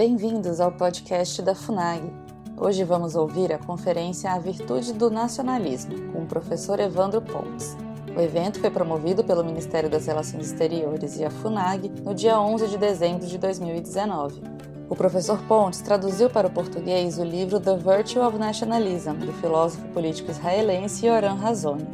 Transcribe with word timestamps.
Bem-vindos 0.00 0.60
ao 0.60 0.72
podcast 0.72 1.42
da 1.42 1.54
FUNAG. 1.54 2.10
Hoje 2.56 2.84
vamos 2.84 3.14
ouvir 3.14 3.52
a 3.52 3.58
conferência 3.58 4.32
A 4.32 4.38
Virtude 4.38 4.94
do 4.94 5.10
Nacionalismo, 5.10 6.10
com 6.10 6.22
o 6.22 6.26
professor 6.26 6.80
Evandro 6.80 7.20
Pontes. 7.20 7.76
O 8.16 8.18
evento 8.18 8.60
foi 8.60 8.70
promovido 8.70 9.22
pelo 9.22 9.44
Ministério 9.44 9.90
das 9.90 10.06
Relações 10.06 10.46
Exteriores 10.46 11.18
e 11.18 11.24
a 11.26 11.30
FUNAG 11.30 11.90
no 12.02 12.14
dia 12.14 12.40
11 12.40 12.68
de 12.68 12.78
dezembro 12.78 13.26
de 13.26 13.36
2019. 13.36 14.42
O 14.88 14.96
professor 14.96 15.38
Pontes 15.42 15.82
traduziu 15.82 16.30
para 16.30 16.46
o 16.46 16.50
português 16.50 17.18
o 17.18 17.22
livro 17.22 17.60
The 17.60 17.76
Virtue 17.76 18.20
of 18.20 18.38
Nationalism, 18.38 19.16
do 19.16 19.34
filósofo 19.34 19.86
político 19.88 20.30
israelense 20.30 21.06
Yoram 21.06 21.36
Razoni. 21.36 21.86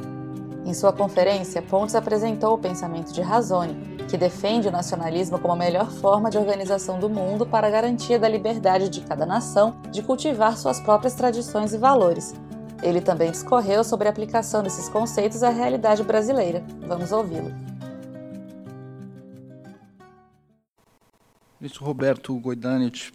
Em 0.65 0.73
sua 0.73 0.93
conferência, 0.93 1.60
Pontes 1.60 1.96
apresentou 1.96 2.54
o 2.54 2.59
pensamento 2.59 3.12
de 3.12 3.20
Razoni, 3.20 3.95
que 4.09 4.16
defende 4.16 4.69
o 4.69 4.70
nacionalismo 4.70 5.38
como 5.38 5.55
a 5.55 5.56
melhor 5.56 5.91
forma 5.91 6.30
de 6.30 6.38
organização 6.38 6.98
do 6.98 7.09
mundo 7.09 7.45
para 7.45 7.66
a 7.66 7.70
garantia 7.70 8.19
da 8.19 8.29
liberdade 8.29 8.88
de 8.88 9.01
cada 9.01 9.27
nação 9.27 9.80
de 9.91 10.02
cultivar 10.02 10.56
suas 10.56 10.80
próprias 10.80 11.15
tradições 11.15 11.74
e 11.74 11.79
valores. 11.79 12.34
Ele 12.82 13.01
também 13.01 13.30
discorreu 13.30 13.82
sobre 13.82 14.06
a 14.06 14.10
aplicação 14.10 14.62
desses 14.62 14.88
conceitos 14.88 15.42
à 15.42 15.51
realidade 15.51 16.02
brasileira. 16.02 16.65
Vamos 16.87 17.10
ouvi-lo. 17.10 17.52
Ministro 21.60 21.84
Roberto 21.84 22.38
Goidanit, 22.38 23.12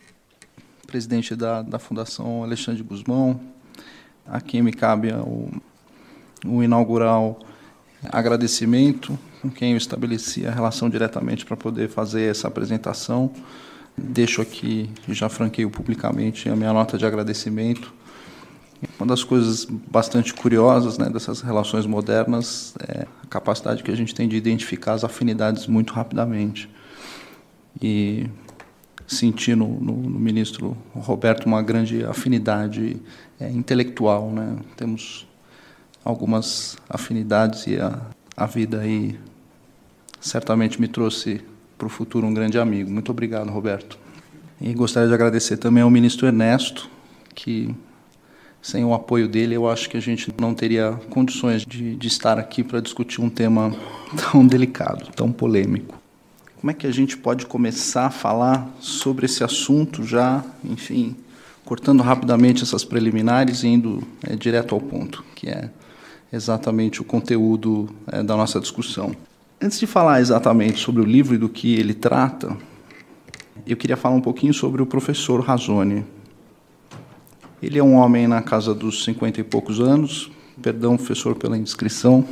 presidente 0.88 1.36
da, 1.36 1.62
da 1.62 1.80
Fundação 1.80 2.44
Alexandre 2.44 2.84
Guzmão, 2.84 3.39
a 4.28 4.42
quem 4.42 4.62
me 4.62 4.73
cabe 4.73 5.14
o, 5.14 5.50
o 6.45 6.64
inaugural 6.64 7.39
agradecimento 8.12 9.17
com 9.42 9.50
quem 9.50 9.72
eu 9.72 9.78
estabeleci 9.78 10.45
a 10.45 10.52
relação 10.52 10.89
diretamente 10.89 11.45
para 11.45 11.58
poder 11.58 11.89
fazer 11.89 12.30
essa 12.30 12.47
apresentação. 12.47 13.31
Deixo 13.97 14.42
aqui, 14.42 14.89
já 15.09 15.28
franqueio 15.28 15.70
publicamente, 15.70 16.47
a 16.47 16.56
minha 16.56 16.72
nota 16.72 16.97
de 16.97 17.06
agradecimento. 17.06 17.94
Uma 19.00 19.08
das 19.08 19.23
coisas 19.23 19.66
bastante 19.66 20.34
curiosas 20.34 20.97
né, 20.97 21.09
dessas 21.09 21.42
relações 21.42 21.86
modernas 21.86 22.73
é 22.88 23.06
a 23.23 23.28
capacidade 23.28 23.84
que 23.84 23.92
a 23.92 23.95
gente 23.95 24.14
tem 24.14 24.28
de 24.28 24.36
identificar 24.36 24.94
as 24.94 25.03
afinidades 25.03 25.67
muito 25.67 25.94
rapidamente. 25.94 26.69
E 27.81 28.28
senti 29.08 29.56
no, 29.56 29.67
no, 29.80 29.94
no 29.94 30.19
ministro 30.19 30.78
Roberto 30.94 31.45
uma 31.45 31.62
grande 31.62 32.03
afinidade 32.06 32.97
é, 33.39 33.50
intelectual. 33.50 34.31
Né? 34.31 34.58
Temos 34.78 35.28
algumas 36.03 36.78
afinidades 36.89 37.67
e 37.67 37.78
a, 37.78 38.02
a 38.36 38.45
vida 38.45 38.80
aí 38.80 39.19
certamente 40.22 40.80
me 40.80 40.88
trouxe 40.88 41.41
para 41.77 41.88
o 41.88 41.89
futuro 41.89 42.27
um 42.27 42.33
grande 42.33 42.59
amigo. 42.59 42.89
Muito 42.91 43.11
obrigado, 43.11 43.50
Roberto. 43.50 43.97
E 44.61 44.73
gostaria 44.73 45.09
de 45.09 45.13
agradecer 45.13 45.58
também 45.58 45.81
ao 45.81 45.89
ministro 45.89 46.28
Ernesto, 46.28 46.88
que 47.33 47.73
sem 48.61 48.86
o 48.86 48.94
apoio 48.94 49.28
dele 49.28 49.55
eu 49.55 49.67
acho 49.67 49.89
que 49.89 49.97
a 49.97 50.00
gente 50.00 50.31
não 50.39 50.53
teria 50.53 50.91
condições 51.09 51.66
de, 51.66 51.95
de 51.95 52.08
estar 52.08 52.38
aqui 52.38 52.63
para 52.63 52.80
discutir 52.80 53.19
um 53.19 53.30
tema 53.30 53.75
tão 54.31 54.45
delicado, 54.45 55.11
tão 55.16 55.31
polêmico. 55.31 56.00
Como 56.59 56.69
é 56.69 56.73
que 56.75 56.85
a 56.85 56.91
gente 56.91 57.17
pode 57.17 57.47
começar 57.47 58.06
a 58.06 58.11
falar 58.11 58.69
sobre 58.80 59.25
esse 59.25 59.44
assunto 59.44 60.03
já, 60.03 60.45
enfim, 60.63 61.16
cortando 61.66 62.03
rapidamente 62.03 62.61
essas 62.61 62.85
preliminares 62.85 63.63
e 63.63 63.69
indo 63.69 64.03
é, 64.22 64.35
direto 64.35 64.75
ao 64.75 64.81
ponto, 64.81 65.25
que 65.33 65.50
é 65.50 65.72
exatamente 66.31 67.02
o 67.02 67.03
conteúdo 67.03 67.89
é, 68.11 68.22
da 68.22 68.38
nossa 68.38 68.59
discussão. 68.59 69.16
Antes 69.64 69.80
de 69.80 69.86
falar 69.86 70.20
exatamente 70.20 70.80
sobre 70.80 71.04
o 71.04 71.06
livro 71.06 71.36
e 71.36 71.38
do 71.38 71.48
que 71.48 71.76
ele 71.76 71.94
trata, 71.94 72.58
eu 73.63 73.78
queria 73.78 73.96
falar 73.96 74.16
um 74.16 74.22
pouquinho 74.22 74.56
sobre 74.56 74.81
o 74.81 74.88
professor 74.88 75.40
Razoni. 75.40 76.03
Ele 77.62 77.78
é 77.78 77.84
um 77.84 77.94
homem 77.94 78.28
na 78.28 78.41
casa 78.41 78.74
dos 78.74 79.03
cinquenta 79.03 79.40
e 79.40 79.44
poucos 79.44 79.80
anos, 79.80 80.31
perdão, 80.63 80.97
professor, 80.97 81.35
pela 81.35 81.56
indiscrição. 81.56 82.28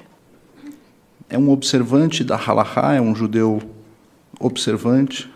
é 1.28 1.36
um 1.36 1.50
observante 1.50 2.24
da 2.24 2.36
Halakha, 2.36 2.94
é 2.94 3.02
um 3.02 3.14
judeu 3.14 3.60
observante, 4.40 5.30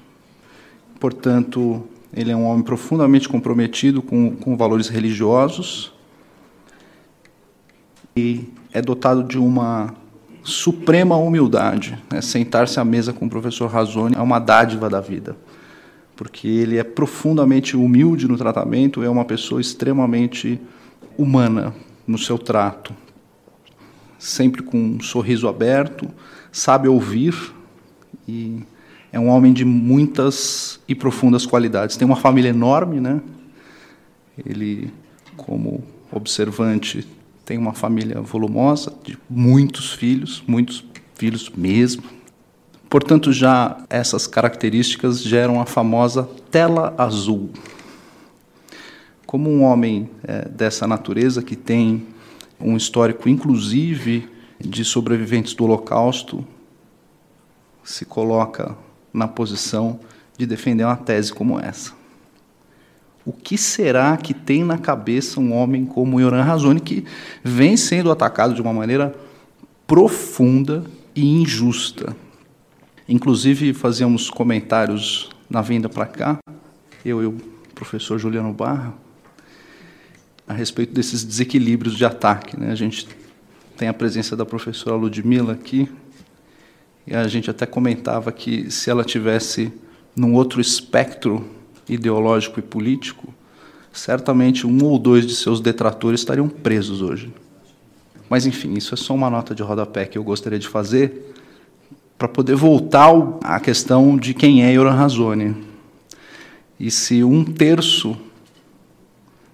portanto, 0.98 1.86
ele 2.14 2.30
é 2.30 2.36
um 2.36 2.46
homem 2.46 2.64
profundamente 2.64 3.28
comprometido 3.28 4.00
com, 4.00 4.34
com 4.36 4.56
valores 4.56 4.88
religiosos 4.88 5.92
e 8.16 8.48
é 8.72 8.80
dotado 8.80 9.22
de 9.22 9.36
uma 9.36 10.00
suprema 10.42 11.16
humildade. 11.16 11.98
Né? 12.10 12.20
Sentar-se 12.20 12.78
à 12.80 12.84
mesa 12.84 13.12
com 13.12 13.26
o 13.26 13.30
professor 13.30 13.69
Razoni 13.69 14.16
é 14.16 14.20
uma 14.20 14.38
dádiva 14.38 14.88
da 14.88 15.00
vida, 15.00 15.36
porque 16.16 16.48
ele 16.48 16.78
é 16.78 16.84
profundamente 16.84 17.76
humilde 17.76 18.28
no 18.28 18.36
tratamento, 18.36 19.02
é 19.02 19.08
uma 19.08 19.25
pessoa 19.25 19.60
extremamente 19.60 20.60
humana 21.16 21.75
no 22.06 22.19
seu 22.19 22.38
trato, 22.38 22.94
sempre 24.19 24.62
com 24.62 24.78
um 24.78 25.00
sorriso 25.00 25.48
aberto, 25.48 26.08
sabe 26.50 26.88
ouvir 26.88 27.34
e 28.26 28.62
é 29.12 29.20
um 29.20 29.28
homem 29.28 29.52
de 29.52 29.64
muitas 29.64 30.81
e 30.88 30.94
profundas 30.94 31.44
qualidades. 31.44 31.97
Tem 31.97 32.06
uma 32.06 32.16
família 32.16 32.48
enorme, 32.48 32.98
né? 32.98 33.20
Ele, 34.38 34.91
como 35.36 35.84
observante, 36.10 37.06
tem 37.52 37.58
uma 37.58 37.74
família 37.74 38.18
volumosa, 38.18 38.94
de 39.04 39.18
muitos 39.28 39.92
filhos, 39.92 40.42
muitos 40.46 40.82
filhos 41.16 41.50
mesmo. 41.54 42.02
Portanto, 42.88 43.30
já 43.30 43.76
essas 43.90 44.26
características 44.26 45.22
geram 45.22 45.60
a 45.60 45.66
famosa 45.66 46.26
tela 46.50 46.94
azul. 46.96 47.50
Como 49.26 49.50
um 49.50 49.64
homem 49.64 50.08
é, 50.24 50.48
dessa 50.48 50.86
natureza, 50.86 51.42
que 51.42 51.54
tem 51.54 52.06
um 52.58 52.74
histórico, 52.74 53.28
inclusive, 53.28 54.26
de 54.58 54.82
sobreviventes 54.82 55.52
do 55.52 55.64
Holocausto, 55.64 56.42
se 57.84 58.06
coloca 58.06 58.74
na 59.12 59.28
posição 59.28 60.00
de 60.38 60.46
defender 60.46 60.84
uma 60.84 60.96
tese 60.96 61.34
como 61.34 61.60
essa. 61.60 61.92
O 63.24 63.32
que 63.32 63.56
será 63.56 64.16
que 64.16 64.34
tem 64.34 64.64
na 64.64 64.76
cabeça 64.76 65.38
um 65.38 65.52
homem 65.52 65.86
como 65.86 66.20
Yoran 66.20 66.42
Razoni, 66.42 66.80
que 66.80 67.04
vem 67.42 67.76
sendo 67.76 68.10
atacado 68.10 68.52
de 68.52 68.60
uma 68.60 68.72
maneira 68.72 69.14
profunda 69.86 70.84
e 71.14 71.40
injusta? 71.40 72.16
Inclusive, 73.08 73.72
fazíamos 73.74 74.28
comentários 74.28 75.30
na 75.48 75.62
vinda 75.62 75.88
para 75.88 76.06
cá, 76.06 76.38
eu 77.04 77.22
e 77.22 77.26
o 77.26 77.36
professor 77.74 78.18
Juliano 78.18 78.52
Barra, 78.52 78.94
a 80.46 80.52
respeito 80.52 80.92
desses 80.92 81.22
desequilíbrios 81.22 81.96
de 81.96 82.04
ataque. 82.04 82.58
Né? 82.58 82.72
A 82.72 82.74
gente 82.74 83.06
tem 83.76 83.88
a 83.88 83.94
presença 83.94 84.36
da 84.36 84.44
professora 84.44 84.96
Ludmilla 84.96 85.52
aqui, 85.52 85.88
e 87.06 87.14
a 87.14 87.26
gente 87.28 87.50
até 87.50 87.66
comentava 87.66 88.32
que 88.32 88.70
se 88.70 88.90
ela 88.90 89.04
tivesse 89.04 89.72
num 90.16 90.34
outro 90.34 90.60
espectro 90.60 91.44
ideológico 91.92 92.58
e 92.58 92.62
político, 92.62 93.32
certamente 93.92 94.66
um 94.66 94.84
ou 94.84 94.98
dois 94.98 95.26
de 95.26 95.34
seus 95.34 95.60
detratores 95.60 96.20
estariam 96.20 96.48
presos 96.48 97.03
hoje. 97.03 97.32
Mas, 98.28 98.47
enfim, 98.47 98.75
isso 98.75 98.94
é 98.94 98.97
só 98.97 99.14
uma 99.14 99.28
nota 99.28 99.54
de 99.54 99.62
rodapé 99.62 100.06
que 100.06 100.16
eu 100.16 100.25
gostaria 100.25 100.58
de 100.58 100.66
fazer 100.66 101.34
para 102.16 102.28
poder 102.28 102.54
voltar 102.54 103.10
à 103.42 103.60
questão 103.60 104.16
de 104.16 104.32
quem 104.32 104.64
é 104.64 104.72
Yoram 104.72 104.92
Razoni. 104.92 105.54
E 106.78 106.91
se 106.91 107.22
um 107.22 107.44
terço 107.44 108.16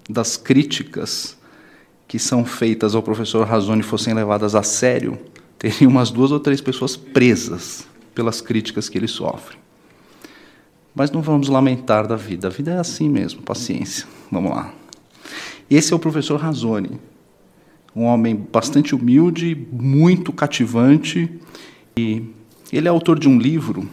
das 0.09 0.37
críticas 0.37 1.37
que 2.07 2.18
são 2.18 2.45
feitas 2.45 2.95
ao 2.95 3.03
professor 3.03 3.47
Razoni 3.47 3.83
fossem 3.83 4.15
levadas 4.15 4.54
a 4.54 4.62
sério, 4.62 5.18
teria 5.59 5.89
umas 5.89 6.10
duas 6.10 6.30
ou 6.30 6.41
três 6.41 6.60
pessoas 6.60 6.97
presas 6.97 7.86
pelas 8.15 8.41
críticas 8.41 8.89
que 8.89 8.97
ele 8.97 9.09
sofre. 9.09 9.57
Mas 10.98 11.12
não 11.12 11.22
vamos 11.22 11.47
lamentar 11.48 12.09
da 12.09 12.16
vida. 12.16 12.48
A 12.48 12.50
vida 12.50 12.72
é 12.72 12.78
assim 12.80 13.09
mesmo, 13.09 13.41
paciência. 13.41 14.04
Vamos 14.33 14.50
lá. 14.50 14.74
Esse 15.71 15.92
é 15.92 15.97
o 15.97 15.98
professor 15.98 16.41
Razoni, 16.41 16.98
um 17.95 18.03
homem 18.03 18.34
bastante 18.34 18.97
humilde, 18.97 19.56
muito 19.71 20.33
cativante, 20.33 21.30
e 21.97 22.24
ele 22.72 22.89
é 22.89 22.91
autor 22.91 23.16
de 23.16 23.28
um 23.28 23.39
livro 23.39 23.89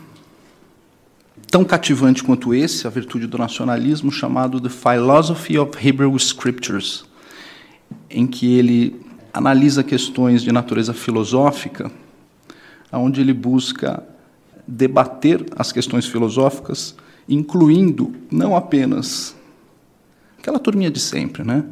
tão 1.51 1.63
cativante 1.63 2.23
quanto 2.23 2.55
esse, 2.55 2.87
A 2.87 2.89
Virtude 2.89 3.27
do 3.27 3.37
Nacionalismo, 3.37 4.11
chamado 4.11 4.59
The 4.59 4.69
Philosophy 4.69 5.59
of 5.59 5.87
Hebrew 5.87 6.15
Scriptures, 6.15 7.05
em 8.09 8.25
que 8.25 8.57
ele 8.57 8.99
analisa 9.31 9.83
questões 9.83 10.41
de 10.41 10.51
natureza 10.51 10.91
filosófica, 10.91 11.91
onde 12.91 13.21
ele 13.21 13.33
busca 13.33 14.03
debater 14.67 15.45
as 15.55 15.71
questões 15.71 16.05
filosóficas, 16.05 16.95
incluindo 17.27 18.13
não 18.31 18.55
apenas 18.55 19.35
aquela 20.39 20.59
turminha 20.59 20.91
de 20.91 20.99
sempre, 20.99 21.43
né? 21.43 21.63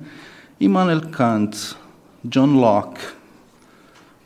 Immanuel 0.59 1.01
Kant, 1.09 1.75
John 2.23 2.53
Locke, 2.55 3.01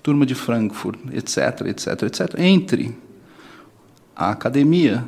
turma 0.02 0.25
de 0.25 0.36
Frankfurt, 0.36 1.00
etc, 1.12 1.68
etc, 1.68 2.04
etc, 2.04 2.40
entre 2.40 2.98
a 4.16 4.31
academia 4.31 5.06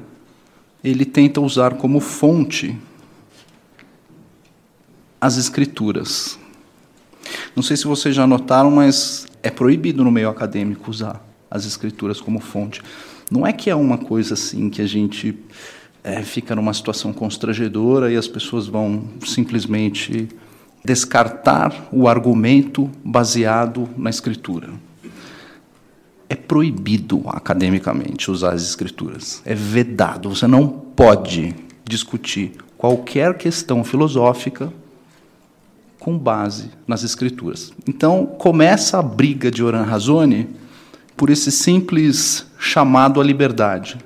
ele 0.83 1.05
tenta 1.05 1.41
usar 1.41 1.75
como 1.75 1.99
fonte 1.99 2.77
as 5.19 5.37
escrituras. 5.37 6.39
Não 7.55 7.61
sei 7.61 7.75
se 7.75 7.85
vocês 7.85 8.15
já 8.15 8.25
notaram, 8.25 8.71
mas 8.71 9.27
é 9.43 9.49
proibido 9.49 10.03
no 10.03 10.11
meio 10.11 10.29
acadêmico 10.29 10.89
usar 10.89 11.21
as 11.51 11.65
escrituras 11.65 12.21
como 12.21 12.39
fonte. 12.39 12.81
Não 13.29 13.45
é 13.45 13.53
que 13.53 13.69
é 13.69 13.75
uma 13.75 13.97
coisa 13.97 14.33
assim 14.33 14.69
que 14.69 14.81
a 14.81 14.87
gente 14.87 15.37
é, 16.03 16.21
fica 16.23 16.55
numa 16.55 16.73
situação 16.73 17.13
constrangedora 17.13 18.11
e 18.11 18.17
as 18.17 18.27
pessoas 18.27 18.67
vão 18.67 19.03
simplesmente 19.25 20.27
descartar 20.83 21.89
o 21.91 22.07
argumento 22.07 22.89
baseado 23.03 23.87
na 23.97 24.09
escritura. 24.09 24.69
É 26.27 26.35
proibido 26.35 27.23
academicamente 27.27 28.31
usar 28.31 28.53
as 28.53 28.61
escrituras. 28.63 29.41
É 29.45 29.53
vedado. 29.53 30.29
Você 30.29 30.47
não 30.47 30.67
pode 30.67 31.55
discutir 31.83 32.53
qualquer 32.77 33.35
questão 33.37 33.83
filosófica 33.83 34.71
com 35.99 36.17
base 36.17 36.69
nas 36.87 37.03
escrituras. 37.03 37.73
Então, 37.87 38.25
começa 38.25 38.97
a 38.97 39.01
briga 39.01 39.51
de 39.51 39.63
Oran 39.63 39.83
Razoni 39.83 40.47
por 41.17 41.29
esse 41.29 41.51
simples 41.51 42.48
chamado 42.59 43.21
à 43.21 43.23
liberdade. 43.23 43.97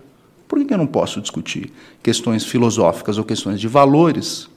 Por 0.48 0.64
que 0.64 0.72
eu 0.72 0.78
não 0.78 0.86
posso 0.86 1.20
discutir 1.20 1.74
questões 2.04 2.46
filosóficas 2.46 3.18
ou 3.18 3.26
questões 3.26 3.60
de 3.60 3.68
valores 3.68 4.48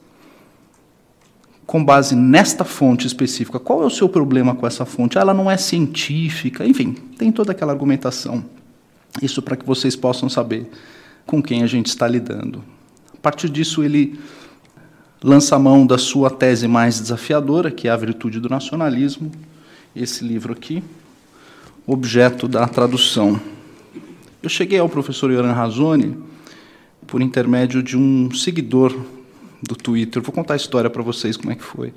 com 1.66 1.82
base 1.82 2.14
nesta 2.14 2.64
fonte 2.64 3.06
específica? 3.06 3.58
Qual 3.58 3.82
é 3.82 3.86
o 3.86 3.90
seu 3.90 4.06
problema 4.06 4.54
com 4.54 4.66
essa 4.66 4.84
fonte? 4.84 5.16
Ah, 5.16 5.22
ela 5.22 5.32
não 5.32 5.50
é 5.50 5.56
científica, 5.56 6.66
enfim, 6.66 6.92
tem 7.16 7.32
toda 7.32 7.52
aquela 7.52 7.72
argumentação. 7.72 8.44
Isso 9.22 9.40
para 9.40 9.56
que 9.56 9.64
vocês 9.64 9.96
possam 9.96 10.28
saber 10.28 10.70
com 11.24 11.42
quem 11.42 11.62
a 11.62 11.66
gente 11.66 11.86
está 11.86 12.06
lidando. 12.06 12.62
A 13.14 13.20
partir 13.22 13.48
disso, 13.48 13.82
ele 13.82 14.20
lança 15.24 15.56
a 15.56 15.58
mão 15.58 15.86
da 15.86 15.96
sua 15.96 16.28
tese 16.28 16.68
mais 16.68 17.00
desafiadora, 17.00 17.70
que 17.70 17.88
é 17.88 17.90
a 17.90 17.96
virtude 17.96 18.38
do 18.38 18.50
nacionalismo, 18.50 19.32
esse 19.94 20.22
livro 20.22 20.52
aqui, 20.52 20.84
objeto 21.86 22.46
da 22.46 22.68
tradução. 22.68 23.40
Eu 24.46 24.50
cheguei 24.50 24.78
ao 24.78 24.88
professor 24.88 25.28
Yoran 25.28 25.50
Razoni 25.50 26.16
por 27.04 27.20
intermédio 27.20 27.82
de 27.82 27.96
um 27.96 28.30
seguidor 28.30 28.96
do 29.60 29.74
Twitter. 29.74 30.22
Vou 30.22 30.32
contar 30.32 30.54
a 30.54 30.56
história 30.56 30.88
para 30.88 31.02
vocês 31.02 31.36
como 31.36 31.50
é 31.50 31.56
que 31.56 31.64
foi. 31.64 31.92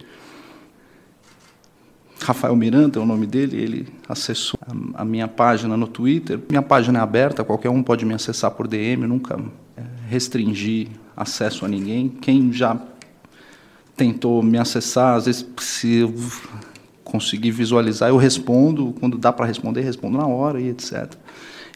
Rafael 2.20 2.56
Miranda 2.56 2.98
é 2.98 3.02
o 3.04 3.06
nome 3.06 3.28
dele, 3.28 3.56
ele 3.56 3.88
acessou 4.08 4.60
a 4.96 5.06
minha 5.06 5.28
página 5.28 5.78
no 5.78 5.86
Twitter. 5.86 6.40
Minha 6.50 6.64
página 6.64 6.98
é 6.98 7.02
aberta, 7.04 7.44
qualquer 7.44 7.70
um 7.70 7.84
pode 7.84 8.04
me 8.04 8.16
acessar 8.16 8.50
por 8.50 8.68
DM, 8.68 9.06
nunca 9.06 9.40
é, 9.78 9.84
restringi 10.10 10.90
acesso 11.16 11.66
a 11.66 11.68
ninguém. 11.68 12.10
Quem 12.10 12.52
já 12.52 12.82
tentou 13.96 14.42
me 14.42 14.58
acessar, 14.58 15.18
às 15.18 15.28
vezes, 15.28 15.46
se 15.60 15.98
eu 15.98 16.16
conseguir 17.04 17.52
visualizar, 17.52 18.10
eu 18.10 18.18
respondo, 18.18 18.96
quando 19.00 19.20
dá 19.20 19.32
para 19.32 19.46
responder, 19.46 19.82
respondo 19.82 20.18
na 20.18 20.26
hora 20.26 20.60
e 20.60 20.70
etc. 20.70 21.16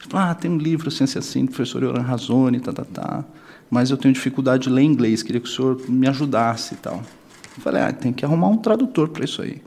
Falou, 0.10 0.28
ah, 0.28 0.34
tem 0.34 0.52
um 0.52 0.58
livro 0.58 0.90
assim, 0.90 1.06
assim, 1.06 1.20
assim 1.20 1.46
do 1.46 1.52
professor 1.52 1.82
Yoran 1.84 2.02
Razoni, 2.02 2.60
tá, 2.60 2.74
tá, 2.74 2.84
tá, 2.84 3.26
mas 3.70 3.90
eu 3.90 3.98
tenho 3.98 4.14
dificuldade 4.14 4.64
de 4.64 4.70
ler 4.70 4.84
inglês, 4.84 5.24
queria 5.24 5.40
que 5.40 5.48
o 5.48 5.52
senhor 5.52 5.80
me 5.90 6.08
ajudasse 6.08 6.74
e 6.74 6.78
tal. 6.78 7.02
Eu 7.56 7.64
falei, 7.64 7.82
ah, 7.82 7.92
tem 7.94 8.12
que 8.12 8.26
arrumar 8.26 8.50
um 8.50 8.58
tradutor 8.58 9.10
para 9.10 9.24
isso 9.24 9.42
aí. 9.42 9.62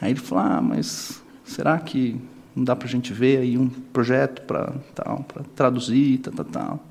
Aí 0.00 0.12
ele 0.12 0.20
falou, 0.20 0.44
ah, 0.44 0.60
mas 0.60 1.22
será 1.44 1.78
que 1.78 2.20
não 2.54 2.64
dá 2.64 2.74
para 2.74 2.88
a 2.88 2.90
gente 2.90 3.12
ver 3.12 3.38
aí 3.38 3.56
um 3.56 3.68
projeto 3.68 4.42
para 4.42 4.72
tal, 4.94 5.24
para 5.28 5.42
traduzir, 5.54 6.18
tal, 6.18 6.34
tal, 6.34 6.44
tal. 6.44 6.84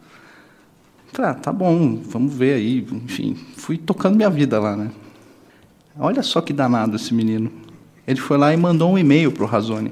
Falei, 1.11 1.31
ah, 1.31 1.33
tá 1.33 1.51
bom, 1.51 2.01
vamos 2.03 2.33
ver 2.33 2.53
aí. 2.53 2.87
Enfim, 2.91 3.35
fui 3.57 3.77
tocando 3.77 4.15
minha 4.15 4.29
vida 4.29 4.59
lá, 4.59 4.75
né? 4.75 4.91
Olha 5.99 6.23
só 6.23 6.41
que 6.41 6.53
danado 6.53 6.95
esse 6.95 7.13
menino. 7.13 7.51
Ele 8.07 8.19
foi 8.19 8.37
lá 8.37 8.53
e 8.53 8.57
mandou 8.57 8.91
um 8.91 8.97
e-mail 8.97 9.31
para 9.31 9.43
o 9.43 9.47
Razone. 9.47 9.91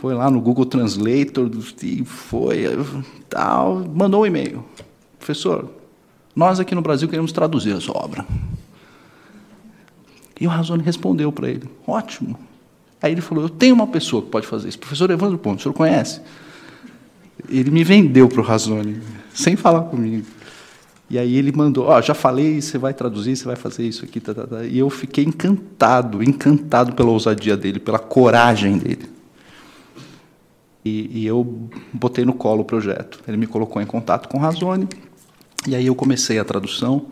Foi 0.00 0.14
lá 0.14 0.30
no 0.30 0.40
Google 0.40 0.66
Translator 0.66 1.50
e 1.82 2.04
foi 2.04 2.64
tal, 3.28 3.84
mandou 3.94 4.22
um 4.22 4.26
e-mail. 4.26 4.64
Professor, 5.18 5.70
nós 6.34 6.60
aqui 6.60 6.74
no 6.74 6.82
Brasil 6.82 7.08
queremos 7.08 7.32
traduzir 7.32 7.72
a 7.72 7.80
sua 7.80 7.96
obra. 7.96 8.26
E 10.40 10.46
o 10.46 10.50
Razone 10.50 10.82
respondeu 10.82 11.30
para 11.32 11.48
ele: 11.48 11.68
ótimo. 11.86 12.38
Aí 13.00 13.12
ele 13.12 13.20
falou: 13.20 13.44
eu 13.44 13.48
tenho 13.48 13.74
uma 13.74 13.86
pessoa 13.86 14.22
que 14.22 14.28
pode 14.28 14.46
fazer 14.46 14.68
isso. 14.68 14.78
Professor 14.78 15.10
Evandro 15.10 15.38
Ponte, 15.38 15.60
o 15.60 15.62
senhor 15.62 15.74
conhece? 15.74 16.20
Ele 17.48 17.70
me 17.70 17.84
vendeu 17.84 18.28
para 18.28 18.40
o 18.40 18.44
Razone 18.44 19.00
sem 19.32 19.56
falar 19.56 19.82
comigo. 19.82 20.26
E 21.08 21.18
aí 21.18 21.36
ele 21.36 21.52
mandou, 21.52 21.88
oh, 21.88 22.00
já 22.00 22.14
falei, 22.14 22.60
você 22.60 22.78
vai 22.78 22.94
traduzir, 22.94 23.36
você 23.36 23.44
vai 23.44 23.56
fazer 23.56 23.86
isso 23.86 24.04
aqui, 24.04 24.18
tá, 24.18 24.32
tá, 24.34 24.46
tá. 24.46 24.64
E 24.64 24.78
eu 24.78 24.88
fiquei 24.88 25.22
encantado, 25.22 26.22
encantado 26.22 26.94
pela 26.94 27.10
ousadia 27.10 27.56
dele, 27.56 27.78
pela 27.78 27.98
coragem 27.98 28.78
dele. 28.78 29.13
E, 30.84 31.20
e 31.20 31.26
eu 31.26 31.70
botei 31.92 32.24
no 32.24 32.34
colo 32.34 32.60
o 32.60 32.64
projeto. 32.64 33.20
Ele 33.26 33.38
me 33.38 33.46
colocou 33.46 33.80
em 33.80 33.86
contato 33.86 34.28
com 34.28 34.38
Razone, 34.38 34.86
e 35.66 35.74
aí 35.74 35.86
eu 35.86 35.94
comecei 35.94 36.38
a 36.38 36.44
tradução. 36.44 37.06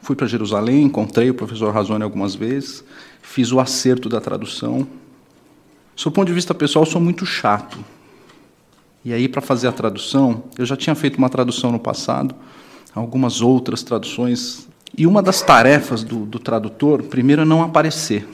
Fui 0.00 0.16
para 0.16 0.26
Jerusalém, 0.26 0.84
encontrei 0.84 1.28
o 1.28 1.34
professor 1.34 1.72
Razone 1.72 2.02
algumas 2.02 2.34
vezes, 2.34 2.82
fiz 3.22 3.52
o 3.52 3.60
acerto 3.60 4.08
da 4.08 4.20
tradução. 4.20 4.86
Do 6.02 6.10
ponto 6.10 6.26
de 6.26 6.32
vista 6.32 6.54
pessoal, 6.54 6.86
sou 6.86 7.00
muito 7.00 7.26
chato. 7.26 7.78
E 9.04 9.12
aí, 9.12 9.28
para 9.28 9.42
fazer 9.42 9.68
a 9.68 9.72
tradução, 9.72 10.44
eu 10.58 10.64
já 10.64 10.76
tinha 10.76 10.94
feito 10.94 11.18
uma 11.18 11.28
tradução 11.28 11.70
no 11.70 11.78
passado, 11.78 12.34
algumas 12.94 13.42
outras 13.42 13.82
traduções. 13.82 14.66
E 14.96 15.06
uma 15.06 15.22
das 15.22 15.42
tarefas 15.42 16.02
do, 16.02 16.24
do 16.24 16.38
tradutor, 16.38 17.02
primeiro, 17.02 17.42
é 17.42 17.44
não 17.44 17.62
aparecer 17.62 18.26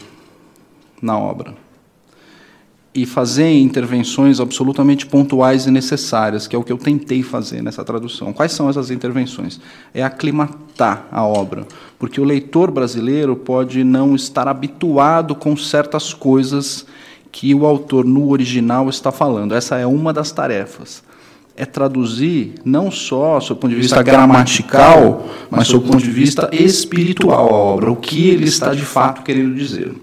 na 1.02 1.18
obra 1.18 1.54
e 2.92 3.06
fazer 3.06 3.52
intervenções 3.52 4.40
absolutamente 4.40 5.06
pontuais 5.06 5.66
e 5.66 5.70
necessárias, 5.70 6.48
que 6.48 6.56
é 6.56 6.58
o 6.58 6.64
que 6.64 6.72
eu 6.72 6.78
tentei 6.78 7.22
fazer 7.22 7.62
nessa 7.62 7.84
tradução. 7.84 8.32
Quais 8.32 8.50
são 8.52 8.68
essas 8.68 8.90
intervenções? 8.90 9.60
É 9.94 10.02
aclimatar 10.02 11.06
a 11.12 11.24
obra, 11.24 11.66
porque 11.98 12.20
o 12.20 12.24
leitor 12.24 12.70
brasileiro 12.70 13.36
pode 13.36 13.84
não 13.84 14.16
estar 14.16 14.48
habituado 14.48 15.36
com 15.36 15.56
certas 15.56 16.12
coisas 16.12 16.84
que 17.30 17.54
o 17.54 17.64
autor 17.64 18.04
no 18.04 18.28
original 18.30 18.88
está 18.88 19.12
falando. 19.12 19.54
Essa 19.54 19.78
é 19.78 19.86
uma 19.86 20.12
das 20.12 20.32
tarefas. 20.32 21.02
É 21.56 21.64
traduzir 21.64 22.54
não 22.64 22.90
só 22.90 23.38
do 23.38 23.54
ponto 23.54 23.68
de 23.68 23.80
vista 23.80 24.02
gramatical, 24.02 25.28
mas 25.48 25.68
do 25.68 25.80
ponto 25.80 25.98
de 25.98 26.10
vista 26.10 26.48
espiritual 26.52 27.48
a 27.48 27.52
obra, 27.54 27.92
o 27.92 27.96
que 27.96 28.30
ele 28.30 28.46
está 28.46 28.74
de 28.74 28.84
fato 28.84 29.22
querendo 29.22 29.54
dizer. 29.54 29.94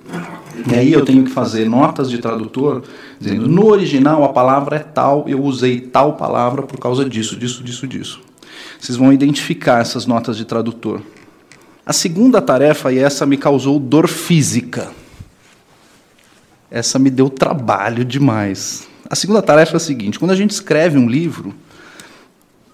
E 0.65 0.75
aí 0.75 0.91
eu 0.91 1.05
tenho 1.05 1.23
que 1.23 1.31
fazer 1.31 1.69
notas 1.69 2.09
de 2.09 2.17
tradutor 2.17 2.83
dizendo 3.19 3.47
no 3.47 3.67
original 3.67 4.23
a 4.23 4.29
palavra 4.29 4.77
é 4.77 4.79
tal, 4.79 5.25
eu 5.27 5.43
usei 5.43 5.79
tal 5.79 6.13
palavra 6.13 6.63
por 6.63 6.79
causa 6.79 7.07
disso, 7.07 7.35
disso, 7.35 7.63
disso, 7.63 7.87
disso. 7.87 8.21
Vocês 8.79 8.97
vão 8.97 9.11
identificar 9.11 9.81
essas 9.81 10.05
notas 10.05 10.37
de 10.37 10.45
tradutor. 10.45 11.01
A 11.85 11.93
segunda 11.93 12.41
tarefa, 12.41 12.91
e 12.91 12.99
essa 12.99 13.25
me 13.25 13.37
causou 13.37 13.79
dor 13.79 14.07
física, 14.07 14.91
essa 16.69 16.99
me 16.99 17.09
deu 17.09 17.29
trabalho 17.29 18.03
demais. 18.03 18.87
A 19.09 19.15
segunda 19.15 19.41
tarefa 19.41 19.73
é 19.73 19.77
a 19.77 19.79
seguinte: 19.79 20.19
quando 20.19 20.31
a 20.31 20.35
gente 20.35 20.51
escreve 20.51 20.97
um 20.97 21.07
livro, 21.07 21.55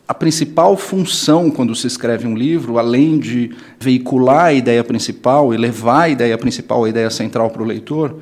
a 0.08 0.14
principal 0.14 0.76
função 0.76 1.50
quando 1.50 1.76
se 1.76 1.88
escreve 1.88 2.28
um 2.28 2.36
livro, 2.36 2.78
além 2.78 3.18
de 3.18 3.56
veicular 3.80 4.46
a 4.46 4.54
ideia 4.54 4.84
principal 4.84 5.54
e 5.54 5.58
levar 5.58 6.04
a 6.04 6.10
ideia 6.10 6.38
principal, 6.38 6.84
a 6.84 6.90
ideia 6.90 7.10
central 7.10 7.50
para 7.50 7.64
o 7.64 7.66
leitor, 7.66 8.18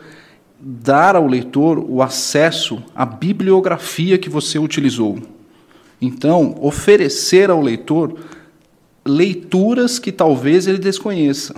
dar 0.60 1.16
ao 1.16 1.26
leitor 1.26 1.80
o 1.80 2.04
acesso 2.04 2.84
à 2.96 3.04
bibliografia 3.04 4.18
que 4.18 4.30
você 4.30 4.60
utilizou. 4.60 5.20
Então, 6.00 6.56
oferecer 6.62 7.50
ao 7.50 7.62
leitor 7.62 8.16
leituras 9.04 9.98
que 9.98 10.12
talvez 10.12 10.68
ele 10.68 10.78
desconheça. 10.78 11.56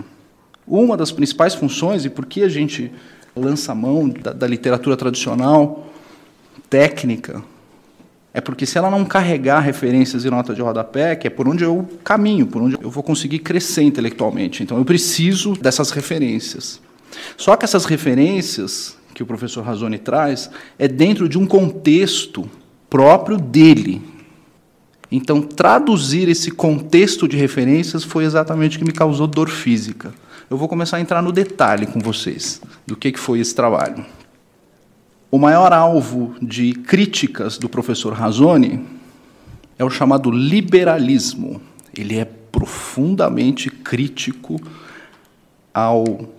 Uma 0.65 0.96
das 0.96 1.12
principais 1.12 1.53
funções, 1.53 2.06
e 2.06 2.10
por 2.10 2.25
que 2.25 2.44
a 2.44 2.50
gente 2.50 2.89
lança 3.36 3.75
mão 3.75 4.08
da, 4.08 4.32
da 4.32 4.48
literatura 4.48 4.96
tradicional, 4.96 5.88
técnica, 6.70 7.44
é 8.34 8.42
porque 8.42 8.66
se 8.66 8.78
ela 8.78 8.90
não 8.90 9.06
carregar 9.06 9.60
referências 9.60 10.25
e 10.25 10.30
nota 10.30 10.54
de 10.54 10.62
rodapé, 10.62 11.16
que 11.16 11.28
é 11.28 11.30
por 11.30 11.48
onde 11.48 11.63
eu 11.63 11.88
caminho, 12.04 12.48
por 12.48 12.62
onde 12.62 12.78
eu 12.82 12.90
vou 12.90 13.04
conseguir 13.04 13.40
crescer 13.40 13.84
intelectualmente. 13.84 14.63
Então 14.63 14.78
eu 14.78 14.86
preciso 14.86 15.54
dessas 15.54 15.92
referências. 15.92 16.82
Só 17.38 17.56
que 17.56 17.63
essas 17.63 17.86
referências 17.86 18.98
que 19.13 19.22
o 19.22 19.25
professor 19.25 19.63
Razoni 19.63 20.00
traz 20.00 20.50
é 20.80 20.88
dentro 20.88 21.30
de 21.30 21.38
um 21.38 21.46
contexto 21.46 22.50
próprio 22.90 23.38
dele. 23.38 24.02
Então 25.12 25.42
traduzir 25.42 26.28
esse 26.28 26.50
contexto 26.50 27.28
de 27.28 27.38
referências 27.38 28.04
foi 28.04 28.24
exatamente 28.24 28.78
o 28.78 28.80
que 28.80 28.86
me 28.86 28.92
causou 28.92 29.28
dor 29.28 29.50
física 29.50 30.12
eu 30.54 30.58
vou 30.58 30.68
começar 30.68 30.98
a 30.98 31.02
entrar 31.02 31.22
no 31.22 31.32
detalhe 31.32 31.88
com 31.88 32.00
vocês 32.00 32.62
do 32.86 32.96
que 32.96 33.18
foi 33.18 33.40
esse 33.40 33.56
trabalho. 33.56 34.06
O 35.34 35.40
maior 35.40 35.74
alvo 35.74 36.36
de 36.40 36.74
críticas 36.74 37.58
do 37.58 37.68
professor 37.68 38.13
Razoni 38.13 38.86
é 39.80 39.84
o 39.84 39.90
chamado 39.90 40.30
liberalismo. 40.30 41.60
Ele 41.98 42.20
é 42.20 42.24
profundamente 42.24 43.68
crítico 43.68 44.62
ao 45.74 46.30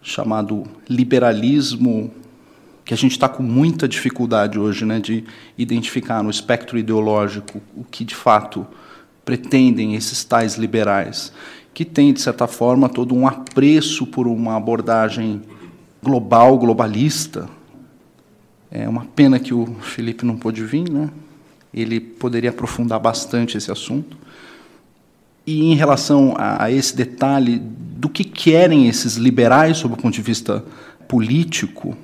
chamado 0.00 0.64
liberalismo 0.88 2.10
que 2.86 2.94
a 2.94 2.96
gente 2.96 3.12
está 3.12 3.28
com 3.28 3.42
muita 3.42 3.86
dificuldade 3.86 4.58
hoje 4.58 4.86
né, 4.86 4.98
de 4.98 5.22
identificar 5.58 6.22
no 6.22 6.30
espectro 6.30 6.78
ideológico 6.78 7.60
o 7.76 7.84
que 7.84 8.02
de 8.02 8.14
fato 8.14 8.66
pretendem 9.26 9.94
esses 9.94 10.24
tais 10.24 10.54
liberais, 10.54 11.34
que 11.74 11.84
tem, 11.84 12.14
de 12.14 12.22
certa 12.22 12.46
forma, 12.46 12.88
todo 12.88 13.14
um 13.14 13.28
apreço 13.28 14.06
por 14.06 14.26
uma 14.26 14.56
abordagem 14.56 15.42
global, 16.02 16.56
globalista. 16.56 17.46
É 18.70 18.88
uma 18.88 19.04
pena 19.04 19.38
que 19.38 19.54
o 19.54 19.66
Felipe 19.80 20.24
não 20.24 20.36
pôde 20.36 20.64
vir, 20.64 20.90
né? 20.90 21.10
ele 21.76 22.00
poderia 22.00 22.50
aprofundar 22.50 22.98
bastante 22.98 23.58
esse 23.58 23.70
assunto. 23.70 24.16
E 25.46 25.70
em 25.70 25.74
relação 25.74 26.34
a, 26.36 26.64
a 26.64 26.72
esse 26.72 26.96
detalhe 26.96 27.60
do 27.60 28.08
que 28.08 28.24
querem 28.24 28.88
esses 28.88 29.16
liberais 29.16 29.76
sob 29.76 29.94
o 29.94 29.96
ponto 29.96 30.14
de 30.14 30.22
vista 30.22 30.64
político, 31.06 31.96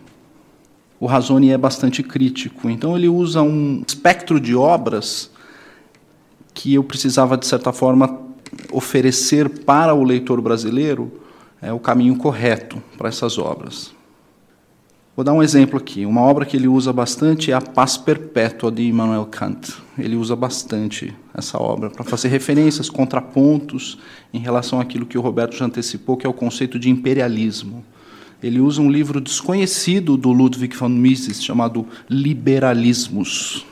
o 1.00 1.06
Razoni 1.06 1.50
é 1.50 1.58
bastante 1.58 2.02
crítico. 2.02 2.68
Então 2.68 2.96
ele 2.96 3.08
usa 3.08 3.42
um 3.42 3.82
espectro 3.86 4.38
de 4.38 4.54
obras 4.54 5.30
que 6.54 6.74
eu 6.74 6.84
precisava 6.84 7.36
de 7.36 7.46
certa 7.46 7.72
forma 7.72 8.20
oferecer 8.70 9.48
para 9.48 9.94
o 9.94 10.04
leitor 10.04 10.40
brasileiro 10.40 11.20
é 11.60 11.72
o 11.72 11.78
caminho 11.78 12.16
correto 12.16 12.82
para 12.98 13.08
essas 13.08 13.38
obras. 13.38 13.92
Vou 15.14 15.24
dar 15.24 15.32
um 15.32 15.42
exemplo 15.42 15.76
aqui. 15.76 16.06
Uma 16.06 16.22
obra 16.22 16.46
que 16.46 16.56
ele 16.56 16.68
usa 16.68 16.92
bastante 16.92 17.50
é 17.50 17.54
a 17.54 17.60
Paz 17.60 17.96
Perpétua 17.96 18.72
de 18.72 18.82
Immanuel 18.82 19.26
Kant. 19.26 19.74
Ele 19.98 20.16
usa 20.16 20.34
bastante 20.34 21.14
essa 21.34 21.60
obra 21.60 21.90
para 21.90 22.04
fazer 22.04 22.28
referências, 22.28 22.88
contrapontos 22.88 23.98
em 24.32 24.38
relação 24.38 24.80
àquilo 24.80 25.04
que 25.04 25.18
o 25.18 25.20
Roberto 25.20 25.54
já 25.54 25.66
antecipou, 25.66 26.16
que 26.16 26.26
é 26.26 26.30
o 26.30 26.32
conceito 26.32 26.78
de 26.78 26.88
imperialismo 26.88 27.84
ele 28.42 28.58
usa 28.58 28.82
um 28.82 28.90
livro 28.90 29.20
desconhecido 29.20 30.16
do 30.16 30.32
Ludwig 30.32 30.76
von 30.76 30.88
Mises, 30.88 31.42
chamado 31.42 31.86
Liberalismos. 32.10 33.64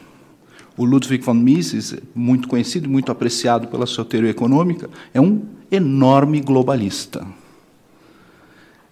O 0.76 0.84
Ludwig 0.84 1.24
von 1.24 1.34
Mises, 1.34 1.96
muito 2.14 2.46
conhecido 2.46 2.86
e 2.86 2.88
muito 2.88 3.10
apreciado 3.10 3.66
pela 3.66 3.84
sua 3.84 4.04
teoria 4.04 4.30
econômica, 4.30 4.88
é 5.12 5.20
um 5.20 5.42
enorme 5.70 6.40
globalista. 6.40 7.26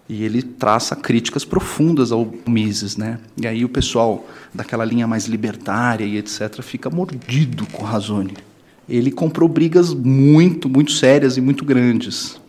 E 0.09 0.23
ele 0.23 0.41
traça 0.41 0.95
críticas 0.95 1.45
profundas 1.45 2.11
ao 2.11 2.27
Mises. 2.47 2.97
Né? 2.97 3.19
E 3.37 3.47
aí 3.47 3.63
o 3.63 3.69
pessoal 3.69 4.27
daquela 4.53 4.83
linha 4.83 5.07
mais 5.07 5.27
libertária 5.27 6.03
e 6.03 6.17
etc. 6.17 6.61
fica 6.61 6.89
mordido 6.89 7.65
com 7.67 7.85
Razone. 7.85 8.33
Ele 8.89 9.11
comprou 9.11 9.47
brigas 9.47 9.93
muito, 9.93 10.67
muito 10.67 10.91
sérias 10.91 11.37
e 11.37 11.41
muito 11.41 11.63
grandes. 11.63 12.39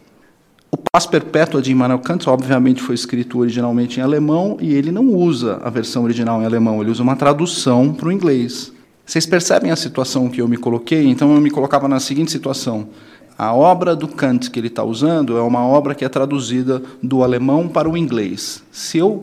O 0.70 0.76
Paz 0.76 1.04
Perpétua 1.04 1.60
de 1.60 1.72
Immanuel 1.72 1.98
Kant, 1.98 2.28
obviamente, 2.30 2.80
foi 2.80 2.94
escrito 2.94 3.38
originalmente 3.40 3.98
em 3.98 4.02
alemão 4.02 4.56
e 4.60 4.72
ele 4.72 4.90
não 4.92 5.08
usa 5.08 5.60
a 5.62 5.68
versão 5.68 6.04
original 6.04 6.40
em 6.40 6.44
alemão, 6.44 6.80
ele 6.80 6.90
usa 6.90 7.02
uma 7.02 7.16
tradução 7.16 7.92
para 7.92 8.08
o 8.08 8.12
inglês. 8.12 8.72
Vocês 9.04 9.26
percebem 9.26 9.72
a 9.72 9.76
situação 9.76 10.28
que 10.28 10.40
eu 10.40 10.46
me 10.46 10.56
coloquei? 10.56 11.04
Então, 11.08 11.34
eu 11.34 11.40
me 11.40 11.50
colocava 11.50 11.88
na 11.88 11.98
seguinte 11.98 12.30
situação. 12.30 12.88
A 13.42 13.54
obra 13.54 13.96
do 13.96 14.06
Kant 14.06 14.50
que 14.50 14.60
ele 14.60 14.66
está 14.66 14.84
usando 14.84 15.38
é 15.38 15.40
uma 15.40 15.66
obra 15.66 15.94
que 15.94 16.04
é 16.04 16.08
traduzida 16.10 16.82
do 17.02 17.24
alemão 17.24 17.66
para 17.66 17.88
o 17.88 17.96
inglês. 17.96 18.62
Se 18.70 18.98
eu 18.98 19.18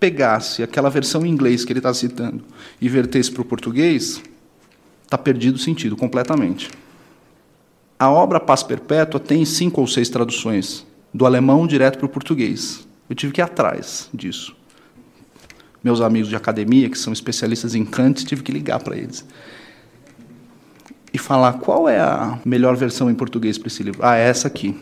pegasse 0.00 0.62
aquela 0.62 0.88
versão 0.88 1.26
em 1.26 1.28
inglês 1.28 1.66
que 1.66 1.72
ele 1.74 1.80
está 1.80 1.92
citando 1.92 2.42
e 2.80 2.88
vertesse 2.88 3.30
para 3.30 3.42
o 3.42 3.44
português, 3.44 4.22
está 5.04 5.18
perdido 5.18 5.56
o 5.56 5.58
sentido 5.58 5.98
completamente. 5.98 6.70
A 7.98 8.10
obra 8.10 8.40
Paz 8.40 8.62
Perpétua 8.62 9.20
tem 9.20 9.44
cinco 9.44 9.82
ou 9.82 9.86
seis 9.86 10.08
traduções 10.08 10.86
do 11.12 11.26
alemão 11.26 11.66
direto 11.66 11.98
para 11.98 12.06
o 12.06 12.08
português. 12.08 12.88
Eu 13.06 13.14
tive 13.14 13.34
que 13.34 13.42
ir 13.42 13.44
atrás 13.44 14.08
disso. 14.14 14.56
Meus 15.84 16.00
amigos 16.00 16.30
de 16.30 16.36
academia, 16.36 16.88
que 16.88 16.96
são 16.96 17.12
especialistas 17.12 17.74
em 17.74 17.84
Kant, 17.84 18.24
tive 18.24 18.42
que 18.42 18.50
ligar 18.50 18.82
para 18.82 18.96
eles. 18.96 19.26
E 21.18 21.20
falar 21.20 21.54
qual 21.54 21.88
é 21.88 21.98
a 21.98 22.38
melhor 22.44 22.76
versão 22.76 23.10
em 23.10 23.14
português 23.14 23.58
para 23.58 23.66
esse 23.66 23.82
livro. 23.82 23.98
Ah, 24.04 24.14
é 24.14 24.28
essa 24.28 24.46
aqui. 24.46 24.78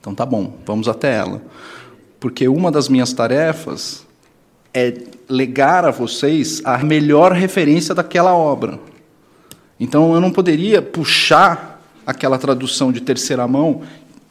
Então 0.00 0.14
tá 0.14 0.24
bom, 0.24 0.56
vamos 0.64 0.88
até 0.88 1.14
ela. 1.14 1.42
Porque 2.18 2.48
uma 2.48 2.72
das 2.72 2.88
minhas 2.88 3.12
tarefas 3.12 4.06
é 4.72 4.94
legar 5.28 5.84
a 5.84 5.90
vocês 5.90 6.62
a 6.64 6.78
melhor 6.78 7.32
referência 7.32 7.94
daquela 7.94 8.34
obra. 8.34 8.80
Então 9.78 10.14
eu 10.14 10.22
não 10.22 10.30
poderia 10.30 10.80
puxar 10.80 11.82
aquela 12.06 12.38
tradução 12.38 12.90
de 12.90 13.02
terceira 13.02 13.46
mão 13.46 13.82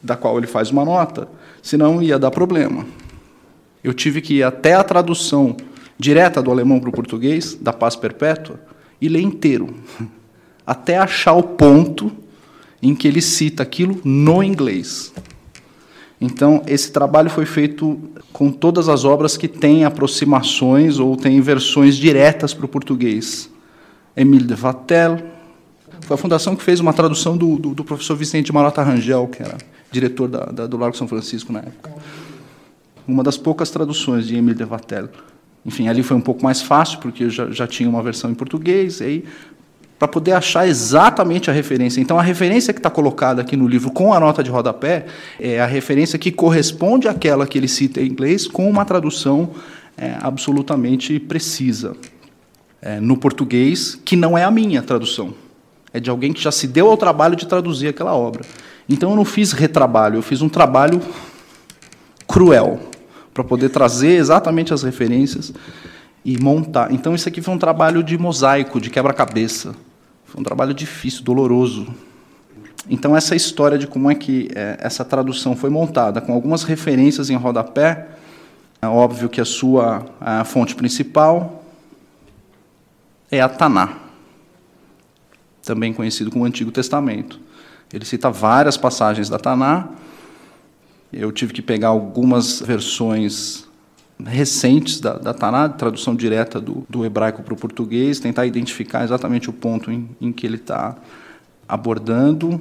da 0.02 0.16
qual 0.16 0.36
ele 0.38 0.48
faz 0.48 0.72
uma 0.72 0.84
nota, 0.84 1.28
senão 1.62 2.02
ia 2.02 2.18
dar 2.18 2.32
problema. 2.32 2.84
Eu 3.84 3.94
tive 3.94 4.20
que 4.20 4.38
ir 4.38 4.42
até 4.42 4.74
a 4.74 4.82
tradução 4.82 5.56
direta 5.96 6.42
do 6.42 6.50
alemão 6.50 6.80
para 6.80 6.90
o 6.90 6.92
português, 6.92 7.54
da 7.54 7.72
paz 7.72 7.94
perpétua, 7.94 8.58
e 9.00 9.08
ler 9.08 9.20
inteiro, 9.20 9.72
até 10.66 10.96
achar 10.98 11.32
o 11.34 11.42
ponto 11.42 12.12
em 12.82 12.94
que 12.94 13.06
ele 13.06 13.20
cita 13.20 13.62
aquilo 13.62 14.00
no 14.04 14.42
inglês. 14.42 15.12
Então, 16.20 16.62
esse 16.66 16.92
trabalho 16.92 17.28
foi 17.28 17.44
feito 17.44 17.98
com 18.32 18.50
todas 18.50 18.88
as 18.88 19.04
obras 19.04 19.36
que 19.36 19.48
têm 19.48 19.84
aproximações 19.84 20.98
ou 20.98 21.16
têm 21.16 21.40
versões 21.40 21.96
diretas 21.96 22.54
para 22.54 22.64
o 22.64 22.68
português. 22.68 23.50
Emile 24.16 24.46
de 24.46 24.54
Vatel, 24.54 25.18
foi 26.02 26.14
a 26.14 26.18
fundação 26.18 26.54
que 26.54 26.62
fez 26.62 26.80
uma 26.80 26.92
tradução 26.92 27.36
do, 27.36 27.56
do, 27.58 27.74
do 27.74 27.84
professor 27.84 28.16
Vicente 28.16 28.52
Marota 28.52 28.82
Rangel, 28.82 29.26
que 29.28 29.42
era 29.42 29.56
diretor 29.90 30.28
da, 30.28 30.46
da, 30.46 30.66
do 30.66 30.76
Largo 30.76 30.96
São 30.96 31.08
Francisco 31.08 31.52
na 31.52 31.60
época. 31.60 31.92
Uma 33.06 33.22
das 33.22 33.36
poucas 33.36 33.70
traduções 33.70 34.26
de 34.26 34.36
Emile 34.36 34.56
de 34.56 34.64
Vatel. 34.64 35.08
Enfim, 35.64 35.88
ali 35.88 36.02
foi 36.02 36.16
um 36.16 36.20
pouco 36.20 36.42
mais 36.42 36.60
fácil, 36.60 36.98
porque 36.98 37.30
já, 37.30 37.50
já 37.50 37.66
tinha 37.66 37.88
uma 37.88 38.02
versão 38.02 38.30
em 38.30 38.34
português, 38.34 39.00
aí, 39.00 39.24
para 40.02 40.08
poder 40.08 40.32
achar 40.32 40.66
exatamente 40.66 41.48
a 41.48 41.52
referência. 41.52 42.00
Então, 42.00 42.18
a 42.18 42.22
referência 42.22 42.74
que 42.74 42.80
está 42.80 42.90
colocada 42.90 43.40
aqui 43.40 43.56
no 43.56 43.68
livro 43.68 43.88
com 43.92 44.12
a 44.12 44.18
nota 44.18 44.42
de 44.42 44.50
rodapé 44.50 45.06
é 45.38 45.60
a 45.60 45.64
referência 45.64 46.18
que 46.18 46.32
corresponde 46.32 47.06
àquela 47.06 47.46
que 47.46 47.56
ele 47.56 47.68
cita 47.68 48.00
em 48.00 48.08
inglês, 48.08 48.48
com 48.48 48.68
uma 48.68 48.84
tradução 48.84 49.50
é, 49.96 50.16
absolutamente 50.20 51.20
precisa. 51.20 51.94
É, 52.80 52.98
no 52.98 53.16
português, 53.16 53.96
que 54.04 54.16
não 54.16 54.36
é 54.36 54.42
a 54.42 54.50
minha 54.50 54.82
tradução. 54.82 55.34
É 55.94 56.00
de 56.00 56.10
alguém 56.10 56.32
que 56.32 56.42
já 56.42 56.50
se 56.50 56.66
deu 56.66 56.90
ao 56.90 56.96
trabalho 56.96 57.36
de 57.36 57.46
traduzir 57.46 57.86
aquela 57.86 58.12
obra. 58.12 58.44
Então 58.88 59.10
eu 59.10 59.14
não 59.14 59.24
fiz 59.24 59.52
retrabalho, 59.52 60.16
eu 60.16 60.22
fiz 60.22 60.42
um 60.42 60.48
trabalho 60.48 61.00
cruel 62.26 62.80
para 63.32 63.44
poder 63.44 63.68
trazer 63.68 64.16
exatamente 64.16 64.74
as 64.74 64.82
referências 64.82 65.52
e 66.24 66.36
montar. 66.42 66.92
Então 66.92 67.14
isso 67.14 67.28
aqui 67.28 67.40
foi 67.40 67.54
um 67.54 67.58
trabalho 67.58 68.02
de 68.02 68.18
mosaico, 68.18 68.80
de 68.80 68.90
quebra-cabeça. 68.90 69.76
Foi 70.32 70.40
um 70.40 70.44
trabalho 70.44 70.72
difícil, 70.72 71.22
doloroso. 71.22 71.86
Então 72.88 73.14
essa 73.14 73.36
história 73.36 73.76
de 73.76 73.86
como 73.86 74.10
é 74.10 74.14
que 74.14 74.48
é, 74.54 74.78
essa 74.80 75.04
tradução 75.04 75.54
foi 75.54 75.68
montada, 75.68 76.22
com 76.22 76.32
algumas 76.32 76.62
referências 76.62 77.28
em 77.28 77.36
rodapé, 77.36 78.08
é 78.80 78.86
óbvio 78.86 79.28
que 79.28 79.42
a 79.42 79.44
sua 79.44 80.06
a 80.18 80.42
fonte 80.42 80.74
principal 80.74 81.62
é 83.30 83.42
a 83.42 83.48
Taná, 83.48 83.98
também 85.62 85.92
conhecido 85.92 86.30
como 86.30 86.46
Antigo 86.46 86.72
Testamento. 86.72 87.38
Ele 87.92 88.06
cita 88.06 88.30
várias 88.30 88.78
passagens 88.78 89.28
da 89.28 89.38
Taná. 89.38 89.90
Eu 91.12 91.30
tive 91.30 91.52
que 91.52 91.60
pegar 91.60 91.88
algumas 91.88 92.58
versões 92.58 93.68
recentes 94.24 95.00
da, 95.00 95.14
da 95.14 95.34
Taná, 95.34 95.68
tradução 95.68 96.14
direta 96.14 96.60
do, 96.60 96.84
do 96.88 97.04
hebraico 97.04 97.42
para 97.42 97.54
o 97.54 97.56
português, 97.56 98.20
tentar 98.20 98.46
identificar 98.46 99.04
exatamente 99.04 99.50
o 99.50 99.52
ponto 99.52 99.90
em, 99.90 100.08
em 100.20 100.32
que 100.32 100.46
ele 100.46 100.56
está 100.56 100.96
abordando 101.68 102.60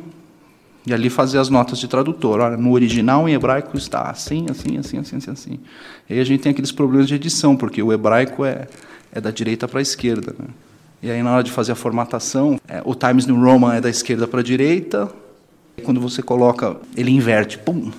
e 0.85 0.93
ali 0.93 1.09
fazer 1.09 1.37
as 1.37 1.49
notas 1.49 1.79
de 1.79 1.87
tradutor. 1.87 2.39
Olha, 2.39 2.57
no 2.57 2.71
original 2.71 3.27
em 3.29 3.33
hebraico 3.33 3.77
está 3.77 4.09
assim, 4.09 4.47
assim, 4.49 4.77
assim, 4.77 4.97
assim, 4.97 5.17
assim, 5.17 5.31
assim. 5.31 5.59
E 6.09 6.13
aí 6.13 6.19
a 6.19 6.23
gente 6.23 6.41
tem 6.41 6.51
aqueles 6.51 6.71
problemas 6.71 7.07
de 7.07 7.15
edição, 7.15 7.55
porque 7.55 7.81
o 7.83 7.93
hebraico 7.93 8.43
é, 8.43 8.67
é 9.11 9.21
da 9.21 9.31
direita 9.31 9.67
para 9.67 9.79
a 9.79 9.81
esquerda. 9.81 10.33
Né? 10.37 10.47
E 11.03 11.11
aí, 11.11 11.21
na 11.21 11.33
hora 11.33 11.43
de 11.43 11.51
fazer 11.51 11.71
a 11.71 11.75
formatação, 11.75 12.59
é, 12.67 12.81
o 12.85 12.95
Times 12.95 13.25
New 13.25 13.39
Roman 13.39 13.75
é 13.75 13.81
da 13.81 13.89
esquerda 13.89 14.27
para 14.27 14.39
a 14.39 14.43
direita. 14.43 15.11
Quando 15.83 15.99
você 15.99 16.21
coloca, 16.21 16.77
ele 16.95 17.11
inverte. 17.11 17.57
Pum! 17.57 17.91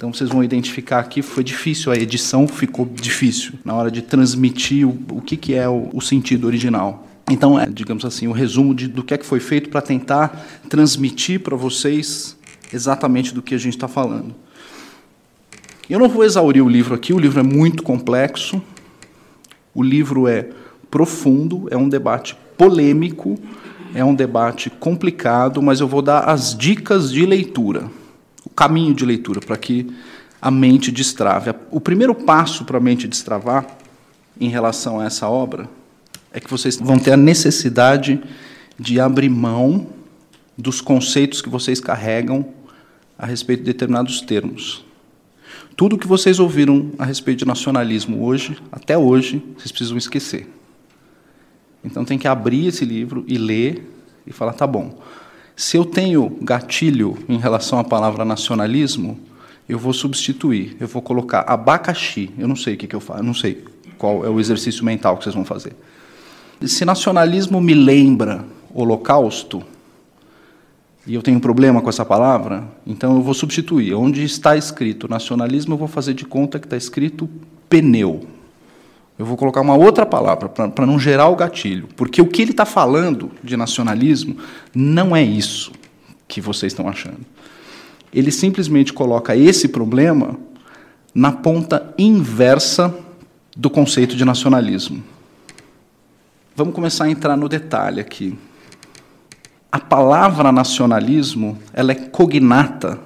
Então, 0.00 0.14
vocês 0.14 0.30
vão 0.30 0.42
identificar 0.42 0.98
aqui, 0.98 1.20
foi 1.20 1.44
difícil, 1.44 1.92
a 1.92 1.94
edição 1.94 2.48
ficou 2.48 2.86
difícil 2.86 3.52
na 3.62 3.74
hora 3.74 3.90
de 3.90 4.00
transmitir 4.00 4.88
o, 4.88 4.98
o 5.10 5.20
que, 5.20 5.36
que 5.36 5.52
é 5.52 5.68
o, 5.68 5.90
o 5.92 6.00
sentido 6.00 6.46
original. 6.46 7.06
Então, 7.30 7.60
é, 7.60 7.66
digamos 7.66 8.02
assim, 8.06 8.26
o 8.26 8.32
resumo 8.32 8.74
de, 8.74 8.88
do 8.88 9.02
que 9.02 9.12
é 9.12 9.18
que 9.18 9.26
foi 9.26 9.40
feito 9.40 9.68
para 9.68 9.82
tentar 9.82 10.42
transmitir 10.70 11.40
para 11.40 11.54
vocês 11.54 12.34
exatamente 12.72 13.34
do 13.34 13.42
que 13.42 13.54
a 13.54 13.58
gente 13.58 13.74
está 13.74 13.86
falando. 13.86 14.34
Eu 15.86 15.98
não 15.98 16.08
vou 16.08 16.24
exaurir 16.24 16.64
o 16.64 16.68
livro 16.70 16.94
aqui, 16.94 17.12
o 17.12 17.18
livro 17.18 17.38
é 17.38 17.42
muito 17.42 17.82
complexo, 17.82 18.62
o 19.74 19.82
livro 19.82 20.26
é 20.26 20.48
profundo, 20.90 21.68
é 21.70 21.76
um 21.76 21.90
debate 21.90 22.38
polêmico, 22.56 23.38
é 23.94 24.02
um 24.02 24.14
debate 24.14 24.70
complicado, 24.70 25.60
mas 25.60 25.78
eu 25.78 25.86
vou 25.86 26.00
dar 26.00 26.20
as 26.20 26.56
dicas 26.56 27.12
de 27.12 27.26
leitura, 27.26 27.99
o 28.50 28.54
caminho 28.54 28.94
de 28.94 29.04
leitura, 29.04 29.40
para 29.40 29.56
que 29.56 29.86
a 30.40 30.50
mente 30.50 30.90
destrave. 30.90 31.52
O 31.70 31.80
primeiro 31.80 32.14
passo 32.14 32.64
para 32.64 32.78
a 32.78 32.80
mente 32.80 33.06
destravar 33.06 33.66
em 34.40 34.48
relação 34.48 35.00
a 35.00 35.04
essa 35.04 35.28
obra 35.28 35.68
é 36.32 36.40
que 36.40 36.50
vocês 36.50 36.76
vão 36.76 36.98
ter 36.98 37.12
a 37.12 37.16
necessidade 37.16 38.20
de 38.78 38.98
abrir 38.98 39.28
mão 39.28 39.88
dos 40.56 40.80
conceitos 40.80 41.42
que 41.42 41.48
vocês 41.48 41.80
carregam 41.80 42.46
a 43.18 43.26
respeito 43.26 43.60
de 43.60 43.66
determinados 43.66 44.20
termos. 44.20 44.84
Tudo 45.76 45.98
que 45.98 46.06
vocês 46.06 46.38
ouviram 46.38 46.90
a 46.98 47.04
respeito 47.04 47.40
de 47.40 47.46
nacionalismo 47.46 48.24
hoje, 48.24 48.56
até 48.70 48.96
hoje, 48.96 49.42
vocês 49.56 49.72
precisam 49.72 49.96
esquecer. 49.96 50.48
Então 51.84 52.04
tem 52.04 52.18
que 52.18 52.28
abrir 52.28 52.66
esse 52.66 52.84
livro 52.84 53.24
e 53.26 53.38
ler 53.38 53.90
e 54.26 54.32
falar, 54.32 54.52
tá 54.52 54.66
bom. 54.66 54.98
Se 55.60 55.76
eu 55.76 55.84
tenho 55.84 56.38
gatilho 56.40 57.18
em 57.28 57.36
relação 57.36 57.78
à 57.78 57.84
palavra 57.84 58.24
nacionalismo, 58.24 59.20
eu 59.68 59.78
vou 59.78 59.92
substituir. 59.92 60.74
Eu 60.80 60.88
vou 60.88 61.02
colocar 61.02 61.40
abacaxi. 61.40 62.30
Eu 62.38 62.48
não 62.48 62.56
sei 62.56 62.72
o 62.72 62.76
que, 62.78 62.86
que 62.86 62.96
eu 62.96 63.00
faço, 63.00 63.20
eu 63.20 63.24
não 63.24 63.34
sei 63.34 63.62
qual 63.98 64.24
é 64.24 64.30
o 64.30 64.40
exercício 64.40 64.82
mental 64.82 65.18
que 65.18 65.24
vocês 65.24 65.34
vão 65.34 65.44
fazer. 65.44 65.76
Se 66.62 66.82
nacionalismo 66.86 67.60
me 67.60 67.74
lembra 67.74 68.42
holocausto, 68.72 69.62
e 71.06 71.14
eu 71.14 71.20
tenho 71.20 71.36
um 71.36 71.40
problema 71.40 71.82
com 71.82 71.90
essa 71.90 72.06
palavra, 72.06 72.64
então 72.86 73.16
eu 73.16 73.22
vou 73.22 73.34
substituir. 73.34 73.92
Onde 73.92 74.24
está 74.24 74.56
escrito 74.56 75.08
nacionalismo, 75.08 75.74
eu 75.74 75.78
vou 75.78 75.88
fazer 75.88 76.14
de 76.14 76.24
conta 76.24 76.58
que 76.58 76.64
está 76.64 76.76
escrito 76.78 77.28
pneu. 77.68 78.26
Eu 79.20 79.26
vou 79.26 79.36
colocar 79.36 79.60
uma 79.60 79.76
outra 79.76 80.06
palavra 80.06 80.48
para 80.48 80.86
não 80.86 80.98
gerar 80.98 81.28
o 81.28 81.36
gatilho, 81.36 81.86
porque 81.94 82.22
o 82.22 82.26
que 82.26 82.40
ele 82.40 82.52
está 82.52 82.64
falando 82.64 83.30
de 83.44 83.54
nacionalismo 83.54 84.38
não 84.74 85.14
é 85.14 85.22
isso 85.22 85.72
que 86.26 86.40
vocês 86.40 86.72
estão 86.72 86.88
achando. 86.88 87.20
Ele 88.14 88.32
simplesmente 88.32 88.94
coloca 88.94 89.36
esse 89.36 89.68
problema 89.68 90.38
na 91.14 91.32
ponta 91.32 91.94
inversa 91.98 92.94
do 93.54 93.68
conceito 93.68 94.16
de 94.16 94.24
nacionalismo. 94.24 95.04
Vamos 96.56 96.74
começar 96.74 97.04
a 97.04 97.10
entrar 97.10 97.36
no 97.36 97.46
detalhe 97.46 98.00
aqui. 98.00 98.38
A 99.70 99.78
palavra 99.78 100.50
nacionalismo, 100.50 101.58
ela 101.74 101.92
é 101.92 101.94
cognata. 101.94 102.98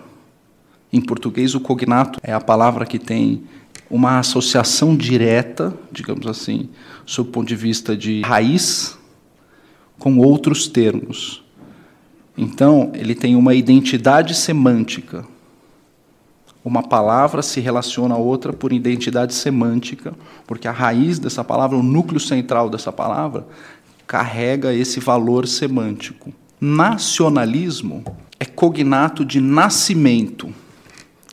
Em 0.93 1.01
português, 1.01 1.57
o 1.57 1.61
cognato 1.61 2.21
é 2.23 2.33
a 2.33 2.41
palavra 2.41 2.87
que 2.87 3.01
tem 3.01 3.43
uma 3.91 4.19
associação 4.19 4.97
direta, 4.97 5.73
digamos 5.93 6.27
assim, 6.27 6.69
sob 7.07 7.29
o 7.29 7.33
ponto 7.33 7.49
de 7.49 7.57
vista 7.57 7.97
de 7.97 8.23
raiz, 8.23 8.99
com 9.99 10.19
outros 10.19 10.67
termos. 10.67 11.43
Então, 12.37 12.91
ele 12.95 13.15
tem 13.15 13.37
uma 13.37 13.55
identidade 13.55 14.35
semântica. 14.35 15.25
Uma 16.65 16.83
palavra 16.83 17.43
se 17.43 17.61
relaciona 17.61 18.15
a 18.15 18.19
outra 18.19 18.53
por 18.53 18.73
identidade 18.73 19.35
semântica, 19.35 20.15
porque 20.47 20.67
a 20.67 20.73
raiz 20.73 21.19
dessa 21.19 21.45
palavra, 21.45 21.77
o 21.77 21.83
núcleo 21.83 22.19
central 22.19 22.71
dessa 22.71 22.91
palavra, 22.91 23.47
carrega 24.07 24.73
esse 24.73 24.99
valor 24.99 25.47
semântico. 25.47 26.33
Nacionalismo 26.61 28.03
é 28.41 28.45
cognato 28.45 29.25
de 29.25 29.41
nascimento, 29.41 30.53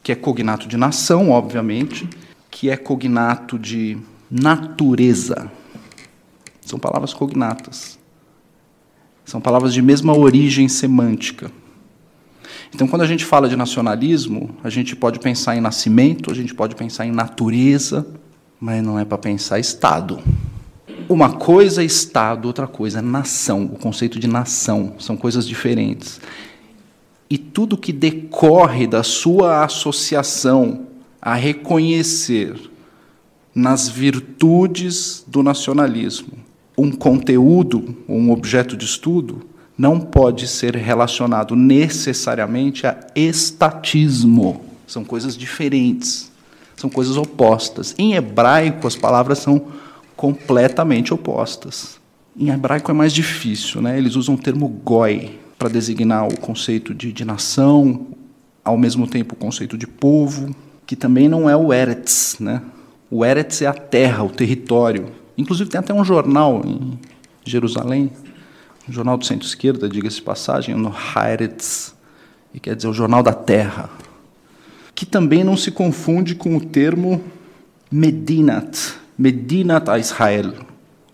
que 0.03 0.12
é 0.12 0.15
cognato 0.15 0.67
de 0.67 0.77
nação, 0.77 1.29
obviamente, 1.29 2.10
que 2.51 2.70
é 2.70 2.75
cognato 2.75 3.58
de 3.58 3.98
natureza. 4.29 5.50
São 6.64 6.77
palavras 6.77 7.14
cognatas. 7.14 7.98
São 9.25 9.40
palavras 9.40 9.74
de 9.74 9.81
mesma 9.81 10.16
origem 10.16 10.68
semântica. 10.68 11.50
Então, 12.74 12.87
quando 12.87 13.01
a 13.01 13.07
gente 13.07 13.25
fala 13.25 13.50
de 13.50 13.55
nacionalismo, 13.55 14.51
a 14.64 14.70
gente 14.70 14.96
pode 14.96 15.20
pensar 15.20 15.55
em 15.55 15.61
nascimento, 15.61 16.29
a 16.29 16.33
gente 16.33 16.53
pode 16.53 16.75
pensar 16.75 17.05
em 17.05 17.11
natureza, 17.11 18.05
mas 18.59 18.83
não 18.83 19.00
é 19.00 19.05
para 19.05 19.18
pensar 19.18 19.57
Estado. 19.57 20.20
Uma 21.09 21.33
coisa 21.33 21.81
é 21.81 21.85
Estado, 21.85 22.46
outra 22.46 22.68
coisa 22.68 23.00
é 23.00 23.01
nação. 23.01 23.66
O 23.74 23.77
conceito 23.77 24.20
de 24.20 24.27
nação 24.27 24.94
são 25.00 25.18
coisas 25.18 25.48
diferentes. 25.48 26.22
E 27.29 27.37
tudo 27.37 27.77
que 27.77 27.94
decorre 27.94 28.87
da 28.87 29.03
sua 29.03 29.64
associação 29.64 30.90
a 31.22 31.36
reconhecer 31.36 32.60
nas 33.53 33.88
virtudes 33.88 35.24
do 35.27 35.44
nacionalismo 35.44 36.42
um 36.77 36.92
conteúdo, 36.92 37.96
um 38.07 38.31
objeto 38.31 38.75
de 38.75 38.86
estudo, 38.86 39.46
não 39.77 40.00
pode 40.00 40.48
ser 40.48 40.75
relacionado 40.75 41.55
necessariamente 41.55 42.88
a 42.88 42.98
estatismo. 43.16 44.66
São 44.88 45.03
coisas 45.03 45.38
diferentes, 45.38 46.31
são 46.75 46.90
coisas 46.90 47.18
opostas. 47.18 47.94
Em 47.98 48.14
hebraico, 48.14 48.88
as 48.88 48.96
palavras 48.96 49.40
são 49.40 49.68
completamente 50.16 51.14
opostas. 51.14 52.00
Em 52.38 52.50
hebraico 52.50 52.90
é 52.90 52.94
mais 52.94 53.14
difícil, 53.14 53.81
né? 53.81 53.98
eles 53.98 54.16
usam 54.16 54.36
o 54.36 54.38
termo 54.38 54.68
goi 54.68 55.40
para 55.57 55.70
designar 55.70 56.27
o 56.27 56.40
conceito 56.40 56.94
de, 56.94 57.12
de 57.12 57.25
nação, 57.25 58.07
ao 58.64 58.77
mesmo 58.77 59.05
tempo 59.05 59.36
o 59.36 59.38
conceito 59.38 59.77
de 59.77 59.86
povo, 59.86 60.55
que 60.91 60.95
também 60.97 61.29
não 61.29 61.49
é 61.49 61.55
o 61.55 61.71
Eretz. 61.71 62.35
Né? 62.37 62.61
O 63.09 63.23
Eretz 63.23 63.61
é 63.61 63.65
a 63.65 63.73
terra, 63.73 64.25
o 64.25 64.29
território. 64.29 65.07
Inclusive, 65.37 65.69
tem 65.69 65.79
até 65.79 65.93
um 65.93 66.03
jornal 66.03 66.61
em 66.65 66.99
Jerusalém, 67.45 68.11
um 68.89 68.91
jornal 68.91 69.17
do 69.17 69.25
centro-esquerda, 69.25 69.87
diga-se 69.87 70.21
passagem, 70.21 70.75
no 70.75 70.93
Haaretz, 70.93 71.95
que 72.51 72.59
quer 72.59 72.75
dizer 72.75 72.89
o 72.89 72.93
jornal 72.93 73.23
da 73.23 73.31
terra, 73.31 73.89
que 74.93 75.05
também 75.05 75.45
não 75.45 75.55
se 75.55 75.71
confunde 75.71 76.35
com 76.35 76.57
o 76.57 76.59
termo 76.59 77.23
Medinat, 77.89 78.95
Medinat 79.17 79.87
a 79.87 79.97
Israel, 79.97 80.51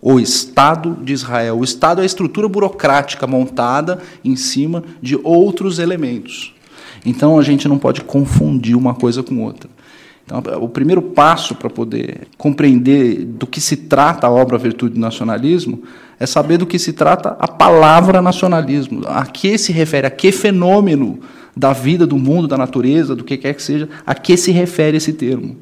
o 0.02 0.18
Estado 0.18 0.98
de 1.04 1.12
Israel. 1.12 1.56
O 1.56 1.62
Estado 1.62 2.00
é 2.00 2.02
a 2.02 2.06
estrutura 2.06 2.48
burocrática 2.48 3.28
montada 3.28 4.02
em 4.24 4.34
cima 4.34 4.82
de 5.00 5.14
outros 5.22 5.78
elementos. 5.78 6.57
Então 7.04 7.38
a 7.38 7.42
gente 7.42 7.68
não 7.68 7.78
pode 7.78 8.02
confundir 8.02 8.76
uma 8.76 8.94
coisa 8.94 9.22
com 9.22 9.42
outra. 9.42 9.70
Então, 10.24 10.42
o 10.62 10.68
primeiro 10.68 11.00
passo 11.00 11.54
para 11.54 11.70
poder 11.70 12.28
compreender 12.36 13.24
do 13.24 13.46
que 13.46 13.62
se 13.62 13.76
trata 13.76 14.26
a 14.26 14.30
obra 14.30 14.58
Virtude 14.58 14.94
do 14.94 15.00
Nacionalismo 15.00 15.82
é 16.20 16.26
saber 16.26 16.58
do 16.58 16.66
que 16.66 16.78
se 16.78 16.92
trata 16.92 17.36
a 17.38 17.48
palavra 17.48 18.20
nacionalismo, 18.20 19.02
a 19.06 19.24
que 19.24 19.56
se 19.56 19.72
refere, 19.72 20.06
a 20.06 20.10
que 20.10 20.30
fenômeno 20.30 21.20
da 21.56 21.72
vida, 21.72 22.06
do 22.06 22.18
mundo, 22.18 22.46
da 22.46 22.58
natureza, 22.58 23.16
do 23.16 23.24
que 23.24 23.36
quer 23.38 23.54
que 23.54 23.62
seja, 23.62 23.88
a 24.06 24.14
que 24.14 24.36
se 24.36 24.52
refere 24.52 24.98
esse 24.98 25.14
termo. 25.14 25.56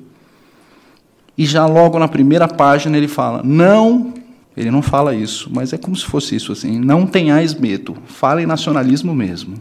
E 1.39 1.47
já 1.47 1.67
logo 1.67 1.99
na 1.99 2.09
primeira 2.09 2.49
página 2.49 2.97
ele 2.97 3.09
fala: 3.09 3.43
não, 3.45 4.15
ele 4.57 4.71
não 4.71 4.83
fala 4.83 5.15
isso, 5.15 5.49
mas 5.53 5.73
é 5.73 5.79
como 5.79 5.95
se 5.95 6.05
fosse 6.05 6.35
isso 6.35 6.51
assim: 6.51 6.79
não 6.79 7.07
tenhais 7.07 7.55
medo, 7.55 7.97
fala 8.07 8.43
em 8.43 8.47
nacionalismo 8.47 9.15
mesmo. 9.15 9.55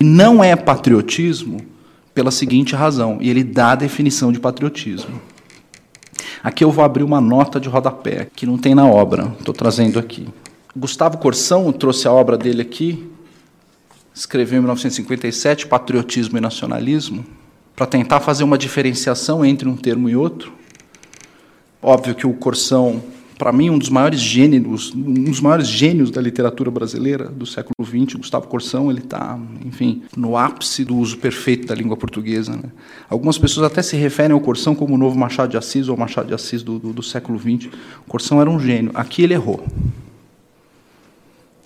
Não 0.00 0.44
é 0.44 0.54
patriotismo 0.54 1.60
pela 2.14 2.30
seguinte 2.30 2.74
razão, 2.74 3.18
e 3.20 3.28
ele 3.28 3.44
dá 3.44 3.72
a 3.72 3.76
definição 3.76 4.32
de 4.32 4.40
patriotismo. 4.40 5.20
Aqui 6.42 6.64
eu 6.64 6.70
vou 6.70 6.84
abrir 6.84 7.02
uma 7.02 7.20
nota 7.20 7.58
de 7.58 7.68
rodapé, 7.68 8.28
que 8.34 8.46
não 8.46 8.56
tem 8.56 8.74
na 8.74 8.86
obra, 8.86 9.34
estou 9.38 9.54
trazendo 9.54 9.98
aqui. 9.98 10.28
Gustavo 10.74 11.18
Corsão 11.18 11.72
trouxe 11.72 12.06
a 12.06 12.12
obra 12.12 12.38
dele 12.38 12.62
aqui, 12.62 13.10
escreveu 14.14 14.58
em 14.58 14.60
1957, 14.60 15.66
Patriotismo 15.66 16.38
e 16.38 16.40
Nacionalismo, 16.40 17.24
para 17.74 17.86
tentar 17.86 18.20
fazer 18.20 18.44
uma 18.44 18.56
diferenciação 18.56 19.44
entre 19.44 19.68
um 19.68 19.76
termo 19.76 20.08
e 20.08 20.16
outro. 20.16 20.52
Óbvio 21.82 22.14
que 22.14 22.26
o 22.26 22.32
Corsão 22.32 23.02
para 23.38 23.52
mim, 23.52 23.68
um 23.68 23.78
dos 23.78 23.90
maiores 23.90 24.20
gênios, 24.20 24.94
um 24.94 25.24
dos 25.24 25.40
maiores 25.40 25.68
gênios 25.68 26.10
da 26.10 26.22
literatura 26.22 26.70
brasileira 26.70 27.28
do 27.28 27.44
século 27.44 27.74
XX, 27.84 28.14
Gustavo 28.14 28.48
Corsão, 28.48 28.90
ele 28.90 29.00
está, 29.00 29.38
enfim, 29.64 30.02
no 30.16 30.38
ápice 30.38 30.84
do 30.84 30.96
uso 30.96 31.18
perfeito 31.18 31.66
da 31.66 31.74
língua 31.74 31.96
portuguesa. 31.98 32.56
Né? 32.56 32.70
Algumas 33.10 33.36
pessoas 33.36 33.66
até 33.70 33.82
se 33.82 33.94
referem 33.96 34.32
ao 34.32 34.40
Corsão 34.40 34.74
como 34.74 34.94
o 34.94 34.98
novo 34.98 35.18
Machado 35.18 35.50
de 35.50 35.56
Assis 35.58 35.88
ou 35.88 35.96
Machado 35.96 36.28
de 36.28 36.34
Assis 36.34 36.62
do, 36.62 36.78
do, 36.78 36.92
do 36.94 37.02
século 37.02 37.38
XX. 37.38 37.70
O 38.06 38.08
Corsão 38.08 38.40
era 38.40 38.48
um 38.48 38.58
gênio. 38.58 38.90
Aqui 38.94 39.22
ele 39.22 39.34
errou. 39.34 39.62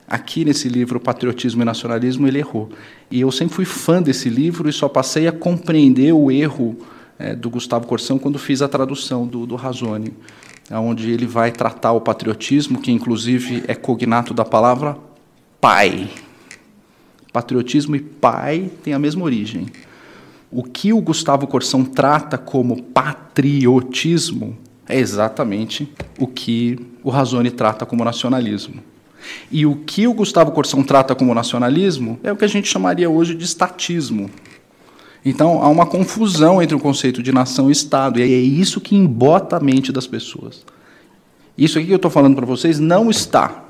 Aqui 0.09 0.45
nesse 0.45 0.69
livro, 0.69 0.99
Patriotismo 0.99 1.63
e 1.63 1.65
Nacionalismo, 1.65 2.27
ele 2.27 2.39
errou. 2.39 2.69
E 3.09 3.21
eu 3.21 3.31
sempre 3.31 3.55
fui 3.55 3.65
fã 3.65 4.03
desse 4.03 4.29
livro 4.29 4.69
e 4.69 4.73
só 4.73 4.89
passei 4.89 5.29
a 5.29 5.33
compreender 5.33 6.13
o 6.13 6.33
erro 6.33 6.77
é, 7.17 7.37
do 7.37 7.49
Gustavo 7.49 7.87
Corsão 7.87 8.19
quando 8.19 8.41
fiz 8.41 8.61
a 8.61 8.67
tradução 8.67 9.25
do, 9.25 9.47
do 9.47 9.55
Razone 9.55 10.13
onde 10.79 11.11
ele 11.11 11.27
vai 11.27 11.51
tratar 11.51 11.93
o 11.93 12.01
patriotismo, 12.01 12.81
que 12.81 12.93
inclusive 12.93 13.65
é 13.67 13.75
cognato 13.75 14.33
da 14.33 14.45
palavra 14.45 14.97
pai. 15.61 16.09
Patriotismo 17.33 17.97
e 17.97 18.01
pai 18.01 18.71
têm 18.83 18.93
a 18.93 18.99
mesma 18.99 19.25
origem. 19.25 19.67
O 20.51 20.63
que 20.63 20.93
o 20.93 21.01
Gustavo 21.01 21.47
Corsão 21.47 21.85
trata 21.85 22.37
como 22.37 22.83
patriotismo 22.83 24.57
é 24.89 24.99
exatamente 24.99 25.93
o 26.19 26.27
que 26.27 26.79
o 27.03 27.11
Razone 27.11 27.51
trata 27.51 27.87
como 27.87 28.05
nacionalismo. 28.05 28.83
E 29.51 29.67
o 29.67 29.77
que 29.77 30.07
o 30.07 30.15
Gustavo 30.15 30.51
Corsão 30.51 30.83
trata 30.83 31.15
como 31.15 31.35
nacionalismo 31.35 32.19
é 32.23 32.33
o 32.33 32.37
que 32.37 32.45
a 32.45 32.49
gente 32.49 32.69
chamaria 32.69 33.09
hoje 33.09 33.35
de 33.35 33.45
estatismo. 33.45 34.31
Então 35.25 35.63
há 35.63 35.69
uma 35.69 35.87
confusão 35.87 36.63
entre 36.63 36.75
o 36.75 36.81
conceito 36.81 37.23
de 37.23 37.33
nação 37.33 37.69
e 37.69 37.73
Estado, 37.73 38.19
e 38.19 38.23
é 38.23 38.27
isso 38.27 38.81
que 38.81 38.97
embota 38.97 39.57
a 39.57 39.61
mente 39.61 39.93
das 39.93 40.07
pessoas. 40.07 40.65
Isso 41.57 41.79
aqui 41.79 41.89
que 41.89 41.93
eu 41.93 41.97
estou 41.97 42.11
falando 42.11 42.37
para 42.37 42.47
vocês 42.47 42.79
não 42.79 43.11
está 43.11 43.65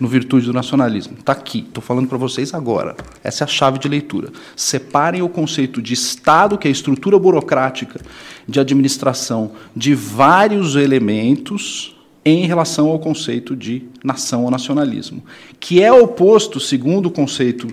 no 0.00 0.08
Virtude 0.08 0.46
do 0.46 0.52
Nacionalismo. 0.52 1.16
Está 1.18 1.32
aqui, 1.32 1.60
estou 1.60 1.82
falando 1.82 2.08
para 2.08 2.18
vocês 2.18 2.52
agora. 2.52 2.96
Essa 3.22 3.44
é 3.44 3.46
a 3.46 3.48
chave 3.48 3.78
de 3.78 3.88
leitura. 3.88 4.32
Separem 4.56 5.22
o 5.22 5.28
conceito 5.28 5.80
de 5.80 5.94
Estado, 5.94 6.58
que 6.58 6.66
é 6.66 6.70
a 6.70 6.72
estrutura 6.72 7.18
burocrática 7.18 8.00
de 8.48 8.58
administração 8.58 9.52
de 9.76 9.94
vários 9.94 10.74
elementos, 10.74 11.94
em 12.24 12.46
relação 12.46 12.88
ao 12.88 12.98
conceito 12.98 13.54
de 13.54 13.84
nação 14.02 14.44
ou 14.44 14.50
nacionalismo, 14.50 15.22
que 15.60 15.82
é 15.82 15.92
oposto, 15.92 16.58
segundo 16.58 17.06
o 17.06 17.10
conceito 17.10 17.68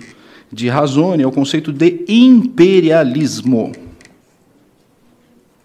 de 0.52 0.68
Razone, 0.68 1.22
ao 1.22 1.32
conceito 1.32 1.72
de 1.72 2.04
imperialismo. 2.08 3.72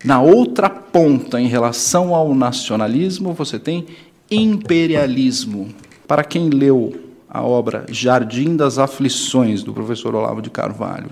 Na 0.04 0.22
outra 0.22 0.70
ponta, 0.70 1.42
em 1.42 1.48
relação 1.48 2.16
ao 2.16 2.34
nacionalismo, 2.34 3.34
você 3.34 3.60
tem 3.60 3.86
imperialismo. 4.30 5.70
Para 6.08 6.24
quem 6.24 6.50
leu 6.50 6.96
a 7.28 7.44
obra 7.44 7.86
Jardim 7.90 8.56
das 8.56 8.78
Aflições, 8.78 9.64
do 9.64 9.74
professor 9.74 10.16
Olavo 10.16 10.42
de 10.42 10.50
Carvalho, 10.50 11.10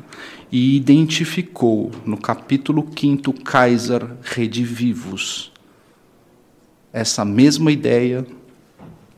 e 0.51 0.77
identificou 0.77 1.91
no 2.05 2.17
capítulo 2.17 2.87
5 2.97 3.33
Kaiser 3.43 4.07
Redivivos 4.21 5.51
essa 6.95 7.25
mesma 7.25 7.73
ideia, 7.73 8.25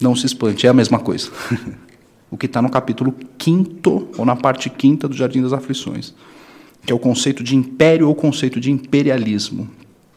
não 0.01 0.15
se 0.15 0.25
espante, 0.25 0.65
é 0.65 0.69
a 0.71 0.73
mesma 0.73 0.97
coisa. 0.97 1.29
o 2.29 2.37
que 2.37 2.45
está 2.45 2.61
no 2.61 2.69
capítulo 2.69 3.13
5 3.39 4.09
ou 4.17 4.25
na 4.25 4.35
parte 4.35 4.69
quinta 4.69 5.07
do 5.07 5.15
Jardim 5.15 5.41
das 5.41 5.53
Aflições, 5.53 6.13
que 6.85 6.91
é 6.91 6.95
o 6.95 6.99
conceito 6.99 7.43
de 7.43 7.55
império 7.55 8.07
ou 8.07 8.15
conceito 8.15 8.59
de 8.59 8.71
imperialismo. 8.71 9.69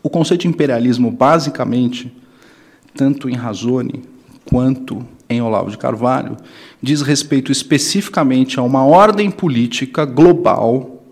O 0.02 0.10
conceito 0.10 0.42
de 0.42 0.48
imperialismo, 0.48 1.10
basicamente, 1.10 2.12
tanto 2.94 3.28
em 3.28 3.34
Razone 3.34 4.02
quanto 4.44 5.04
em 5.28 5.40
Olavo 5.40 5.70
de 5.70 5.78
Carvalho, 5.78 6.36
diz 6.82 7.02
respeito 7.02 7.52
especificamente 7.52 8.58
a 8.58 8.62
uma 8.62 8.84
ordem 8.84 9.30
política 9.30 10.04
global 10.04 11.04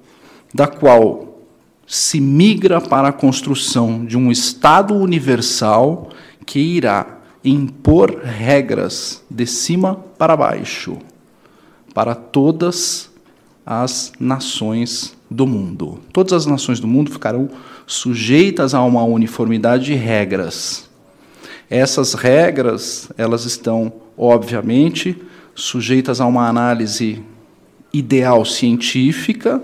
da 0.53 0.67
qual 0.67 1.43
se 1.87 2.21
migra 2.21 2.81
para 2.81 3.09
a 3.09 3.13
construção 3.13 4.05
de 4.05 4.17
um 4.17 4.31
Estado 4.31 4.95
universal 4.95 6.11
que 6.45 6.59
irá 6.59 7.18
impor 7.51 8.21
regras 8.23 9.23
de 9.31 9.47
cima 9.47 9.95
para 10.19 10.37
baixo 10.37 10.99
para 11.95 12.15
todas 12.15 13.11
as 13.67 14.13
nações 14.21 15.17
do 15.31 15.47
mundo. 15.47 16.01
Todas 16.13 16.33
as 16.33 16.47
nações 16.47 16.81
do 16.81 16.87
mundo 16.87 17.11
ficarão 17.11 17.51
sujeitas 17.87 18.75
a 18.75 18.83
uma 18.83 19.03
uniformidade 19.03 19.87
de 19.87 19.95
regras. 19.95 20.89
Essas 21.69 22.15
regras, 22.15 23.11
elas 23.17 23.45
estão 23.45 23.93
obviamente, 24.19 25.17
sujeitas 25.55 26.21
a 26.21 26.27
uma 26.27 26.49
análise 26.49 27.23
ideal 27.93 28.45
científica 28.45 29.63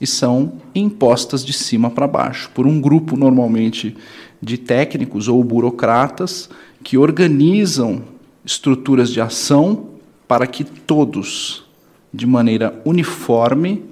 e 0.00 0.06
são 0.06 0.54
impostas 0.74 1.44
de 1.44 1.52
cima 1.52 1.90
para 1.90 2.06
baixo 2.06 2.50
por 2.54 2.66
um 2.66 2.80
grupo 2.80 3.16
normalmente 3.16 3.96
de 4.40 4.58
técnicos 4.58 5.26
ou 5.26 5.42
burocratas 5.42 6.50
que 6.84 6.98
organizam 6.98 8.02
estruturas 8.44 9.10
de 9.10 9.20
ação 9.20 9.86
para 10.28 10.46
que 10.46 10.62
todos, 10.62 11.64
de 12.12 12.26
maneira 12.26 12.78
uniforme, 12.84 13.82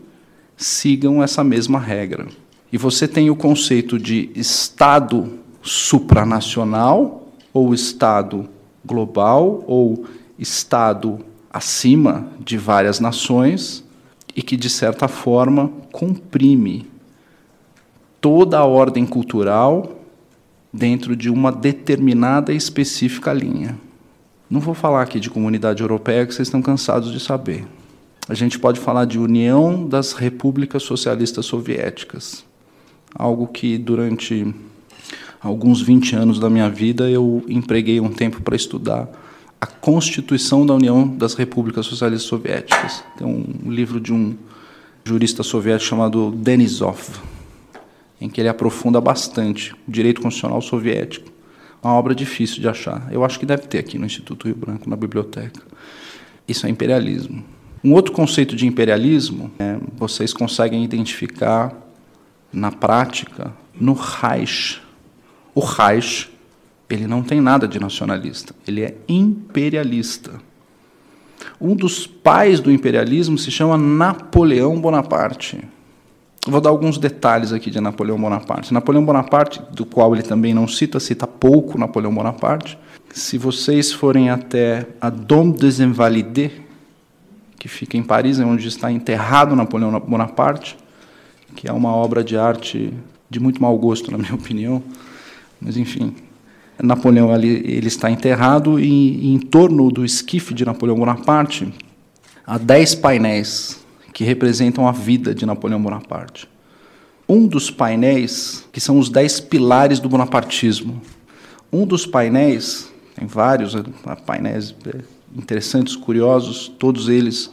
sigam 0.56 1.22
essa 1.22 1.42
mesma 1.42 1.78
regra. 1.78 2.28
E 2.70 2.76
você 2.76 3.08
tem 3.08 3.30
o 3.30 3.36
conceito 3.36 3.98
de 3.98 4.30
Estado 4.34 5.38
supranacional 5.62 7.28
ou 7.52 7.72
Estado 7.72 8.48
global 8.84 9.64
ou 9.66 10.04
Estado 10.38 11.18
acima 11.50 12.28
de 12.40 12.58
várias 12.58 13.00
nações 13.00 13.82
e 14.36 14.42
que, 14.42 14.56
de 14.56 14.68
certa 14.68 15.08
forma, 15.08 15.70
comprime 15.90 16.86
toda 18.20 18.58
a 18.58 18.64
ordem 18.64 19.06
cultural 19.06 20.01
dentro 20.72 21.14
de 21.14 21.28
uma 21.28 21.52
determinada 21.52 22.52
e 22.52 22.56
específica 22.56 23.32
linha. 23.32 23.78
Não 24.48 24.60
vou 24.60 24.74
falar 24.74 25.02
aqui 25.02 25.20
de 25.20 25.30
comunidade 25.30 25.82
europeia, 25.82 26.26
que 26.26 26.34
vocês 26.34 26.48
estão 26.48 26.62
cansados 26.62 27.12
de 27.12 27.20
saber. 27.20 27.66
A 28.28 28.34
gente 28.34 28.58
pode 28.58 28.78
falar 28.78 29.04
de 29.04 29.18
União 29.18 29.86
das 29.86 30.12
Repúblicas 30.12 30.82
Socialistas 30.82 31.44
Soviéticas, 31.46 32.44
algo 33.14 33.46
que 33.46 33.76
durante 33.76 34.54
alguns 35.40 35.82
20 35.82 36.14
anos 36.14 36.38
da 36.38 36.48
minha 36.48 36.70
vida, 36.70 37.10
eu 37.10 37.44
empreguei 37.48 38.00
um 38.00 38.10
tempo 38.10 38.40
para 38.40 38.54
estudar 38.54 39.08
a 39.60 39.66
Constituição 39.66 40.64
da 40.64 40.74
União 40.74 41.06
das 41.06 41.34
Repúblicas 41.34 41.86
Socialistas 41.86 42.28
Soviéticas. 42.28 43.02
Tem 43.16 43.26
um 43.26 43.70
livro 43.70 44.00
de 44.00 44.12
um 44.12 44.34
jurista 45.04 45.42
soviético 45.42 45.88
chamado 45.88 46.30
Denisov, 46.30 47.00
em 48.22 48.28
que 48.28 48.40
ele 48.40 48.48
aprofunda 48.48 49.00
bastante 49.00 49.74
o 49.86 49.90
direito 49.90 50.20
constitucional 50.20 50.62
soviético. 50.62 51.30
Uma 51.82 51.94
obra 51.94 52.14
difícil 52.14 52.60
de 52.60 52.68
achar. 52.68 53.08
Eu 53.10 53.24
acho 53.24 53.40
que 53.40 53.44
deve 53.44 53.66
ter 53.66 53.78
aqui 53.78 53.98
no 53.98 54.06
Instituto 54.06 54.46
Rio 54.46 54.54
Branco, 54.54 54.88
na 54.88 54.94
biblioteca. 54.94 55.60
Isso 56.46 56.66
é 56.66 56.70
imperialismo. 56.70 57.44
Um 57.82 57.92
outro 57.92 58.12
conceito 58.12 58.54
de 58.54 58.64
imperialismo, 58.64 59.50
é, 59.58 59.76
vocês 59.96 60.32
conseguem 60.32 60.84
identificar 60.84 61.76
na 62.52 62.70
prática 62.70 63.52
no 63.74 63.94
Reich, 63.94 64.80
o 65.54 65.60
Reich, 65.60 66.30
ele 66.88 67.06
não 67.06 67.22
tem 67.22 67.40
nada 67.40 67.66
de 67.66 67.80
nacionalista, 67.80 68.54
ele 68.68 68.82
é 68.82 68.96
imperialista. 69.08 70.40
Um 71.60 71.74
dos 71.74 72.06
pais 72.06 72.60
do 72.60 72.70
imperialismo 72.70 73.36
se 73.36 73.50
chama 73.50 73.76
Napoleão 73.76 74.80
Bonaparte. 74.80 75.58
Vou 76.46 76.60
dar 76.60 76.70
alguns 76.70 76.98
detalhes 76.98 77.52
aqui 77.52 77.70
de 77.70 77.80
Napoleão 77.80 78.20
Bonaparte. 78.20 78.74
Napoleão 78.74 79.04
Bonaparte, 79.04 79.62
do 79.70 79.86
qual 79.86 80.12
ele 80.12 80.24
também 80.24 80.52
não 80.52 80.66
cita, 80.66 80.98
cita 80.98 81.24
pouco 81.24 81.78
Napoleão 81.78 82.12
Bonaparte. 82.12 82.76
Se 83.12 83.38
vocês 83.38 83.92
forem 83.92 84.28
até 84.28 84.88
a 85.00 85.08
Dom 85.08 85.50
des 85.50 85.78
Invalides, 85.78 86.50
que 87.58 87.68
fica 87.68 87.96
em 87.96 88.02
Paris, 88.02 88.40
é 88.40 88.44
onde 88.44 88.66
está 88.66 88.90
enterrado 88.90 89.54
Napoleão 89.54 90.00
Bonaparte, 90.00 90.76
que 91.54 91.68
é 91.68 91.72
uma 91.72 91.94
obra 91.94 92.24
de 92.24 92.36
arte 92.36 92.92
de 93.30 93.38
muito 93.38 93.62
mau 93.62 93.78
gosto, 93.78 94.10
na 94.10 94.18
minha 94.18 94.34
opinião, 94.34 94.82
mas, 95.60 95.76
enfim, 95.76 96.12
Napoleão 96.82 97.32
ali, 97.32 97.48
ele 97.48 97.86
está 97.86 98.10
enterrado 98.10 98.80
e, 98.80 99.26
e 99.26 99.32
em 99.32 99.38
torno 99.38 99.92
do 99.92 100.04
esquife 100.04 100.52
de 100.52 100.64
Napoleão 100.64 100.96
Bonaparte 100.96 101.72
há 102.44 102.58
dez 102.58 102.96
painéis 102.96 103.81
que 104.12 104.24
representam 104.24 104.86
a 104.86 104.92
vida 104.92 105.34
de 105.34 105.46
Napoleão 105.46 105.80
Bonaparte. 105.80 106.48
Um 107.28 107.46
dos 107.46 107.70
painéis, 107.70 108.66
que 108.72 108.80
são 108.80 108.98
os 108.98 109.08
dez 109.08 109.40
pilares 109.40 110.00
do 110.00 110.08
bonapartismo, 110.08 111.00
um 111.72 111.86
dos 111.86 112.04
painéis, 112.04 112.92
tem 113.14 113.26
vários 113.26 113.74
né, 113.74 113.82
painéis 114.26 114.74
é, 114.86 115.00
interessantes, 115.36 115.96
curiosos, 115.96 116.68
todos 116.78 117.08
eles 117.08 117.50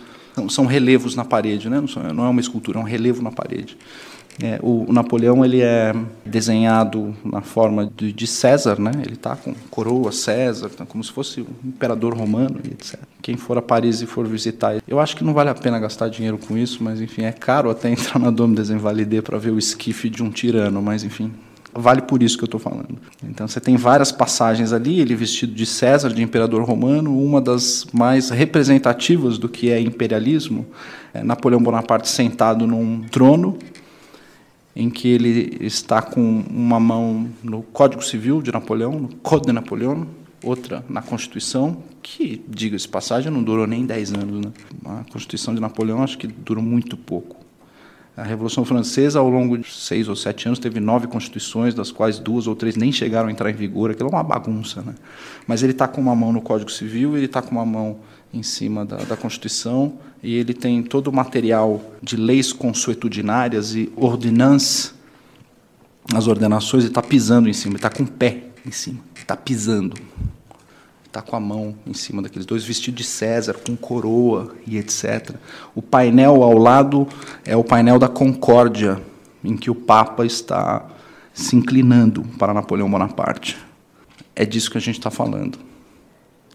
são, 0.50 0.65
relevos 0.65 1.15
na 1.15 1.26
parede, 1.26 1.69
né? 1.69 1.82
não 2.13 2.26
é 2.26 2.30
uma 2.30 2.41
escultura, 2.41 2.80
é 2.80 2.82
um 2.82 2.86
relevo 2.86 3.22
na 3.22 3.32
parede. 3.32 3.78
É, 4.41 4.58
o, 4.63 4.91
Napoleão 4.91 5.43
ele 5.43 5.62
é 5.62 5.93
desenhado 6.25 7.13
na 7.25 7.41
forma 7.41 7.91
de, 7.97 8.13
de 8.13 8.25
César, 8.25 8.80
né? 8.80 8.91
Ele 9.04 9.15
está 9.15 9.36
com 9.36 9.54
coroa 9.69 10.12
César, 10.12 10.69
tá 10.69 10.86
como 10.86 11.04
se 11.04 11.12
fosse 11.12 11.41
um 11.41 11.67
imperador 11.67 12.13
romano 12.13 12.58
etc. 12.71 12.99
Quem 13.21 13.36
for 13.36 13.58
a 13.58 13.62
Paris 13.62 14.02
e 14.02 14.06
for 14.06 14.25
visitar, 14.25 14.82
eu 14.88 14.99
acho 14.99 15.15
que 15.17 15.23
não 15.23 15.34
vale 15.34 15.49
a 15.49 15.56
pena 15.56 15.78
gastar 15.78 16.10
dinheiro 16.10 16.38
com 16.38 16.58
isso, 16.58 16.82
mas 16.82 17.02
enfim 17.02 17.23
é 17.23 17.34
caro 17.34 17.69
até 17.69 17.89
entrar 17.91 18.17
na 18.17 18.32
Dome 18.32 18.56
des 18.56 18.69
Invalides 18.69 19.21
para 19.21 19.38
ver 19.38 19.52
o 19.52 19.60
esquife 19.60 20.10
de 20.10 20.23
um 20.23 20.30
tirano, 20.30 20.82
mas 20.82 21.04
enfim 21.04 21.32
vale 21.73 22.02
por 22.02 22.23
isso 22.23 22.38
que 22.38 22.43
eu 22.43 22.47
estou 22.47 22.60
falando. 22.60 22.97
Então 23.23 23.47
você 23.47 23.60
tem 23.60 23.78
várias 23.78 24.12
passagens 24.12 24.73
ali, 24.73 24.99
ele 24.99 25.15
vestido 25.15 25.54
de 25.54 25.65
César, 25.65 26.10
de 26.10 26.21
imperador 26.21 26.63
romano, 26.63 27.17
uma 27.17 27.39
das 27.39 27.86
mais 27.93 28.30
representativas 28.30 29.38
do 29.38 29.47
que 29.47 29.69
é 29.69 29.80
imperialismo, 29.80 30.65
é 31.13 31.23
Napoleão 31.23 31.62
Bonaparte 31.62 32.10
sentado 32.10 32.65
num 32.65 33.02
trono 33.12 33.58
em 34.80 34.89
que 34.89 35.10
ele 35.10 35.58
está 35.60 36.02
com 36.02 36.42
uma 36.50 36.80
mão 36.80 37.30
no 37.44 37.62
Código 37.62 38.02
Civil 38.02 38.42
de 38.42 38.50
Napoleão, 38.50 38.94
no 38.94 39.15
Código 39.18 39.48
de 39.48 39.52
Napoleão, 39.52 40.08
outra 40.42 40.86
na 40.88 41.02
Constituição, 41.02 41.84
que, 42.02 42.42
diga-se 42.48 42.88
passagem, 42.88 43.30
não 43.30 43.44
durou 43.44 43.68
nem 43.68 43.86
10 43.86 44.13
anos. 44.13 44.46
Né? 44.46 44.52
A 44.86 45.04
Constituição 45.12 45.54
de 45.54 45.60
Napoleão 45.60 46.02
acho 46.02 46.18
que 46.18 46.28
durou 46.28 46.63
muito 46.63 46.96
pouco. 46.96 47.36
A 48.19 48.23
Revolução 48.23 48.65
Francesa, 48.65 49.19
ao 49.19 49.29
longo 49.29 49.58
de 49.58 49.71
seis 49.71 50.10
ou 50.10 50.15
sete 50.15 50.47
anos, 50.47 50.60
teve 50.60 50.82
nove 50.82 51.08
constituições, 51.08 51.73
das 51.73 51.89
quais 51.89 52.19
duas 52.19 52.47
ou 52.47 52.55
três 52.55 52.75
nem 52.75 52.91
chegaram 52.91 53.29
a 53.29 53.32
entrar 53.32 53.49
em 53.49 53.53
vigor. 53.53 53.91
Aquilo 53.91 54.10
é 54.10 54.12
uma 54.12 54.23
bagunça. 54.23 54.82
Né? 54.82 54.93
Mas 55.47 55.63
ele 55.63 55.71
está 55.71 55.88
com 55.88 56.01
uma 56.01 56.13
mão 56.13 56.34
no 56.34 56.41
Código 56.41 56.69
Civil, 56.69 57.15
ele 57.15 57.27
está 57.27 57.41
com 57.41 57.51
uma 57.51 57.65
mão 57.65 57.99
em 58.34 58.43
cima 58.43 58.86
da, 58.86 58.97
da, 58.97 59.15
Constituição 59.15 59.93
e 60.21 60.36
ele 60.36 60.53
tem 60.53 60.84
todo 60.84 61.08
o 61.08 61.13
material 61.13 61.82
de 62.03 62.17
leis 62.17 62.51
consuetudinárias 62.51 63.73
e 63.73 63.91
ordinances, 63.95 64.93
as 66.13 66.27
ordenações, 66.27 66.84
ele 66.84 66.91
está 66.91 67.01
pisando 67.01 67.47
em 67.47 67.53
cima, 67.53 67.71
ele 67.71 67.77
está 67.77 67.89
com 67.89 68.03
o 68.03 68.08
pé 68.08 68.43
em 68.65 68.71
cima, 68.71 68.99
está 69.15 69.36
pisando 69.36 69.95
está 71.10 71.24
com 71.24 71.36
a 71.36 71.39
mão 71.39 71.76
em 71.88 71.93
cima 71.93 72.22
daqueles 72.22 72.45
dois, 72.45 72.63
vestido 72.63 72.95
de 72.95 73.04
César, 73.04 73.56
com 73.65 73.76
coroa 73.76 74.56
e 74.65 74.78
etc. 74.78 75.36
O 75.74 75.82
painel 75.82 76.43
ao 76.43 76.56
lado 76.56 77.08
é 77.43 77.58
o 77.58 77.63
painel 77.63 77.98
da 77.98 78.08
Concórdia, 78.08 79.02
em 79.43 79.58
que 79.58 79.72
o 79.72 79.76
Papa 79.76 80.24
está 80.24 80.86
se 81.34 81.56
inclinando 81.56 82.24
para 82.38 82.54
Napoleão 82.54 82.89
Bonaparte. 82.89 83.58
É 84.36 84.45
disso 84.45 84.69
que 84.69 84.78
a 84.78 84.82
gente 84.82 85.00
está 85.00 85.10
falando. 85.10 85.58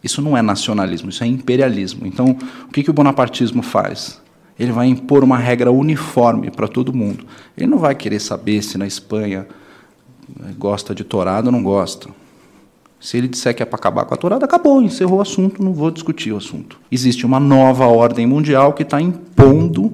Isso 0.03 0.23
não 0.23 0.37
é 0.37 0.43
nacionalismo, 0.43 1.11
isso 1.11 1.25
é 1.25 1.27
imperialismo. 1.27 2.07
Então, 2.07 2.37
o 2.69 2.73
que, 2.73 2.83
que 2.83 2.91
o 2.91 2.95
bonapartismo 2.95 3.63
faz? 3.63 4.23
Ele 4.57 4.71
vai 4.71 4.87
impor 4.87 5.25
uma 5.25 5.37
regra 5.37 5.73
uniforme 5.73 6.51
para 6.51 6.69
todo 6.69 6.93
mundo. 6.93 7.27
Ele 7.57 7.67
não 7.67 7.79
vai 7.79 7.95
querer 7.95 8.21
saber 8.21 8.63
se 8.63 8.79
na 8.79 8.87
Espanha 8.87 9.49
gosta 10.57 10.95
de 10.95 11.03
torado 11.03 11.49
ou 11.49 11.53
não 11.53 11.63
gosta 11.63 12.09
se 13.05 13.19
ele 13.19 13.29
disser 13.29 13.55
que 13.55 13.63
é 13.63 13.67
para 13.67 13.77
acabar 13.77 14.07
com 14.07 14.15
a 14.15 14.17
tourada, 14.17 14.47
acabou, 14.47 14.81
encerrou 14.81 15.19
o 15.19 15.21
assunto, 15.21 15.63
não 15.63 15.75
vou 15.75 15.91
discutir 15.91 16.33
o 16.33 16.39
assunto. 16.39 16.81
Existe 16.91 17.27
uma 17.27 17.39
nova 17.39 17.87
ordem 17.87 18.27
mundial 18.27 18.73
que 18.73 18.83
está 18.83 18.99
impondo 18.99 19.93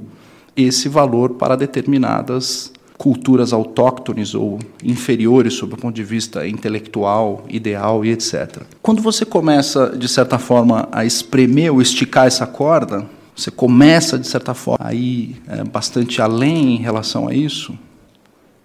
esse 0.56 0.88
valor 0.88 1.30
para 1.30 1.56
determinadas 1.56 2.72
culturas 2.96 3.52
autóctones 3.52 4.32
ou 4.32 4.60
inferiores 4.84 5.54
sob 5.54 5.74
o 5.74 5.76
ponto 5.76 5.92
de 5.92 6.04
vista 6.04 6.46
intelectual, 6.46 7.44
ideal 7.48 8.04
e 8.04 8.10
etc. 8.10 8.62
Quando 8.80 9.02
você 9.02 9.24
começa, 9.24 9.88
de 9.88 10.06
certa 10.06 10.38
forma, 10.38 10.88
a 10.92 11.04
espremer 11.04 11.72
ou 11.72 11.82
esticar 11.82 12.28
essa 12.28 12.46
corda, 12.46 13.04
você 13.34 13.50
começa, 13.50 14.20
de 14.20 14.28
certa 14.28 14.54
forma, 14.54 14.86
a 14.86 14.94
ir 14.94 15.42
é, 15.48 15.64
bastante 15.64 16.22
além 16.22 16.76
em 16.76 16.78
relação 16.78 17.26
a 17.26 17.34
isso, 17.34 17.76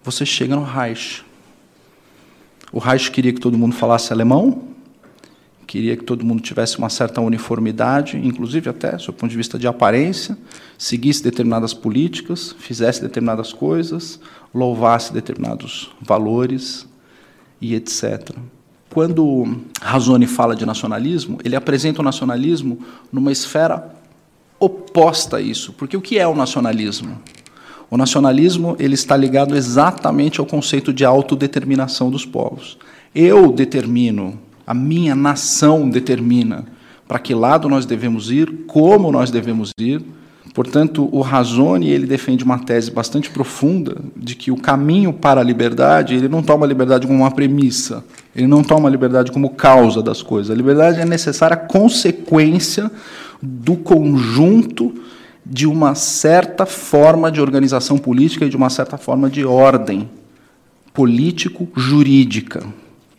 você 0.03 0.23
chega 0.23 0.55
no 0.55 0.63
Reich. 0.63 1.25
O 2.75 2.79
Reich 2.79 3.09
queria 3.09 3.31
que 3.31 3.39
todo 3.39 3.57
mundo 3.57 3.73
falasse 3.73 4.11
alemão, 4.11 4.63
queria 5.65 5.95
que 5.95 6.03
todo 6.03 6.25
mundo 6.25 6.41
tivesse 6.41 6.77
uma 6.77 6.89
certa 6.89 7.21
uniformidade, 7.21 8.17
inclusive 8.17 8.69
até, 8.69 8.97
do 8.97 9.13
ponto 9.13 9.31
de 9.31 9.37
vista 9.37 9.57
de 9.57 9.65
aparência, 9.65 10.37
seguisse 10.77 11.23
determinadas 11.23 11.73
políticas, 11.73 12.53
fizesse 12.59 13.01
determinadas 13.01 13.53
coisas, 13.53 14.19
louvasse 14.53 15.13
determinados 15.13 15.89
valores 16.01 16.85
e 17.61 17.75
etc. 17.75 18.31
Quando 18.89 19.57
Razoni 19.81 20.27
fala 20.27 20.53
de 20.53 20.65
nacionalismo, 20.65 21.39
ele 21.45 21.55
apresenta 21.55 22.01
o 22.01 22.03
nacionalismo 22.03 22.79
numa 23.09 23.31
esfera 23.31 23.95
oposta 24.59 25.37
a 25.37 25.41
isso, 25.41 25.71
porque 25.71 25.95
o 25.95 26.01
que 26.01 26.19
é 26.19 26.27
o 26.27 26.35
nacionalismo? 26.35 27.17
O 27.95 27.97
nacionalismo 27.97 28.75
ele 28.77 28.93
está 28.93 29.15
ligado 29.15 29.55
exatamente 29.55 30.41
ao 30.41 30.45
conceito 30.45 30.91
de 30.91 31.05
autodeterminação 31.05 32.11
dos 32.11 32.25
povos. 32.25 32.77
Eu 33.15 33.53
determino, 33.53 34.37
a 34.67 34.73
minha 34.73 35.15
nação 35.15 35.89
determina 35.89 36.65
para 37.07 37.19
que 37.19 37.33
lado 37.33 37.69
nós 37.69 37.85
devemos 37.85 38.29
ir, 38.29 38.65
como 38.67 39.13
nós 39.13 39.31
devemos 39.31 39.71
ir. 39.79 40.01
Portanto, 40.53 41.07
o 41.09 41.21
Razone 41.21 41.87
ele 41.87 42.05
defende 42.05 42.43
uma 42.43 42.59
tese 42.59 42.91
bastante 42.91 43.29
profunda 43.29 43.95
de 44.13 44.35
que 44.35 44.51
o 44.51 44.57
caminho 44.57 45.13
para 45.13 45.39
a 45.39 45.43
liberdade 45.45 46.15
ele 46.15 46.27
não 46.27 46.43
toma 46.43 46.65
a 46.65 46.67
liberdade 46.67 47.07
como 47.07 47.19
uma 47.19 47.31
premissa, 47.31 48.03
ele 48.35 48.45
não 48.45 48.61
toma 48.61 48.89
a 48.89 48.91
liberdade 48.91 49.31
como 49.31 49.51
causa 49.51 50.03
das 50.03 50.21
coisas. 50.21 50.51
A 50.51 50.55
liberdade 50.55 50.99
é 50.99 51.05
necessária 51.05 51.55
consequência 51.55 52.91
do 53.41 53.77
conjunto 53.77 54.93
de 55.45 55.67
uma 55.67 55.93
certa 55.93 56.65
forma 56.65 57.31
de 57.31 57.39
organização 57.39 57.97
política 57.97 58.45
e 58.45 58.49
de 58.49 58.57
uma 58.57 58.69
certa 58.69 58.97
forma 58.97 59.29
de 59.29 59.45
ordem 59.45 60.09
político-jurídica. 60.93 62.65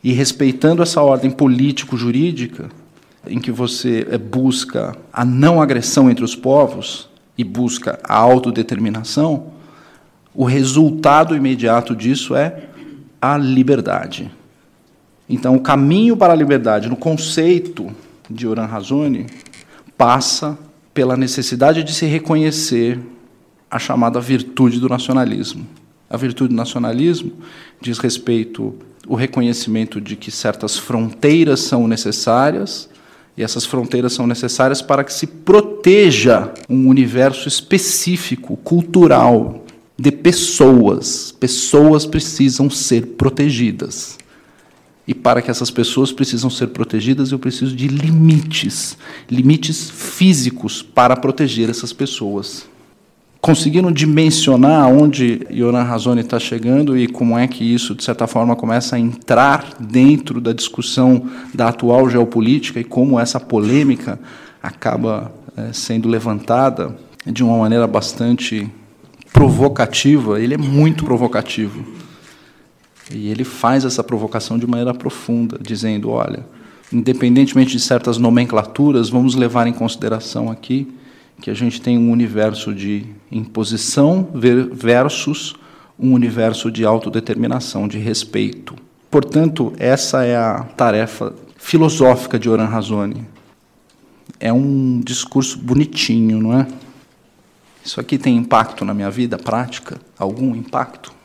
E 0.02 0.12
respeitando 0.12 0.82
essa 0.82 1.00
ordem 1.02 1.30
político-jurídica, 1.30 2.68
em 3.28 3.38
que 3.38 3.52
você 3.52 4.06
eh, 4.10 4.18
busca 4.18 4.96
a 5.12 5.24
não 5.24 5.60
agressão 5.60 6.10
entre 6.10 6.24
os 6.24 6.34
povos 6.34 7.08
e 7.36 7.44
busca 7.44 7.98
a 8.02 8.16
autodeterminação, 8.16 9.48
o 10.34 10.44
resultado 10.44 11.34
imediato 11.34 11.94
disso 11.94 12.34
é 12.34 12.64
a 13.20 13.36
liberdade. 13.36 14.30
Então, 15.28 15.56
o 15.56 15.60
caminho 15.60 16.16
para 16.16 16.32
a 16.32 16.36
liberdade, 16.36 16.88
no 16.88 16.96
conceito 16.96 17.90
de 18.30 18.46
Oran 18.46 18.66
Razoni, 18.66 19.26
passa 19.96 20.56
pela 20.96 21.14
necessidade 21.14 21.84
de 21.84 21.92
se 21.92 22.06
reconhecer 22.06 22.98
a 23.70 23.78
chamada 23.78 24.18
virtude 24.18 24.80
do 24.80 24.88
nacionalismo. 24.88 25.66
A 26.08 26.16
virtude 26.16 26.48
do 26.48 26.56
nacionalismo 26.56 27.32
diz 27.78 27.98
respeito 27.98 28.74
ao 29.06 29.14
reconhecimento 29.14 30.00
de 30.00 30.16
que 30.16 30.30
certas 30.30 30.78
fronteiras 30.78 31.60
são 31.60 31.86
necessárias, 31.86 32.88
e 33.36 33.42
essas 33.42 33.66
fronteiras 33.66 34.14
são 34.14 34.26
necessárias 34.26 34.80
para 34.80 35.04
que 35.04 35.12
se 35.12 35.26
proteja 35.26 36.50
um 36.66 36.88
universo 36.88 37.46
específico, 37.46 38.56
cultural, 38.56 39.66
de 39.98 40.10
pessoas. 40.10 41.30
Pessoas 41.38 42.06
precisam 42.06 42.70
ser 42.70 43.08
protegidas. 43.18 44.16
E 45.06 45.14
para 45.14 45.40
que 45.40 45.50
essas 45.50 45.70
pessoas 45.70 46.10
precisam 46.10 46.50
ser 46.50 46.68
protegidas, 46.68 47.30
eu 47.30 47.38
preciso 47.38 47.76
de 47.76 47.86
limites, 47.86 48.98
limites 49.30 49.88
físicos 49.88 50.82
para 50.82 51.14
proteger 51.16 51.70
essas 51.70 51.92
pessoas. 51.92 52.68
Conseguiram 53.40 53.92
dimensionar 53.92 54.88
onde 54.88 55.46
Yoran 55.52 55.84
Razoni 55.84 56.22
está 56.22 56.40
chegando 56.40 56.98
e 56.98 57.06
como 57.06 57.38
é 57.38 57.46
que 57.46 57.62
isso, 57.62 57.94
de 57.94 58.02
certa 58.02 58.26
forma, 58.26 58.56
começa 58.56 58.96
a 58.96 58.98
entrar 58.98 59.74
dentro 59.78 60.40
da 60.40 60.52
discussão 60.52 61.30
da 61.54 61.68
atual 61.68 62.10
geopolítica 62.10 62.80
e 62.80 62.84
como 62.84 63.20
essa 63.20 63.38
polêmica 63.38 64.18
acaba 64.60 65.32
é, 65.56 65.72
sendo 65.72 66.08
levantada 66.08 66.96
de 67.24 67.44
uma 67.44 67.56
maneira 67.56 67.86
bastante 67.86 68.68
provocativa. 69.32 70.40
Ele 70.40 70.54
é 70.54 70.58
muito 70.58 71.04
provocativo. 71.04 72.05
E 73.10 73.28
ele 73.28 73.44
faz 73.44 73.84
essa 73.84 74.02
provocação 74.02 74.58
de 74.58 74.66
maneira 74.66 74.92
profunda, 74.92 75.58
dizendo: 75.60 76.10
olha, 76.10 76.44
independentemente 76.92 77.72
de 77.72 77.80
certas 77.80 78.18
nomenclaturas, 78.18 79.08
vamos 79.08 79.34
levar 79.34 79.66
em 79.66 79.72
consideração 79.72 80.50
aqui 80.50 80.92
que 81.40 81.50
a 81.50 81.54
gente 81.54 81.80
tem 81.80 81.98
um 81.98 82.10
universo 82.10 82.74
de 82.74 83.04
imposição 83.30 84.28
versus 84.72 85.54
um 85.98 86.12
universo 86.12 86.70
de 86.70 86.84
autodeterminação, 86.84 87.86
de 87.86 87.98
respeito. 87.98 88.74
Portanto, 89.10 89.72
essa 89.78 90.24
é 90.24 90.36
a 90.36 90.62
tarefa 90.76 91.34
filosófica 91.56 92.38
de 92.38 92.48
Oran 92.48 92.66
Razoni. 92.66 93.26
É 94.38 94.52
um 94.52 95.00
discurso 95.00 95.58
bonitinho, 95.58 96.40
não 96.40 96.58
é? 96.58 96.66
Isso 97.84 98.00
aqui 98.00 98.18
tem 98.18 98.36
impacto 98.36 98.84
na 98.84 98.92
minha 98.92 99.10
vida 99.10 99.38
prática? 99.38 99.98
Algum 100.18 100.54
impacto? 100.54 101.15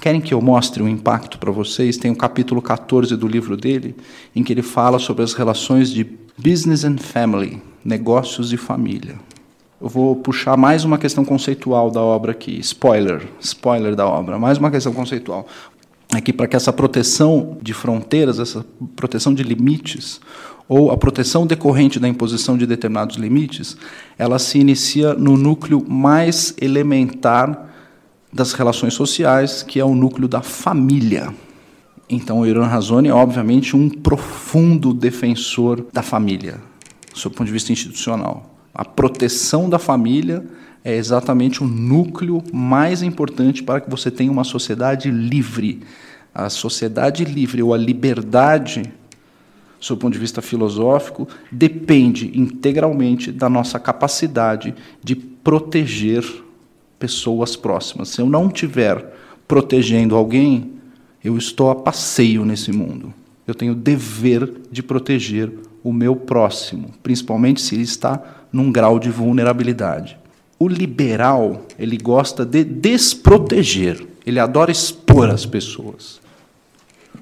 Querem 0.00 0.20
que 0.20 0.34
eu 0.34 0.40
mostre 0.40 0.82
o 0.82 0.88
impacto 0.88 1.38
para 1.38 1.50
vocês? 1.50 1.96
Tem 1.96 2.10
o 2.10 2.16
capítulo 2.16 2.60
14 2.60 3.16
do 3.16 3.26
livro 3.26 3.56
dele, 3.56 3.96
em 4.34 4.42
que 4.42 4.52
ele 4.52 4.62
fala 4.62 4.98
sobre 4.98 5.22
as 5.24 5.32
relações 5.32 5.90
de 5.90 6.06
business 6.36 6.84
and 6.84 6.98
family, 6.98 7.62
negócios 7.84 8.52
e 8.52 8.56
família. 8.56 9.16
Eu 9.80 9.88
vou 9.88 10.16
puxar 10.16 10.56
mais 10.56 10.84
uma 10.84 10.98
questão 10.98 11.24
conceitual 11.24 11.90
da 11.90 12.00
obra 12.00 12.32
aqui, 12.32 12.58
spoiler, 12.60 13.26
spoiler 13.40 13.94
da 13.94 14.06
obra, 14.06 14.38
mais 14.38 14.58
uma 14.58 14.70
questão 14.70 14.92
conceitual. 14.92 15.46
Aqui 16.12 16.32
para 16.32 16.46
que 16.46 16.56
essa 16.56 16.72
proteção 16.72 17.58
de 17.60 17.74
fronteiras, 17.74 18.38
essa 18.38 18.64
proteção 18.94 19.34
de 19.34 19.42
limites, 19.42 20.20
ou 20.68 20.90
a 20.90 20.96
proteção 20.96 21.46
decorrente 21.46 21.98
da 22.00 22.08
imposição 22.08 22.56
de 22.56 22.66
determinados 22.66 23.16
limites, 23.16 23.76
ela 24.18 24.38
se 24.38 24.58
inicia 24.58 25.14
no 25.14 25.36
núcleo 25.36 25.84
mais 25.88 26.54
elementar 26.60 27.75
das 28.36 28.52
relações 28.52 28.94
sociais, 28.94 29.62
que 29.62 29.80
é 29.80 29.84
o 29.84 29.94
núcleo 29.94 30.28
da 30.28 30.42
família. 30.42 31.34
Então, 32.08 32.40
o 32.40 32.46
Irã 32.46 32.66
Razoni 32.66 33.08
é, 33.08 33.14
obviamente, 33.14 33.74
um 33.74 33.88
profundo 33.88 34.92
defensor 34.92 35.84
da 35.92 36.02
família, 36.02 36.60
do 37.14 37.30
ponto 37.30 37.46
de 37.46 37.52
vista 37.52 37.72
institucional. 37.72 38.54
A 38.72 38.84
proteção 38.84 39.68
da 39.68 39.78
família 39.78 40.44
é 40.84 40.94
exatamente 40.94 41.64
o 41.64 41.66
núcleo 41.66 42.44
mais 42.52 43.02
importante 43.02 43.62
para 43.62 43.80
que 43.80 43.90
você 43.90 44.10
tenha 44.10 44.30
uma 44.30 44.44
sociedade 44.44 45.10
livre. 45.10 45.82
A 46.32 46.50
sociedade 46.50 47.24
livre 47.24 47.62
ou 47.62 47.72
a 47.72 47.78
liberdade, 47.78 48.82
do 49.88 49.96
ponto 49.96 50.12
de 50.12 50.18
vista 50.18 50.42
filosófico, 50.42 51.26
depende 51.50 52.38
integralmente 52.38 53.32
da 53.32 53.48
nossa 53.48 53.80
capacidade 53.80 54.74
de 55.02 55.16
proteger 55.16 56.22
pessoas 56.98 57.56
próximas. 57.56 58.08
Se 58.08 58.20
eu 58.20 58.26
não 58.26 58.48
estiver 58.48 59.14
protegendo 59.46 60.16
alguém, 60.16 60.72
eu 61.22 61.36
estou 61.36 61.70
a 61.70 61.74
passeio 61.74 62.44
nesse 62.44 62.72
mundo. 62.72 63.12
Eu 63.46 63.54
tenho 63.54 63.74
dever 63.74 64.52
de 64.70 64.82
proteger 64.82 65.52
o 65.82 65.92
meu 65.92 66.16
próximo, 66.16 66.90
principalmente 67.02 67.60
se 67.60 67.74
ele 67.74 67.84
está 67.84 68.20
num 68.52 68.72
grau 68.72 68.98
de 68.98 69.10
vulnerabilidade. 69.10 70.18
O 70.58 70.66
liberal, 70.66 71.66
ele 71.78 71.96
gosta 71.96 72.44
de 72.44 72.64
desproteger, 72.64 74.04
ele 74.24 74.40
adora 74.40 74.70
expor 74.70 75.28
as 75.30 75.46
pessoas. 75.46 76.20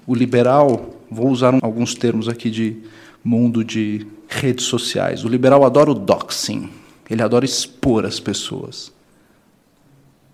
O 0.07 0.15
liberal, 0.15 0.95
vou 1.11 1.29
usar 1.29 1.59
alguns 1.63 1.95
termos 1.95 2.29
aqui 2.29 2.49
de 2.49 2.77
mundo 3.23 3.65
de 3.65 4.07
redes 4.29 4.65
sociais. 4.65 5.25
O 5.25 5.29
liberal 5.29 5.65
adora 5.65 5.91
o 5.91 5.95
doxing, 5.95 6.71
ele 7.11 7.23
adora 7.23 7.45
expor 7.45 8.05
as 8.05 8.21
pessoas. 8.21 8.93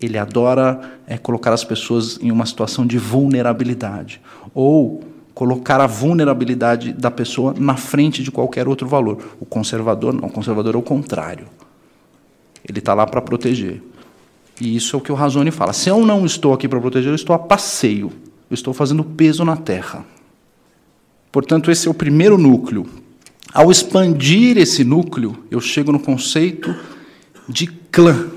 Ele 0.00 0.16
adora 0.16 0.80
é, 1.06 1.18
colocar 1.18 1.52
as 1.52 1.64
pessoas 1.64 2.18
em 2.22 2.30
uma 2.30 2.46
situação 2.46 2.86
de 2.86 2.98
vulnerabilidade. 2.98 4.20
Ou 4.54 5.02
colocar 5.34 5.80
a 5.80 5.86
vulnerabilidade 5.86 6.92
da 6.92 7.10
pessoa 7.10 7.54
na 7.58 7.76
frente 7.76 8.22
de 8.22 8.30
qualquer 8.30 8.68
outro 8.68 8.86
valor. 8.86 9.36
O 9.40 9.46
conservador 9.46 10.12
não, 10.12 10.28
o 10.28 10.30
conservador 10.30 10.74
é 10.74 10.78
o 10.78 10.82
contrário. 10.82 11.46
Ele 12.68 12.78
está 12.78 12.94
lá 12.94 13.06
para 13.06 13.22
proteger. 13.22 13.82
E 14.60 14.76
isso 14.76 14.94
é 14.94 14.98
o 14.98 15.02
que 15.02 15.10
o 15.10 15.14
Razone 15.14 15.50
fala. 15.50 15.72
Se 15.72 15.88
eu 15.88 16.04
não 16.04 16.26
estou 16.26 16.52
aqui 16.52 16.68
para 16.68 16.80
proteger, 16.80 17.10
eu 17.10 17.14
estou 17.14 17.34
a 17.34 17.38
passeio. 17.38 18.12
Eu 18.50 18.54
estou 18.54 18.74
fazendo 18.74 19.02
peso 19.02 19.44
na 19.44 19.56
terra. 19.56 20.04
Portanto, 21.32 21.70
esse 21.70 21.88
é 21.88 21.90
o 21.90 21.94
primeiro 21.94 22.36
núcleo. 22.36 22.86
Ao 23.52 23.70
expandir 23.70 24.58
esse 24.58 24.84
núcleo, 24.84 25.44
eu 25.50 25.60
chego 25.60 25.90
no 25.90 25.98
conceito 25.98 26.74
de 27.48 27.66
clã, 27.66 28.28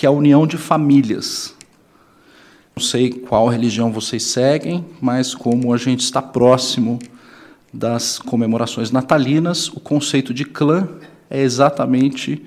que 0.00 0.06
é 0.06 0.08
a 0.08 0.12
união 0.12 0.46
de 0.46 0.56
famílias. 0.56 1.54
Não 2.74 2.82
sei 2.82 3.10
qual 3.10 3.48
religião 3.48 3.92
vocês 3.92 4.22
seguem, 4.22 4.82
mas 4.98 5.34
como 5.34 5.74
a 5.74 5.76
gente 5.76 6.00
está 6.00 6.22
próximo 6.22 6.98
das 7.70 8.18
comemorações 8.18 8.90
natalinas, 8.90 9.68
o 9.68 9.78
conceito 9.78 10.32
de 10.32 10.46
clã 10.46 10.88
é 11.28 11.42
exatamente 11.42 12.42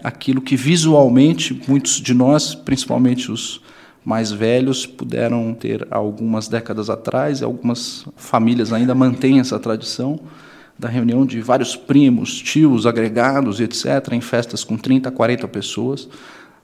aquilo 0.00 0.40
que 0.40 0.54
visualmente 0.54 1.60
muitos 1.66 2.00
de 2.00 2.14
nós, 2.14 2.54
principalmente 2.54 3.32
os 3.32 3.60
mais 4.04 4.30
velhos, 4.30 4.86
puderam 4.86 5.54
ter 5.54 5.84
algumas 5.90 6.46
décadas 6.46 6.88
atrás, 6.88 7.40
e 7.40 7.44
algumas 7.44 8.06
famílias 8.14 8.72
ainda 8.72 8.94
mantêm 8.94 9.40
essa 9.40 9.58
tradição 9.58 10.20
da 10.78 10.88
reunião 10.88 11.26
de 11.26 11.40
vários 11.40 11.74
primos, 11.74 12.40
tios, 12.40 12.86
agregados, 12.86 13.58
etc., 13.58 14.12
em 14.12 14.20
festas 14.20 14.62
com 14.62 14.76
30, 14.76 15.10
40 15.10 15.48
pessoas, 15.48 16.08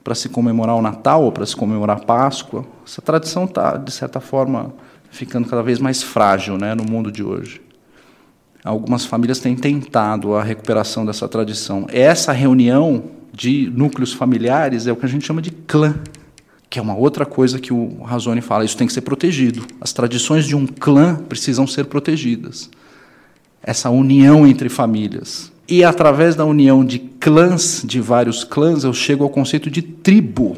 para 0.08 0.14
se 0.14 0.30
comemorar 0.30 0.74
o 0.74 0.80
Natal 0.80 1.22
ou 1.22 1.30
para 1.30 1.44
se 1.44 1.54
comemorar 1.54 1.98
a 1.98 2.00
Páscoa. 2.00 2.64
Essa 2.86 3.02
tradição 3.02 3.44
está, 3.44 3.76
de 3.76 3.92
certa 3.92 4.20
forma, 4.20 4.72
ficando 5.10 5.46
cada 5.46 5.62
vez 5.62 5.78
mais 5.78 6.02
frágil 6.02 6.56
né, 6.56 6.74
no 6.74 6.82
mundo 6.82 7.12
de 7.12 7.22
hoje. 7.22 7.60
Algumas 8.64 9.04
famílias 9.04 9.38
têm 9.38 9.54
tentado 9.54 10.34
a 10.34 10.42
recuperação 10.42 11.04
dessa 11.04 11.28
tradição. 11.28 11.86
Essa 11.92 12.32
reunião 12.32 13.04
de 13.34 13.70
núcleos 13.70 14.14
familiares 14.14 14.86
é 14.86 14.92
o 14.92 14.96
que 14.96 15.04
a 15.04 15.08
gente 15.10 15.26
chama 15.26 15.42
de 15.42 15.50
clã, 15.50 15.94
que 16.70 16.78
é 16.78 16.82
uma 16.82 16.96
outra 16.96 17.26
coisa 17.26 17.60
que 17.60 17.74
o 17.74 18.02
Razone 18.02 18.40
fala, 18.40 18.64
isso 18.64 18.78
tem 18.78 18.86
que 18.86 18.94
ser 18.94 19.02
protegido. 19.02 19.66
As 19.78 19.92
tradições 19.92 20.46
de 20.46 20.56
um 20.56 20.66
clã 20.66 21.16
precisam 21.16 21.66
ser 21.66 21.84
protegidas. 21.84 22.70
Essa 23.62 23.90
união 23.90 24.46
entre 24.46 24.70
famílias. 24.70 25.52
E 25.68 25.84
através 25.84 26.34
da 26.34 26.46
união 26.46 26.82
de 26.82 26.98
clãs, 26.98 27.82
de 27.84 28.00
vários 28.00 28.42
clãs, 28.42 28.84
eu 28.84 28.94
chego 28.94 29.22
ao 29.22 29.28
conceito 29.28 29.70
de 29.70 29.82
tribo. 29.82 30.56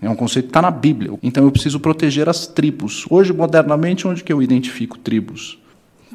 É 0.00 0.08
um 0.08 0.16
conceito 0.16 0.46
que 0.46 0.50
está 0.50 0.62
na 0.62 0.70
Bíblia. 0.70 1.12
Então 1.22 1.44
eu 1.44 1.52
preciso 1.52 1.78
proteger 1.78 2.26
as 2.26 2.46
tribos. 2.46 3.04
Hoje, 3.10 3.34
modernamente, 3.34 4.08
onde 4.08 4.24
que 4.24 4.32
eu 4.32 4.42
identifico 4.42 4.98
tribos? 4.98 5.58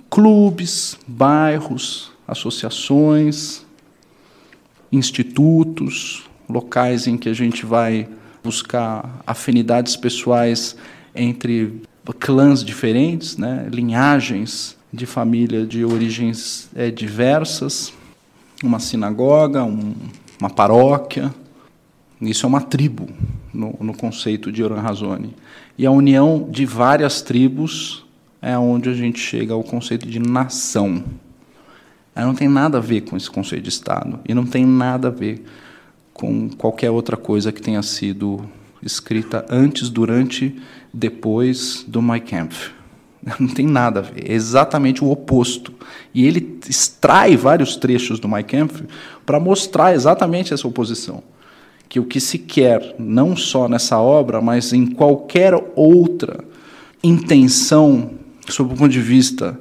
Clubes, 0.10 0.98
bairros, 1.08 2.12
associações, 2.28 3.64
institutos, 4.92 6.24
locais 6.50 7.06
em 7.06 7.16
que 7.16 7.30
a 7.30 7.34
gente 7.34 7.64
vai 7.66 8.08
buscar 8.44 9.22
afinidades 9.26 9.96
pessoais 9.96 10.76
entre 11.14 11.82
clãs 12.20 12.64
diferentes, 12.64 13.38
né, 13.38 13.68
linhagens 13.72 14.76
de 14.92 15.06
família 15.06 15.66
de 15.66 15.86
origens 15.86 16.70
é, 16.76 16.92
diversas, 16.92 17.94
uma 18.64 18.80
sinagoga, 18.80 19.64
um, 19.64 19.96
uma 20.40 20.50
paróquia. 20.50 21.34
Isso 22.22 22.46
é 22.46 22.50
uma 22.50 22.62
tribo 22.62 23.08
no, 23.54 23.76
no 23.80 23.94
conceito 23.94 24.52
de 24.52 24.64
Oran 24.64 24.82
Razoni. 24.82 25.34
E 25.78 25.86
a 25.86 25.92
união 25.92 26.48
de 26.50 26.66
várias 26.66 27.22
tribos 27.22 28.06
é 28.42 28.58
onde 28.58 28.90
a 28.90 28.94
gente 28.94 29.20
chega 29.20 29.54
ao 29.54 29.64
conceito 29.64 30.08
de 30.08 30.20
nação. 30.20 31.04
Ela 32.14 32.28
não 32.28 32.36
tem 32.36 32.48
nada 32.48 32.78
a 32.78 32.82
ver 32.82 33.02
com 33.02 33.16
esse 33.16 33.30
conceito 33.30 33.64
de 33.64 33.70
Estado 33.70 34.20
e 34.28 34.34
não 34.34 34.46
tem 34.46 34.66
nada 34.66 35.08
a 35.08 35.12
ver 35.12 35.44
com 36.14 36.50
qualquer 36.50 36.92
outra 36.92 37.16
coisa 37.16 37.52
que 37.52 37.62
tenha 37.62 37.82
sido 37.82 38.44
escrita 38.84 39.46
antes, 39.50 39.90
durante, 39.90 40.60
depois 40.94 41.86
do 41.88 42.02
Mein 42.02 42.22
Kampf. 42.22 42.81
Não 43.40 43.48
tem 43.48 43.68
nada 43.68 44.00
a 44.00 44.04
ver, 44.04 44.30
é 44.30 44.34
exatamente 44.34 45.04
o 45.04 45.12
oposto. 45.12 45.74
E 46.14 46.26
ele 46.26 46.60
extrai 46.68 47.36
vários 47.38 47.76
trechos 47.76 48.20
do 48.20 48.28
Mein 48.28 48.44
Kampf 48.44 48.84
para 49.26 49.40
mostrar 49.40 49.94
exatamente 49.94 50.54
essa 50.54 50.68
oposição. 50.68 51.24
Que 51.88 52.00
o 52.00 52.06
que 52.06 52.20
se 52.20 52.38
quer, 52.38 52.96
não 52.98 53.36
só 53.36 53.68
nessa 53.68 54.00
obra, 54.00 54.42
mas 54.42 54.74
em 54.74 54.88
qualquer 54.88 55.54
outra 55.76 56.44
intenção, 57.04 58.12
sob 58.48 58.74
o 58.74 58.78
ponto 58.78 58.92
de 58.92 59.02
vista 59.02 59.60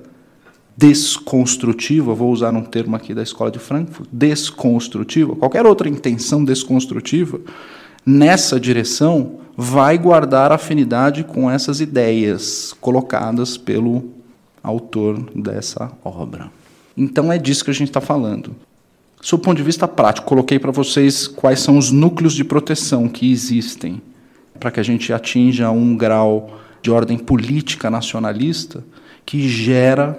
desconstrutiva, 0.76 2.14
vou 2.14 2.32
usar 2.32 2.54
um 2.54 2.62
termo 2.62 2.96
aqui 2.96 3.12
da 3.12 3.22
escola 3.22 3.50
de 3.50 3.58
Frankfurt, 3.58 4.08
desconstrutiva, 4.10 5.36
qualquer 5.36 5.66
outra 5.66 5.88
intenção 5.88 6.42
desconstrutiva, 6.42 7.38
nessa 8.04 8.58
direção, 8.58 9.40
vai 9.56 9.98
guardar 9.98 10.52
afinidade 10.52 11.24
com 11.24 11.50
essas 11.50 11.80
ideias 11.80 12.74
colocadas 12.80 13.56
pelo 13.56 14.10
autor 14.62 15.30
dessa 15.34 15.92
obra. 16.04 16.50
Então 16.96 17.32
é 17.32 17.38
disso 17.38 17.64
que 17.64 17.70
a 17.70 17.74
gente 17.74 17.88
está 17.88 18.00
falando. 18.00 18.54
Sob 19.20 19.42
o 19.42 19.44
ponto 19.44 19.58
de 19.58 19.62
vista 19.62 19.86
prático, 19.86 20.26
coloquei 20.26 20.58
para 20.58 20.70
vocês 20.70 21.26
quais 21.26 21.60
são 21.60 21.76
os 21.76 21.90
núcleos 21.90 22.32
de 22.32 22.42
proteção 22.42 23.06
que 23.06 23.30
existem 23.30 24.00
para 24.58 24.70
que 24.70 24.80
a 24.80 24.82
gente 24.82 25.12
atinja 25.12 25.70
um 25.70 25.96
grau 25.96 26.60
de 26.82 26.90
ordem 26.90 27.18
política 27.18 27.90
nacionalista 27.90 28.84
que 29.24 29.48
gera 29.48 30.18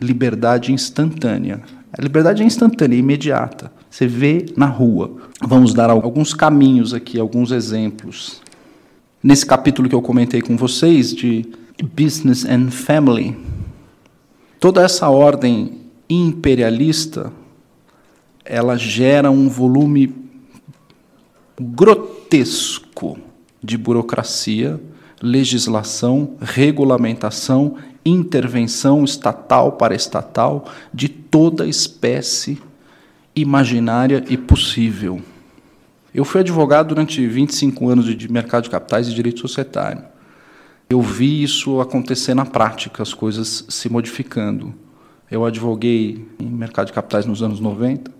liberdade 0.00 0.72
instantânea. 0.72 1.60
A 1.92 2.00
liberdade 2.00 2.42
é 2.42 2.46
instantânea, 2.46 2.96
imediata. 2.96 3.72
Você 3.90 4.06
vê 4.06 4.46
na 4.56 4.66
rua. 4.66 5.10
Vamos 5.42 5.74
dar 5.74 5.90
alguns 5.90 6.32
caminhos 6.32 6.94
aqui, 6.94 7.18
alguns 7.18 7.50
exemplos. 7.50 8.40
Nesse 9.22 9.44
capítulo 9.44 9.88
que 9.88 9.94
eu 9.94 10.00
comentei 10.00 10.40
com 10.40 10.56
vocês 10.56 11.12
de 11.12 11.44
Business 11.82 12.44
and 12.44 12.70
Family, 12.70 13.36
toda 14.60 14.82
essa 14.82 15.08
ordem 15.08 15.80
imperialista, 16.08 17.32
ela 18.44 18.76
gera 18.76 19.30
um 19.30 19.48
volume 19.48 20.14
grotesco 21.60 23.18
de 23.62 23.76
burocracia, 23.76 24.80
legislação, 25.20 26.36
regulamentação 26.40 27.76
intervenção 28.04 29.04
estatal 29.04 29.72
para 29.72 29.94
estatal 29.94 30.64
de 30.92 31.08
toda 31.08 31.66
espécie 31.66 32.60
imaginária 33.40 34.24
e 34.28 34.36
possível. 34.36 35.20
Eu 36.14 36.24
fui 36.24 36.40
advogado 36.40 36.88
durante 36.88 37.26
25 37.26 37.88
anos 37.88 38.04
de 38.16 38.30
mercado 38.30 38.64
de 38.64 38.70
capitais 38.70 39.08
e 39.08 39.14
direito 39.14 39.40
societário. 39.40 40.02
Eu 40.88 41.00
vi 41.00 41.42
isso 41.42 41.80
acontecer 41.80 42.34
na 42.34 42.44
prática, 42.44 43.02
as 43.02 43.14
coisas 43.14 43.64
se 43.68 43.88
modificando. 43.88 44.74
Eu 45.30 45.44
advoguei 45.44 46.26
em 46.38 46.46
mercado 46.46 46.86
de 46.86 46.92
capitais 46.92 47.26
nos 47.26 47.42
anos 47.42 47.60
90, 47.60 48.10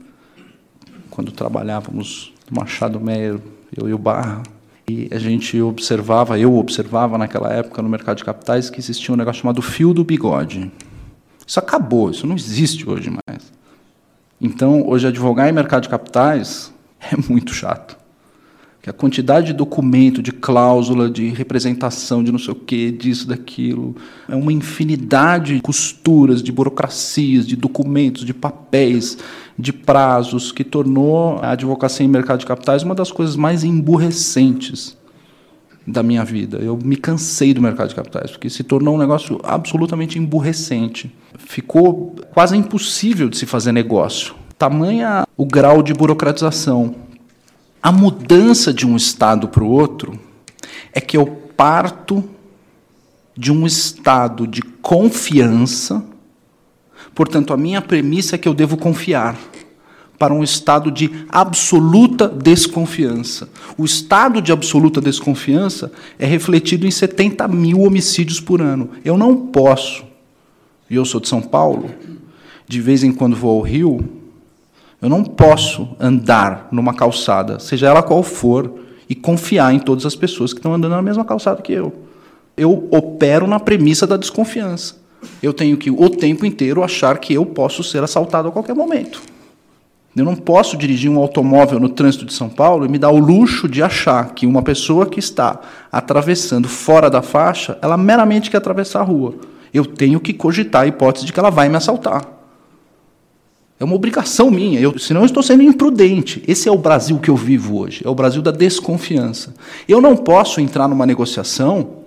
quando 1.11 1.33
trabalhávamos 1.33 2.33
Machado 2.49 3.01
Meyer, 3.01 3.41
eu 3.77 3.89
e 3.89 3.93
o 3.93 3.99
Barra, 3.99 4.43
e 4.89 5.09
a 5.13 5.19
gente 5.19 5.61
observava, 5.61 6.39
eu 6.39 6.57
observava 6.57 7.19
naquela 7.19 7.53
época 7.53 7.83
no 7.83 7.89
mercado 7.89 8.19
de 8.19 8.25
capitais 8.25 8.71
que 8.71 8.79
existia 8.79 9.13
um 9.13 9.17
negócio 9.17 9.43
chamado 9.43 9.61
fio 9.61 9.93
do 9.93 10.05
bigode. 10.05 10.71
Isso 11.47 11.59
acabou, 11.59 12.11
isso 12.11 12.27
não 12.27 12.37
existe 12.37 12.89
hoje 12.89 13.11
mais. 13.11 13.53
Então, 14.41 14.89
hoje 14.89 15.07
advogar 15.07 15.49
em 15.49 15.53
mercado 15.53 15.83
de 15.83 15.89
capitais 15.89 16.73
é 17.01 17.17
muito 17.29 17.53
chato. 17.53 17.99
que 18.81 18.89
a 18.89 18.93
quantidade 18.93 19.49
de 19.49 19.53
documento, 19.53 20.23
de 20.23 20.33
cláusula, 20.33 21.11
de 21.11 21.29
representação, 21.29 22.25
de 22.25 22.33
não 22.33 22.39
sei 22.39 22.53
o 22.53 22.57
quê, 22.57 22.91
disso, 22.91 23.29
daquilo, 23.29 23.95
é 24.27 24.35
uma 24.35 24.53
infinidade 24.53 25.55
de 25.55 25.61
costuras, 25.61 26.43
de 26.43 26.51
burocracias, 26.51 27.47
de 27.47 27.57
documentos, 27.57 28.25
de 28.25 28.33
papéis, 28.33 29.19
de 29.59 29.73
prazos, 29.73 30.51
que 30.51 30.65
tornou 30.65 31.39
a 31.43 31.51
advocacia 31.51 32.07
em 32.07 32.09
mercado 32.09 32.41
de 32.41 32.47
capitais 32.47 32.83
uma 32.83 32.95
das 32.95 33.13
coisas 33.13 33.37
mais 33.37 33.63
emburrecentes 33.63 34.99
da 35.87 36.03
minha 36.03 36.25
vida. 36.25 36.59
Eu 36.59 36.77
me 36.77 36.97
cansei 36.97 37.53
do 37.55 37.63
mercado 37.63 37.89
de 37.89 37.95
capitais, 37.95 38.31
porque 38.31 38.51
se 38.51 38.63
tornou 38.63 38.95
um 38.95 38.99
negócio 38.99 39.41
absolutamente 39.43 40.19
emburrecente. 40.19 41.15
Ficou 41.39 42.15
quase 42.33 42.57
impossível 42.57 43.29
de 43.29 43.37
se 43.37 43.47
fazer 43.47 43.73
negócio. 43.73 44.35
Tamanha 44.59 45.27
o 45.37 45.47
grau 45.47 45.83
de 45.83 45.95
burocratização 45.95 46.95
a 47.83 47.91
mudança 47.91 48.75
de 48.75 48.87
um 48.87 48.95
estado 48.95 49.49
para 49.49 49.65
o 49.65 49.71
outro 49.71 50.19
é 50.93 51.01
que 51.01 51.17
eu 51.17 51.27
parto 51.27 52.23
de 53.35 53.51
um 53.51 53.67
estado 53.67 54.47
de 54.47 54.61
confiança, 54.61 56.05
portanto, 57.15 57.55
a 57.55 57.57
minha 57.57 57.81
premissa 57.81 58.35
é 58.35 58.39
que 58.39 58.47
eu 58.47 58.53
devo 58.53 58.77
confiar, 58.77 59.39
para 60.21 60.35
um 60.35 60.45
estado 60.45 60.91
de 60.91 61.11
absoluta 61.31 62.29
desconfiança. 62.29 63.49
O 63.79 63.87
estado 63.87 64.43
de 64.43 64.53
absoluta 64.53 65.01
desconfiança 65.01 65.91
é 66.19 66.27
refletido 66.27 66.87
em 66.87 66.91
70 66.91 67.49
mil 67.49 67.81
homicídios 67.81 68.39
por 68.39 68.61
ano. 68.61 68.91
Eu 69.03 69.17
não 69.17 69.35
posso, 69.35 70.05
e 70.91 70.95
eu 70.95 71.07
sou 71.07 71.23
de 71.23 71.27
São 71.27 71.41
Paulo, 71.41 71.89
de 72.69 72.83
vez 72.83 73.03
em 73.03 73.13
quando 73.13 73.35
vou 73.35 73.57
ao 73.57 73.63
Rio, 73.63 74.07
eu 75.01 75.09
não 75.09 75.25
posso 75.25 75.89
andar 75.99 76.69
numa 76.71 76.93
calçada, 76.93 77.59
seja 77.59 77.87
ela 77.87 78.03
qual 78.03 78.23
for, 78.23 78.75
e 79.09 79.15
confiar 79.15 79.73
em 79.73 79.79
todas 79.79 80.05
as 80.05 80.15
pessoas 80.15 80.53
que 80.53 80.59
estão 80.59 80.75
andando 80.75 80.93
na 80.93 81.01
mesma 81.01 81.25
calçada 81.25 81.63
que 81.63 81.73
eu. 81.73 81.95
Eu 82.59 82.89
opero 82.91 83.47
na 83.47 83.59
premissa 83.59 84.07
da 84.07 84.19
desconfiança. 84.19 84.97
Eu 85.43 85.55
tenho 85.55 85.79
que 85.79 85.91
o 85.91 86.11
tempo 86.11 86.45
inteiro 86.45 86.85
achar 86.85 87.17
que 87.17 87.33
eu 87.33 87.47
posso 87.47 87.83
ser 87.83 88.03
assaltado 88.03 88.49
a 88.49 88.53
qualquer 88.53 88.75
momento. 88.75 89.30
Eu 90.17 90.25
não 90.25 90.35
posso 90.35 90.77
dirigir 90.77 91.11
um 91.11 91.19
automóvel 91.19 91.79
no 91.79 91.89
trânsito 91.89 92.25
de 92.25 92.33
São 92.33 92.49
Paulo 92.49 92.85
e 92.85 92.89
me 92.89 92.99
dar 92.99 93.11
o 93.11 93.19
luxo 93.19 93.69
de 93.69 93.81
achar 93.81 94.35
que 94.35 94.45
uma 94.45 94.61
pessoa 94.61 95.07
que 95.07 95.21
está 95.21 95.61
atravessando 95.91 96.69
fora 96.69 97.09
da 97.09 97.23
faixa, 97.23 97.79
ela 97.81 97.97
meramente 97.97 98.51
quer 98.51 98.57
atravessar 98.57 99.01
a 99.01 99.05
rua. 99.05 99.37
Eu 99.73 99.87
tenho 99.87 100.19
que 100.19 100.33
cogitar 100.33 100.83
a 100.83 100.87
hipótese 100.89 101.27
de 101.27 101.33
que 101.33 101.39
ela 101.39 101.51
vai 101.51 101.69
me 101.69 101.77
assaltar. 101.77 102.27
É 103.79 103.85
uma 103.85 103.95
obrigação 103.95 104.51
minha, 104.51 104.81
eu, 104.81 104.99
senão 104.99 105.23
eu 105.23 105.27
estou 105.27 105.43
sendo 105.43 105.63
imprudente. 105.63 106.43
Esse 106.47 106.69
é 106.69 106.73
o 106.73 106.77
Brasil 106.77 107.19
que 107.19 107.31
eu 107.31 107.37
vivo 107.37 107.79
hoje, 107.79 108.03
é 108.05 108.09
o 108.11 108.15
Brasil 108.15 108.43
da 108.43 108.51
desconfiança. 108.51 109.55
Eu 109.89 110.01
não 110.01 110.17
posso 110.17 110.61
entrar 110.61 110.89
numa 110.89 111.07
negociação 111.07 112.01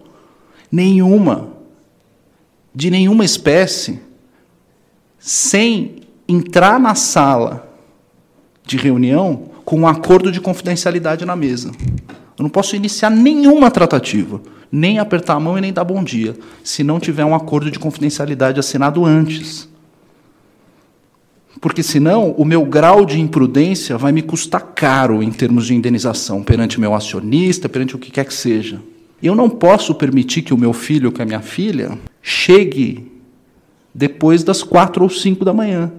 nenhuma, 0.69 1.47
de 2.75 2.91
nenhuma 2.91 3.23
espécie, 3.23 4.01
sem 5.17 6.01
entrar 6.27 6.79
na 6.79 6.95
sala 6.95 7.72
de 8.65 8.77
reunião 8.77 9.51
com 9.65 9.79
um 9.79 9.87
acordo 9.87 10.31
de 10.31 10.41
confidencialidade 10.41 11.25
na 11.25 11.35
mesa. 11.35 11.71
Eu 12.37 12.43
não 12.43 12.49
posso 12.49 12.75
iniciar 12.75 13.09
nenhuma 13.09 13.69
tratativa, 13.69 14.41
nem 14.71 14.99
apertar 14.99 15.35
a 15.35 15.39
mão 15.39 15.57
e 15.57 15.61
nem 15.61 15.71
dar 15.71 15.83
bom 15.83 16.03
dia, 16.03 16.35
se 16.63 16.83
não 16.83 16.99
tiver 16.99 17.25
um 17.25 17.35
acordo 17.35 17.69
de 17.69 17.79
confidencialidade 17.79 18.59
assinado 18.59 19.05
antes 19.05 19.69
porque 21.63 21.81
senão 21.81 22.31
o 22.31 22.43
meu 22.43 22.65
grau 22.65 23.05
de 23.05 23.21
imprudência 23.21 23.97
vai 23.97 24.11
me 24.11 24.21
custar 24.21 24.73
caro 24.75 25.23
em 25.23 25.31
termos 25.31 25.65
de 25.65 25.73
indenização 25.73 26.43
perante 26.43 26.77
meu 26.77 26.93
acionista, 26.93 27.69
perante 27.69 27.95
o 27.95 27.99
que 27.99 28.11
quer 28.11 28.25
que 28.25 28.33
seja. 28.33 28.81
Eu 29.21 29.33
não 29.33 29.49
posso 29.49 29.95
permitir 29.95 30.41
que 30.41 30.53
o 30.53 30.57
meu 30.57 30.73
filho, 30.73 31.09
que 31.09 31.21
a 31.21 31.25
minha 31.25 31.39
filha, 31.39 31.97
chegue 32.21 33.09
depois 33.95 34.43
das 34.43 34.61
quatro 34.61 35.03
ou 35.03 35.09
cinco 35.09 35.45
da 35.45 35.53
manhã. 35.53 35.89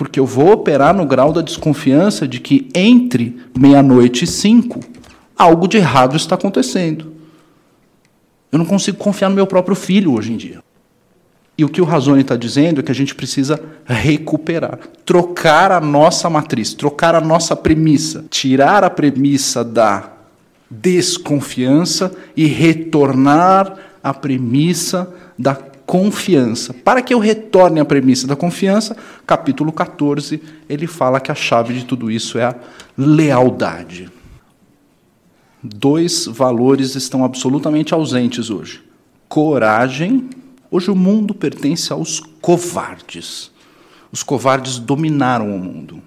Porque 0.00 0.18
eu 0.18 0.24
vou 0.24 0.52
operar 0.52 0.96
no 0.96 1.04
grau 1.04 1.30
da 1.30 1.42
desconfiança 1.42 2.26
de 2.26 2.40
que 2.40 2.70
entre 2.74 3.38
meia-noite 3.54 4.24
e 4.24 4.26
cinco, 4.26 4.80
algo 5.36 5.68
de 5.68 5.76
errado 5.76 6.16
está 6.16 6.36
acontecendo. 6.36 7.12
Eu 8.50 8.58
não 8.58 8.64
consigo 8.64 8.96
confiar 8.96 9.28
no 9.28 9.34
meu 9.34 9.46
próprio 9.46 9.76
filho 9.76 10.14
hoje 10.14 10.32
em 10.32 10.38
dia. 10.38 10.62
E 11.58 11.66
o 11.66 11.68
que 11.68 11.82
o 11.82 11.84
Razone 11.84 12.22
está 12.22 12.34
dizendo 12.34 12.80
é 12.80 12.82
que 12.82 12.90
a 12.90 12.94
gente 12.94 13.14
precisa 13.14 13.62
recuperar, 13.84 14.78
trocar 15.04 15.70
a 15.70 15.80
nossa 15.82 16.30
matriz, 16.30 16.72
trocar 16.72 17.14
a 17.14 17.20
nossa 17.20 17.54
premissa, 17.54 18.24
tirar 18.30 18.82
a 18.82 18.88
premissa 18.88 19.62
da 19.62 20.12
desconfiança 20.70 22.10
e 22.34 22.46
retornar 22.46 23.76
à 24.02 24.14
premissa 24.14 25.12
da 25.38 25.69
confiança. 25.90 26.72
Para 26.72 27.02
que 27.02 27.12
eu 27.12 27.18
retorne 27.18 27.80
à 27.80 27.84
premissa 27.84 28.24
da 28.24 28.36
confiança, 28.36 28.96
capítulo 29.26 29.72
14, 29.72 30.40
ele 30.68 30.86
fala 30.86 31.18
que 31.18 31.32
a 31.32 31.34
chave 31.34 31.74
de 31.74 31.84
tudo 31.84 32.08
isso 32.08 32.38
é 32.38 32.44
a 32.44 32.54
lealdade. 32.96 34.08
Dois 35.60 36.26
valores 36.26 36.94
estão 36.94 37.24
absolutamente 37.24 37.92
ausentes 37.92 38.50
hoje: 38.50 38.84
coragem 39.28 40.30
Hoje 40.72 40.88
o 40.88 40.94
mundo 40.94 41.34
pertence 41.34 41.92
aos 41.92 42.20
covardes. 42.40 43.50
Os 44.12 44.22
covardes 44.22 44.78
dominaram 44.78 45.52
o 45.52 45.58
mundo. 45.58 46.00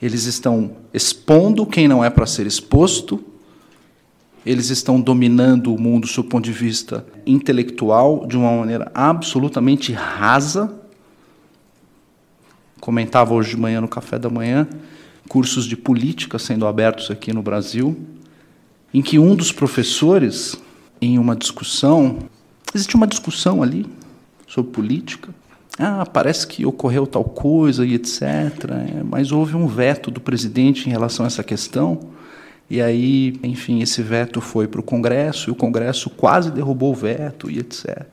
Eles 0.00 0.24
estão 0.24 0.78
expondo 0.94 1.66
quem 1.66 1.86
não 1.86 2.02
é 2.02 2.08
para 2.08 2.24
ser 2.24 2.46
exposto, 2.46 3.22
eles 4.46 4.70
estão 4.70 5.00
dominando 5.00 5.74
o 5.74 5.78
mundo, 5.78 6.06
do 6.06 6.24
ponto 6.24 6.44
de 6.44 6.52
vista 6.52 7.04
intelectual, 7.26 8.26
de 8.26 8.36
uma 8.36 8.56
maneira 8.56 8.90
absolutamente 8.94 9.92
rasa. 9.92 10.72
Comentava 12.80 13.34
hoje 13.34 13.50
de 13.50 13.56
manhã 13.56 13.80
no 13.80 13.88
café 13.88 14.18
da 14.18 14.30
manhã 14.30 14.68
cursos 15.28 15.64
de 15.66 15.76
política 15.76 16.38
sendo 16.38 16.66
abertos 16.66 17.10
aqui 17.10 17.32
no 17.32 17.42
Brasil, 17.42 17.96
em 18.94 19.02
que 19.02 19.18
um 19.18 19.34
dos 19.34 19.52
professores, 19.52 20.56
em 21.00 21.18
uma 21.18 21.36
discussão, 21.36 22.18
existe 22.74 22.94
uma 22.94 23.06
discussão 23.06 23.62
ali, 23.62 23.86
sobre 24.46 24.70
política. 24.70 25.34
Ah, 25.78 26.06
parece 26.06 26.46
que 26.46 26.64
ocorreu 26.64 27.06
tal 27.06 27.24
coisa 27.24 27.84
e 27.84 27.94
etc. 27.94 28.22
É, 28.22 29.02
mas 29.02 29.32
houve 29.32 29.56
um 29.56 29.66
veto 29.66 30.10
do 30.10 30.20
presidente 30.20 30.88
em 30.88 30.92
relação 30.92 31.24
a 31.24 31.26
essa 31.26 31.42
questão. 31.42 32.00
E 32.68 32.82
aí, 32.82 33.38
enfim, 33.42 33.80
esse 33.80 34.02
veto 34.02 34.40
foi 34.40 34.66
para 34.66 34.80
o 34.80 34.84
Congresso 34.84 35.50
e 35.50 35.52
o 35.52 35.54
Congresso 35.54 36.10
quase 36.10 36.50
derrubou 36.50 36.92
o 36.92 36.94
veto 36.94 37.50
e 37.50 37.58
etc. 37.58 38.06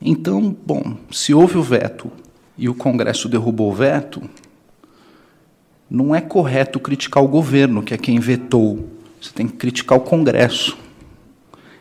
Então, 0.00 0.54
bom, 0.66 0.96
se 1.10 1.32
houve 1.32 1.56
o 1.56 1.62
veto 1.62 2.10
e 2.58 2.68
o 2.68 2.74
Congresso 2.74 3.28
derrubou 3.28 3.70
o 3.70 3.74
veto, 3.74 4.22
não 5.88 6.14
é 6.14 6.20
correto 6.20 6.78
criticar 6.78 7.22
o 7.22 7.28
governo, 7.28 7.82
que 7.82 7.94
é 7.94 7.96
quem 7.96 8.18
vetou. 8.20 8.88
Você 9.20 9.32
tem 9.32 9.46
que 9.48 9.54
criticar 9.54 9.96
o 9.96 10.02
Congresso. 10.02 10.76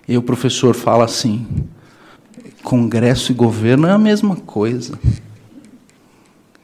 E 0.08 0.18
o 0.18 0.22
professor 0.22 0.74
fala 0.76 1.04
assim: 1.04 1.46
Congresso 2.64 3.32
e 3.32 3.36
governo 3.36 3.88
é 3.88 3.92
a 3.92 3.98
mesma 3.98 4.36
coisa. 4.36 4.98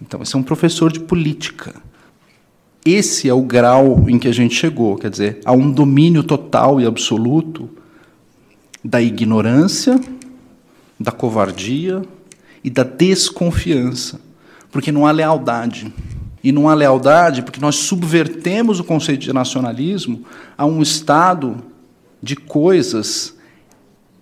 Então, 0.01 0.21
esse 0.21 0.35
é 0.35 0.39
um 0.39 0.43
professor 0.43 0.91
de 0.91 1.01
política. 1.01 1.75
Esse 2.91 3.29
é 3.29 3.33
o 3.33 3.41
grau 3.43 4.09
em 4.09 4.17
que 4.17 4.27
a 4.27 4.31
gente 4.31 4.55
chegou, 4.55 4.95
quer 4.95 5.11
dizer, 5.11 5.39
há 5.45 5.51
um 5.51 5.71
domínio 5.71 6.23
total 6.23 6.81
e 6.81 6.87
absoluto 6.87 7.69
da 8.83 8.99
ignorância, 8.99 9.99
da 10.99 11.11
covardia 11.11 12.01
e 12.63 12.69
da 12.69 12.81
desconfiança, 12.83 14.19
porque 14.71 14.91
não 14.91 15.05
há 15.05 15.11
lealdade. 15.11 15.93
E 16.43 16.51
não 16.51 16.67
há 16.67 16.73
lealdade 16.73 17.43
porque 17.43 17.59
nós 17.59 17.75
subvertemos 17.75 18.79
o 18.79 18.83
conceito 18.83 19.21
de 19.21 19.33
nacionalismo 19.33 20.23
a 20.57 20.65
um 20.65 20.81
estado 20.81 21.57
de 22.23 22.35
coisas 22.35 23.35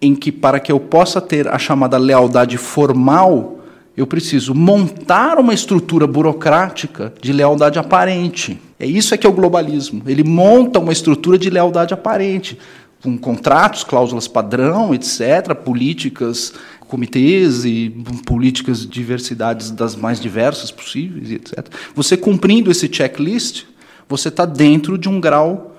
em 0.02 0.14
que, 0.14 0.32
para 0.32 0.60
que 0.60 0.72
eu 0.72 0.80
possa 0.80 1.22
ter 1.22 1.48
a 1.48 1.58
chamada 1.58 1.98
lealdade 1.98 2.58
formal, 2.58 3.57
eu 3.98 4.06
preciso 4.06 4.54
montar 4.54 5.40
uma 5.40 5.56
estrutura 5.56 6.06
burocrática 6.06 7.12
de 7.20 7.34
lealdade 7.34 7.80
aparente. 7.80 8.62
É 8.80 8.86
isso 8.86 9.16
é 9.16 9.18
que 9.18 9.26
é 9.26 9.30
o 9.30 9.34
globalismo. 9.34 10.04
Ele 10.06 10.24
monta 10.24 10.78
uma 10.78 10.94
estrutura 10.94 11.36
de 11.36 11.50
lealdade 11.50 11.96
aparente, 11.96 12.60
com 13.02 13.18
contratos, 13.18 13.84
cláusulas 13.84 14.28
padrão, 14.28 14.94
etc., 14.94 15.56
políticas, 15.56 16.54
comitês 16.88 17.66
e 17.66 17.90
políticas 18.24 18.82
de 18.82 18.88
diversidades 18.88 19.72
das 19.72 19.96
mais 19.96 20.20
diversas 20.20 20.70
possíveis, 20.70 21.32
etc. 21.32 21.66
Você 21.96 22.16
cumprindo 22.16 22.70
esse 22.70 22.88
checklist, 22.92 23.64
você 24.08 24.28
está 24.28 24.46
dentro 24.46 24.96
de 24.96 25.10
um 25.10 25.20
grau 25.20 25.76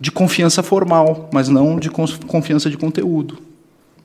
de 0.00 0.10
confiança 0.10 0.64
formal, 0.64 1.30
mas 1.32 1.48
não 1.48 1.78
de 1.78 1.88
confiança 1.90 2.68
de 2.68 2.76
conteúdo. 2.76 3.38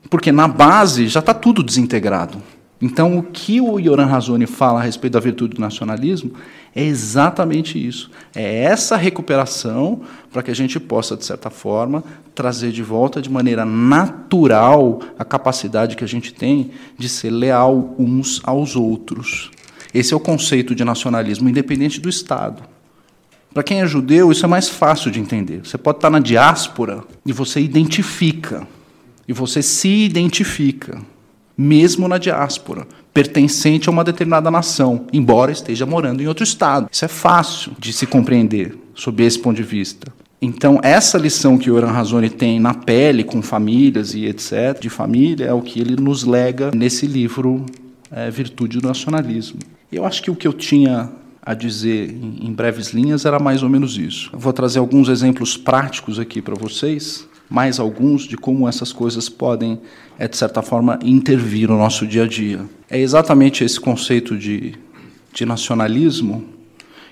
Porque 0.08 0.30
na 0.30 0.46
base 0.46 1.08
já 1.08 1.18
está 1.18 1.34
tudo 1.34 1.60
desintegrado. 1.60 2.40
Então, 2.80 3.18
o 3.18 3.22
que 3.22 3.60
o 3.60 3.78
Yoran 3.78 4.06
Razoni 4.06 4.46
fala 4.46 4.78
a 4.78 4.82
respeito 4.82 5.14
da 5.14 5.20
virtude 5.20 5.56
do 5.56 5.60
nacionalismo 5.60 6.32
é 6.74 6.84
exatamente 6.84 7.84
isso. 7.84 8.08
É 8.34 8.62
essa 8.62 8.96
recuperação 8.96 10.02
para 10.32 10.44
que 10.44 10.50
a 10.50 10.54
gente 10.54 10.78
possa, 10.78 11.16
de 11.16 11.24
certa 11.24 11.50
forma, 11.50 12.04
trazer 12.36 12.70
de 12.70 12.82
volta 12.82 13.20
de 13.20 13.28
maneira 13.28 13.64
natural 13.64 15.00
a 15.18 15.24
capacidade 15.24 15.96
que 15.96 16.04
a 16.04 16.08
gente 16.08 16.32
tem 16.32 16.70
de 16.96 17.08
ser 17.08 17.30
leal 17.30 17.96
uns 17.98 18.40
aos 18.44 18.76
outros. 18.76 19.50
Esse 19.92 20.14
é 20.14 20.16
o 20.16 20.20
conceito 20.20 20.72
de 20.72 20.84
nacionalismo, 20.84 21.48
independente 21.48 22.00
do 22.00 22.08
Estado. 22.08 22.62
Para 23.52 23.64
quem 23.64 23.80
é 23.80 23.86
judeu, 23.86 24.30
isso 24.30 24.44
é 24.44 24.48
mais 24.48 24.68
fácil 24.68 25.10
de 25.10 25.18
entender. 25.18 25.66
Você 25.66 25.76
pode 25.76 25.98
estar 25.98 26.10
na 26.10 26.20
diáspora 26.20 27.02
e 27.26 27.32
você 27.32 27.60
identifica, 27.60 28.68
e 29.26 29.32
você 29.32 29.62
se 29.62 30.04
identifica 30.04 30.98
mesmo 31.58 32.06
na 32.06 32.18
diáspora, 32.18 32.86
pertencente 33.12 33.88
a 33.88 33.92
uma 33.92 34.04
determinada 34.04 34.48
nação, 34.48 35.06
embora 35.12 35.50
esteja 35.50 35.84
morando 35.84 36.22
em 36.22 36.28
outro 36.28 36.44
estado. 36.44 36.88
Isso 36.90 37.04
é 37.04 37.08
fácil 37.08 37.72
de 37.80 37.92
se 37.92 38.06
compreender 38.06 38.78
sob 38.94 39.24
esse 39.24 39.40
ponto 39.40 39.56
de 39.56 39.64
vista. 39.64 40.12
Então, 40.40 40.78
essa 40.84 41.18
lição 41.18 41.58
que 41.58 41.68
o 41.68 41.74
Oran 41.74 41.90
Razoni 41.90 42.30
tem 42.30 42.60
na 42.60 42.72
pele, 42.72 43.24
com 43.24 43.42
famílias 43.42 44.14
e 44.14 44.24
etc., 44.26 44.78
de 44.80 44.88
família, 44.88 45.46
é 45.46 45.52
o 45.52 45.60
que 45.60 45.80
ele 45.80 46.00
nos 46.00 46.22
lega 46.22 46.70
nesse 46.72 47.08
livro 47.08 47.66
é, 48.08 48.30
Virtude 48.30 48.78
do 48.78 48.86
Nacionalismo. 48.86 49.58
Eu 49.90 50.04
acho 50.04 50.22
que 50.22 50.30
o 50.30 50.36
que 50.36 50.46
eu 50.46 50.52
tinha 50.52 51.10
a 51.42 51.54
dizer 51.54 52.10
em 52.10 52.52
breves 52.52 52.90
linhas 52.90 53.24
era 53.24 53.38
mais 53.38 53.62
ou 53.62 53.68
menos 53.68 53.96
isso. 53.96 54.30
Eu 54.32 54.38
vou 54.38 54.52
trazer 54.52 54.78
alguns 54.78 55.08
exemplos 55.08 55.56
práticos 55.56 56.18
aqui 56.18 56.42
para 56.42 56.54
vocês, 56.54 57.26
mais 57.48 57.80
alguns 57.80 58.22
de 58.22 58.36
como 58.36 58.68
essas 58.68 58.92
coisas 58.92 59.28
podem, 59.28 59.80
é, 60.18 60.28
de 60.28 60.36
certa 60.36 60.62
forma, 60.62 60.98
intervir 61.02 61.68
no 61.68 61.78
nosso 61.78 62.06
dia 62.06 62.24
a 62.24 62.26
dia. 62.26 62.60
É 62.90 62.98
exatamente 62.98 63.64
esse 63.64 63.80
conceito 63.80 64.36
de, 64.36 64.74
de 65.32 65.46
nacionalismo, 65.46 66.44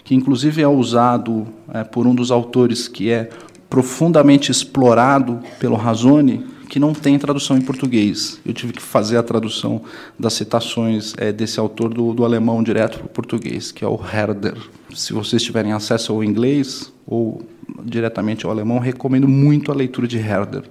que 0.04 0.14
inclusive 0.14 0.62
é 0.62 0.68
usado 0.68 1.46
é, 1.72 1.82
por 1.84 2.06
um 2.06 2.14
dos 2.14 2.30
autores 2.30 2.86
que 2.86 3.10
é 3.10 3.30
profundamente 3.68 4.50
explorado 4.50 5.40
pelo 5.58 5.76
Razone, 5.76 6.46
que 6.68 6.80
não 6.80 6.92
tem 6.92 7.18
tradução 7.18 7.56
em 7.56 7.60
português. 7.60 8.40
Eu 8.44 8.52
tive 8.52 8.72
que 8.72 8.82
fazer 8.82 9.16
a 9.16 9.22
tradução 9.22 9.82
das 10.18 10.32
citações 10.32 11.14
é, 11.16 11.32
desse 11.32 11.60
autor 11.60 11.92
do, 11.92 12.12
do 12.12 12.24
alemão 12.24 12.62
direto 12.62 12.98
para 12.98 13.06
o 13.06 13.10
português, 13.10 13.70
que 13.70 13.84
é 13.84 13.88
o 13.88 13.98
Herder. 13.98 14.56
Se 14.94 15.12
vocês 15.12 15.42
tiverem 15.42 15.72
acesso 15.72 16.12
ao 16.12 16.24
inglês 16.24 16.92
ou 17.06 17.42
diretamente 17.84 18.44
ao 18.44 18.52
alemão, 18.52 18.78
recomendo 18.78 19.28
muito 19.28 19.70
a 19.70 19.74
leitura 19.74 20.06
de 20.06 20.18
Herder. 20.18 20.64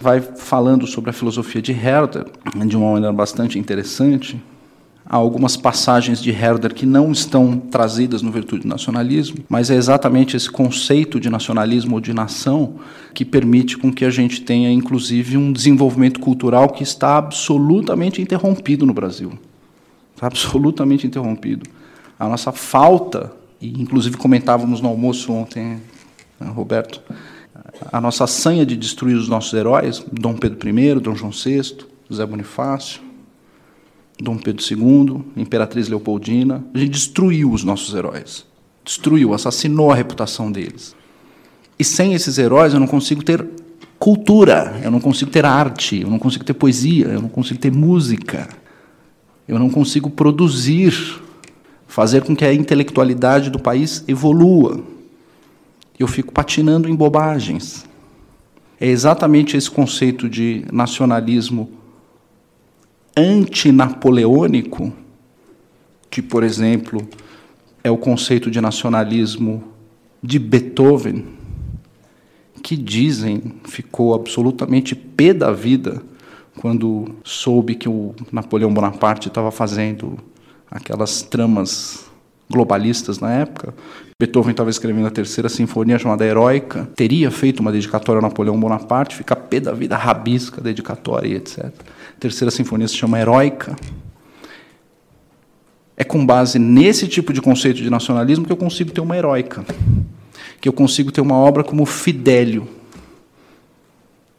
Vai 0.00 0.20
falando 0.20 0.86
sobre 0.86 1.10
a 1.10 1.12
filosofia 1.12 1.60
de 1.60 1.72
Herder 1.72 2.26
de 2.66 2.76
uma 2.76 2.92
maneira 2.92 3.12
bastante 3.12 3.58
interessante. 3.58 4.40
Há 5.12 5.16
algumas 5.16 5.56
passagens 5.56 6.22
de 6.22 6.30
Herder 6.30 6.72
que 6.72 6.86
não 6.86 7.10
estão 7.10 7.58
trazidas 7.58 8.22
no 8.22 8.30
Virtude 8.30 8.62
do 8.62 8.68
Nacionalismo, 8.68 9.38
mas 9.48 9.68
é 9.68 9.74
exatamente 9.74 10.36
esse 10.36 10.48
conceito 10.48 11.18
de 11.18 11.28
nacionalismo 11.28 11.96
ou 11.96 12.00
de 12.00 12.14
nação 12.14 12.76
que 13.12 13.24
permite 13.24 13.76
com 13.76 13.92
que 13.92 14.04
a 14.04 14.10
gente 14.10 14.40
tenha, 14.42 14.70
inclusive, 14.70 15.36
um 15.36 15.52
desenvolvimento 15.52 16.20
cultural 16.20 16.68
que 16.68 16.84
está 16.84 17.16
absolutamente 17.16 18.22
interrompido 18.22 18.86
no 18.86 18.94
Brasil. 18.94 19.32
Está 20.14 20.28
absolutamente 20.28 21.08
interrompido. 21.08 21.68
A 22.16 22.28
nossa 22.28 22.52
falta, 22.52 23.32
e 23.60 23.82
inclusive 23.82 24.16
comentávamos 24.16 24.80
no 24.80 24.88
almoço 24.88 25.32
ontem 25.32 25.80
né, 26.38 26.48
Roberto, 26.54 27.02
a 27.90 28.00
nossa 28.00 28.28
sanha 28.28 28.64
de 28.64 28.76
destruir 28.76 29.16
os 29.16 29.28
nossos 29.28 29.52
heróis, 29.54 30.06
Dom 30.12 30.34
Pedro 30.34 30.68
I, 30.68 30.94
Dom 31.00 31.16
João 31.16 31.32
VI, 31.32 31.78
José 32.08 32.24
Bonifácio, 32.24 33.09
Dom 34.22 34.36
Pedro 34.36 34.62
II, 34.62 35.24
Imperatriz 35.36 35.88
Leopoldina, 35.88 36.64
a 36.74 36.78
gente 36.78 36.90
destruiu 36.90 37.50
os 37.52 37.64
nossos 37.64 37.94
heróis. 37.94 38.46
Destruiu, 38.84 39.32
assassinou 39.34 39.90
a 39.90 39.94
reputação 39.94 40.50
deles. 40.50 40.94
E 41.78 41.84
sem 41.84 42.14
esses 42.14 42.38
heróis 42.38 42.74
eu 42.74 42.80
não 42.80 42.86
consigo 42.86 43.24
ter 43.24 43.46
cultura, 43.98 44.80
eu 44.82 44.90
não 44.90 45.00
consigo 45.00 45.30
ter 45.30 45.44
arte, 45.44 46.00
eu 46.00 46.10
não 46.10 46.18
consigo 46.18 46.44
ter 46.44 46.54
poesia, 46.54 47.06
eu 47.06 47.22
não 47.22 47.28
consigo 47.28 47.58
ter 47.58 47.72
música. 47.72 48.48
Eu 49.46 49.58
não 49.58 49.68
consigo 49.68 50.08
produzir, 50.10 51.20
fazer 51.86 52.22
com 52.22 52.36
que 52.36 52.44
a 52.44 52.54
intelectualidade 52.54 53.50
do 53.50 53.58
país 53.58 54.04
evolua 54.06 54.80
eu 56.00 56.08
fico 56.08 56.32
patinando 56.32 56.88
em 56.88 56.94
bobagens. 56.94 57.84
É 58.80 58.86
exatamente 58.86 59.54
esse 59.54 59.70
conceito 59.70 60.30
de 60.30 60.64
nacionalismo 60.72 61.70
antinapoleônico, 63.16 64.92
que, 66.10 66.20
por 66.20 66.42
exemplo, 66.42 67.06
é 67.82 67.90
o 67.90 67.96
conceito 67.96 68.50
de 68.50 68.60
nacionalismo 68.60 69.62
de 70.22 70.38
Beethoven, 70.38 71.24
que 72.62 72.76
dizem 72.76 73.54
ficou 73.64 74.14
absolutamente 74.14 74.94
pé 74.94 75.32
da 75.32 75.50
vida 75.50 76.02
quando 76.58 77.16
soube 77.24 77.74
que 77.74 77.88
o 77.88 78.14
Napoleão 78.30 78.72
Bonaparte 78.72 79.28
estava 79.28 79.50
fazendo 79.50 80.18
aquelas 80.70 81.22
tramas 81.22 82.09
globalistas 82.50 83.20
na 83.20 83.32
época, 83.32 83.72
Beethoven 84.18 84.50
estava 84.50 84.68
escrevendo 84.68 85.06
a 85.06 85.10
terceira 85.10 85.48
sinfonia 85.48 85.98
chamada 85.98 86.26
Heroica, 86.26 86.88
teria 86.96 87.30
feito 87.30 87.60
uma 87.60 87.70
dedicatória 87.70 88.18
a 88.18 88.22
Napoleão 88.22 88.58
Bonaparte, 88.58 89.16
fica 89.16 89.36
pé 89.36 89.60
da 89.60 89.72
vida, 89.72 89.96
rabisca, 89.96 90.60
dedicatória 90.60 91.36
etc. 91.36 91.66
A 91.66 92.20
terceira 92.20 92.50
sinfonia 92.50 92.88
se 92.88 92.96
chama 92.96 93.18
Heroica. 93.18 93.76
É 95.96 96.04
com 96.04 96.24
base 96.24 96.58
nesse 96.58 97.06
tipo 97.06 97.32
de 97.32 97.40
conceito 97.40 97.76
de 97.76 97.88
nacionalismo 97.88 98.44
que 98.44 98.52
eu 98.52 98.56
consigo 98.56 98.90
ter 98.90 99.00
uma 99.00 99.16
heróica, 99.16 99.64
que 100.60 100.68
eu 100.68 100.72
consigo 100.72 101.12
ter 101.12 101.20
uma 101.20 101.36
obra 101.36 101.62
como 101.62 101.86
Fidélio. 101.86 102.66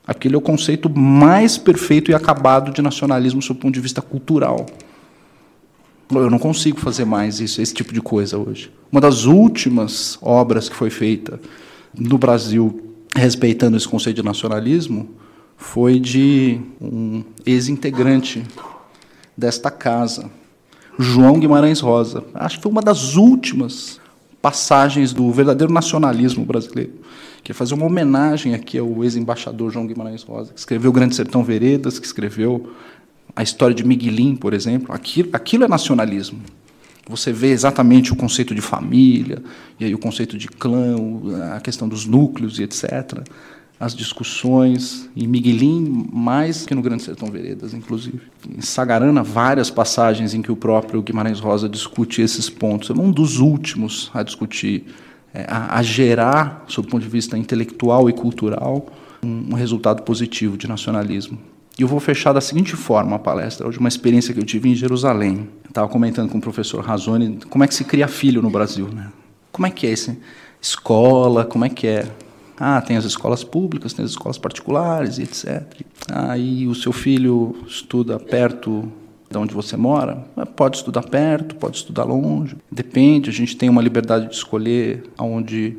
Aquele 0.05 0.35
é 0.35 0.37
o 0.37 0.41
conceito 0.41 0.89
mais 0.89 1.57
perfeito 1.57 2.11
e 2.11 2.13
acabado 2.13 2.71
de 2.71 2.81
nacionalismo 2.81 3.41
sob 3.41 3.59
o 3.59 3.61
ponto 3.61 3.73
de 3.73 3.79
vista 3.79 4.01
cultural. 4.01 4.65
Eu 6.19 6.29
não 6.29 6.39
consigo 6.39 6.79
fazer 6.79 7.05
mais 7.05 7.39
isso, 7.39 7.61
esse 7.61 7.73
tipo 7.73 7.93
de 7.93 8.01
coisa 8.01 8.37
hoje. 8.37 8.71
Uma 8.91 8.99
das 8.99 9.25
últimas 9.25 10.17
obras 10.21 10.67
que 10.67 10.75
foi 10.75 10.89
feita 10.89 11.39
no 11.97 12.17
Brasil 12.17 12.95
respeitando 13.15 13.77
esse 13.77 13.87
conceito 13.87 14.17
de 14.17 14.23
nacionalismo 14.23 15.09
foi 15.57 15.99
de 15.99 16.59
um 16.81 17.23
ex-integrante 17.45 18.43
desta 19.37 19.69
casa, 19.69 20.29
João 20.97 21.39
Guimarães 21.39 21.79
Rosa. 21.79 22.23
Acho 22.33 22.57
que 22.57 22.63
foi 22.63 22.71
uma 22.71 22.81
das 22.81 23.15
últimas 23.15 23.99
passagens 24.41 25.13
do 25.13 25.31
verdadeiro 25.31 25.71
nacionalismo 25.71 26.43
brasileiro, 26.43 26.93
que 27.43 27.51
é 27.51 27.55
fazer 27.55 27.75
uma 27.75 27.85
homenagem 27.85 28.55
aqui 28.55 28.77
ao 28.77 29.03
ex-embaixador 29.03 29.71
João 29.71 29.85
Guimarães 29.85 30.23
Rosa, 30.23 30.53
que 30.53 30.59
escreveu 30.59 30.91
Grande 30.91 31.15
Sertão 31.15 31.43
Veredas, 31.43 31.99
que 31.99 32.05
escreveu 32.05 32.71
a 33.35 33.43
história 33.43 33.75
de 33.75 33.83
Miguelim, 33.83 34.35
por 34.35 34.53
exemplo, 34.53 34.93
aquilo, 34.93 35.29
aquilo 35.33 35.63
é 35.63 35.67
nacionalismo. 35.67 36.39
Você 37.09 37.33
vê 37.33 37.47
exatamente 37.51 38.13
o 38.13 38.15
conceito 38.15 38.53
de 38.53 38.61
família, 38.61 39.41
e 39.79 39.85
aí 39.85 39.93
o 39.93 39.97
conceito 39.97 40.37
de 40.37 40.47
clã, 40.47 40.95
a 41.55 41.59
questão 41.59 41.87
dos 41.87 42.05
núcleos 42.05 42.59
e 42.59 42.63
etc. 42.63 43.21
As 43.79 43.95
discussões, 43.95 45.09
em 45.15 45.27
Miguelim, 45.27 46.07
mais 46.13 46.65
que 46.65 46.75
no 46.75 46.81
Grande 46.81 47.01
Sertão 47.01 47.31
Veredas, 47.31 47.73
inclusive. 47.73 48.21
Em 48.47 48.61
Sagarana, 48.61 49.23
várias 49.23 49.71
passagens 49.71 50.33
em 50.35 50.41
que 50.41 50.51
o 50.51 50.55
próprio 50.55 51.01
Guimarães 51.01 51.39
Rosa 51.39 51.67
discute 51.67 52.21
esses 52.21 52.49
pontos. 52.49 52.91
É 52.91 52.93
um 52.93 53.11
dos 53.11 53.39
últimos 53.39 54.11
a 54.13 54.21
discutir, 54.21 54.85
é, 55.33 55.45
a, 55.49 55.79
a, 55.79 55.81
gerar, 55.81 56.63
sob 56.67 56.87
o 56.87 56.91
ponto 56.91 57.01
de 57.01 57.09
vista 57.09 57.35
intelectual 57.37 58.07
e 58.07 58.13
cultural, 58.13 58.85
um, 59.23 59.47
um 59.49 59.53
resultado 59.55 60.03
positivo 60.03 60.55
de 60.55 60.67
nacionalismo. 60.67 61.39
E 61.77 61.83
eu 61.83 61.87
vou 61.87 61.99
fechar 61.99 62.33
da 62.33 62.41
seguinte 62.41 62.75
forma 62.75 63.15
a 63.15 63.19
palestra, 63.19 63.69
de 63.69 63.79
uma 63.79 63.87
experiência 63.87 64.33
que 64.33 64.39
eu 64.39 64.45
tive 64.45 64.69
em 64.69 64.75
Jerusalém. 64.75 65.49
Estava 65.67 65.87
comentando 65.87 66.29
com 66.29 66.37
o 66.37 66.41
professor 66.41 66.83
Razoni 66.83 67.39
como 67.49 67.63
é 67.63 67.67
que 67.67 67.73
se 67.73 67.83
cria 67.83 68.07
filho 68.07 68.41
no 68.41 68.49
Brasil. 68.49 68.87
Né? 68.87 69.09
Como 69.51 69.65
é 69.65 69.69
que 69.69 69.87
é 69.87 69.91
esse? 69.91 70.17
Escola, 70.61 71.45
como 71.45 71.65
é 71.65 71.69
que 71.69 71.87
é? 71.87 72.07
Ah, 72.59 72.79
tem 72.79 72.95
as 72.95 73.05
escolas 73.05 73.43
públicas, 73.43 73.93
tem 73.93 74.05
as 74.05 74.11
escolas 74.11 74.37
particulares, 74.37 75.17
etc. 75.17 75.63
Aí 76.11 76.67
o 76.67 76.75
seu 76.75 76.91
filho 76.91 77.55
estuda 77.65 78.19
perto 78.19 78.91
de 79.31 79.37
onde 79.37 79.53
você 79.53 79.75
mora? 79.75 80.17
Pode 80.55 80.77
estudar 80.77 81.03
perto, 81.03 81.55
pode 81.55 81.77
estudar 81.77 82.03
longe. 82.03 82.55
Depende, 82.69 83.29
a 83.29 83.33
gente 83.33 83.55
tem 83.57 83.69
uma 83.69 83.81
liberdade 83.81 84.27
de 84.27 84.35
escolher 84.35 85.03
aonde 85.17 85.77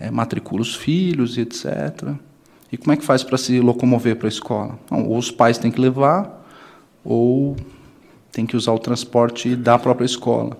é, 0.00 0.10
matricula 0.10 0.62
os 0.62 0.74
filhos 0.74 1.36
etc. 1.36 2.14
E 2.72 2.76
como 2.76 2.92
é 2.92 2.96
que 2.96 3.04
faz 3.04 3.22
para 3.22 3.36
se 3.36 3.60
locomover 3.60 4.16
para 4.16 4.26
a 4.26 4.30
escola? 4.30 4.78
Não, 4.90 5.06
ou 5.06 5.18
os 5.18 5.30
pais 5.30 5.58
têm 5.58 5.70
que 5.70 5.80
levar, 5.80 6.42
ou 7.04 7.54
tem 8.32 8.46
que 8.46 8.56
usar 8.56 8.72
o 8.72 8.78
transporte 8.78 9.54
da 9.54 9.78
própria 9.78 10.06
escola. 10.06 10.56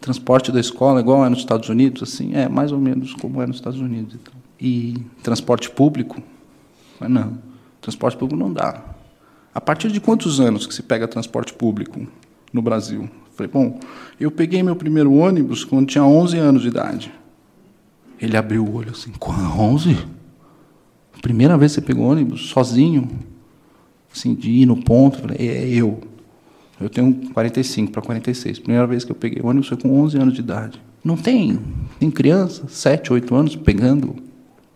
Transporte 0.00 0.52
da 0.52 0.60
escola 0.60 1.00
igual 1.00 1.24
é 1.24 1.28
nos 1.28 1.38
Estados 1.38 1.68
Unidos, 1.68 2.02
assim, 2.02 2.34
é 2.34 2.48
mais 2.48 2.70
ou 2.70 2.78
menos 2.78 3.14
como 3.14 3.40
é 3.40 3.46
nos 3.46 3.56
Estados 3.56 3.80
Unidos. 3.80 4.14
Então. 4.20 4.34
E 4.60 4.98
transporte 5.22 5.70
público? 5.70 6.22
Não, 7.00 7.38
transporte 7.80 8.16
público 8.16 8.38
não 8.38 8.52
dá. 8.52 8.82
A 9.54 9.60
partir 9.60 9.90
de 9.90 10.00
quantos 10.00 10.38
anos 10.38 10.66
que 10.66 10.74
se 10.74 10.82
pega 10.82 11.08
transporte 11.08 11.52
público? 11.54 12.06
no 12.52 12.60
Brasil. 12.60 13.08
Falei, 13.34 13.50
bom, 13.50 13.80
eu 14.20 14.30
peguei 14.30 14.62
meu 14.62 14.76
primeiro 14.76 15.12
ônibus 15.12 15.64
quando 15.64 15.86
tinha 15.86 16.04
11 16.04 16.36
anos 16.36 16.62
de 16.62 16.68
idade. 16.68 17.12
Ele 18.20 18.36
abriu 18.36 18.64
o 18.64 18.74
olho 18.74 18.90
assim, 18.90 19.10
11? 19.20 19.96
Primeira 21.22 21.56
vez 21.56 21.72
que 21.72 21.80
você 21.80 21.86
pegou 21.86 22.04
ônibus 22.04 22.48
sozinho? 22.48 23.08
Assim, 24.14 24.34
de 24.34 24.50
ir 24.50 24.66
no 24.66 24.76
ponto? 24.76 25.18
Falei, 25.18 25.38
é 25.38 25.68
eu. 25.68 26.00
Eu 26.80 26.90
tenho 26.90 27.14
45 27.32 27.92
para 27.92 28.02
46. 28.02 28.58
Primeira 28.58 28.86
vez 28.88 29.04
que 29.04 29.12
eu 29.12 29.16
peguei 29.16 29.40
ônibus 29.40 29.68
foi 29.68 29.76
com 29.76 30.00
11 30.00 30.18
anos 30.18 30.34
de 30.34 30.40
idade. 30.40 30.82
Não 31.04 31.16
tem, 31.16 31.58
tem 31.98 32.10
criança, 32.10 32.66
7, 32.68 33.12
8 33.12 33.34
anos, 33.34 33.56
pegando 33.56 34.16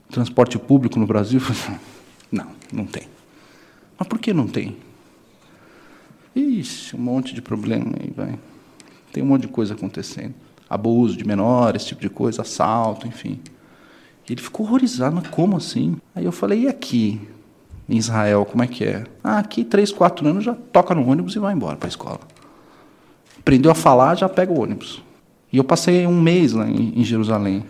transporte 0.08 0.56
público 0.56 0.98
no 0.98 1.06
Brasil? 1.06 1.40
Não, 2.30 2.48
não 2.72 2.84
tem. 2.84 3.04
Mas 3.96 4.08
por 4.08 4.18
que 4.18 4.34
não 4.34 4.48
tem? 4.48 4.76
Ixi, 6.34 6.96
um 6.96 6.98
monte 6.98 7.32
de 7.32 7.40
problema 7.40 7.92
aí, 8.00 8.12
vai. 8.14 8.36
Tem 9.12 9.22
um 9.22 9.26
monte 9.26 9.42
de 9.42 9.48
coisa 9.48 9.74
acontecendo. 9.74 10.34
Abuso 10.68 11.16
de 11.16 11.24
menores, 11.24 11.82
esse 11.82 11.90
tipo 11.90 12.00
de 12.00 12.10
coisa, 12.10 12.42
assalto, 12.42 13.06
enfim. 13.06 13.38
Ele 14.28 14.40
ficou 14.40 14.66
horrorizado, 14.66 15.14
mas 15.16 15.28
como 15.28 15.56
assim? 15.56 15.96
Aí 16.14 16.24
eu 16.24 16.32
falei, 16.32 16.62
e 16.62 16.68
aqui, 16.68 17.20
em 17.88 17.96
Israel, 17.96 18.44
como 18.44 18.62
é 18.62 18.66
que 18.66 18.84
é? 18.84 19.04
Ah, 19.22 19.38
aqui, 19.38 19.64
três, 19.64 19.92
quatro 19.92 20.26
anos, 20.26 20.44
já 20.44 20.54
toca 20.54 20.94
no 20.94 21.08
ônibus 21.08 21.36
e 21.36 21.38
vai 21.38 21.54
embora 21.54 21.76
para 21.76 21.86
a 21.86 21.90
escola. 21.90 22.20
Aprendeu 23.38 23.70
a 23.70 23.74
falar, 23.74 24.16
já 24.16 24.28
pega 24.28 24.52
o 24.52 24.60
ônibus. 24.60 25.02
E 25.52 25.58
eu 25.58 25.64
passei 25.64 26.06
um 26.06 26.20
mês 26.20 26.52
lá 26.52 26.68
em, 26.68 27.04
Jerusalém 27.04 27.64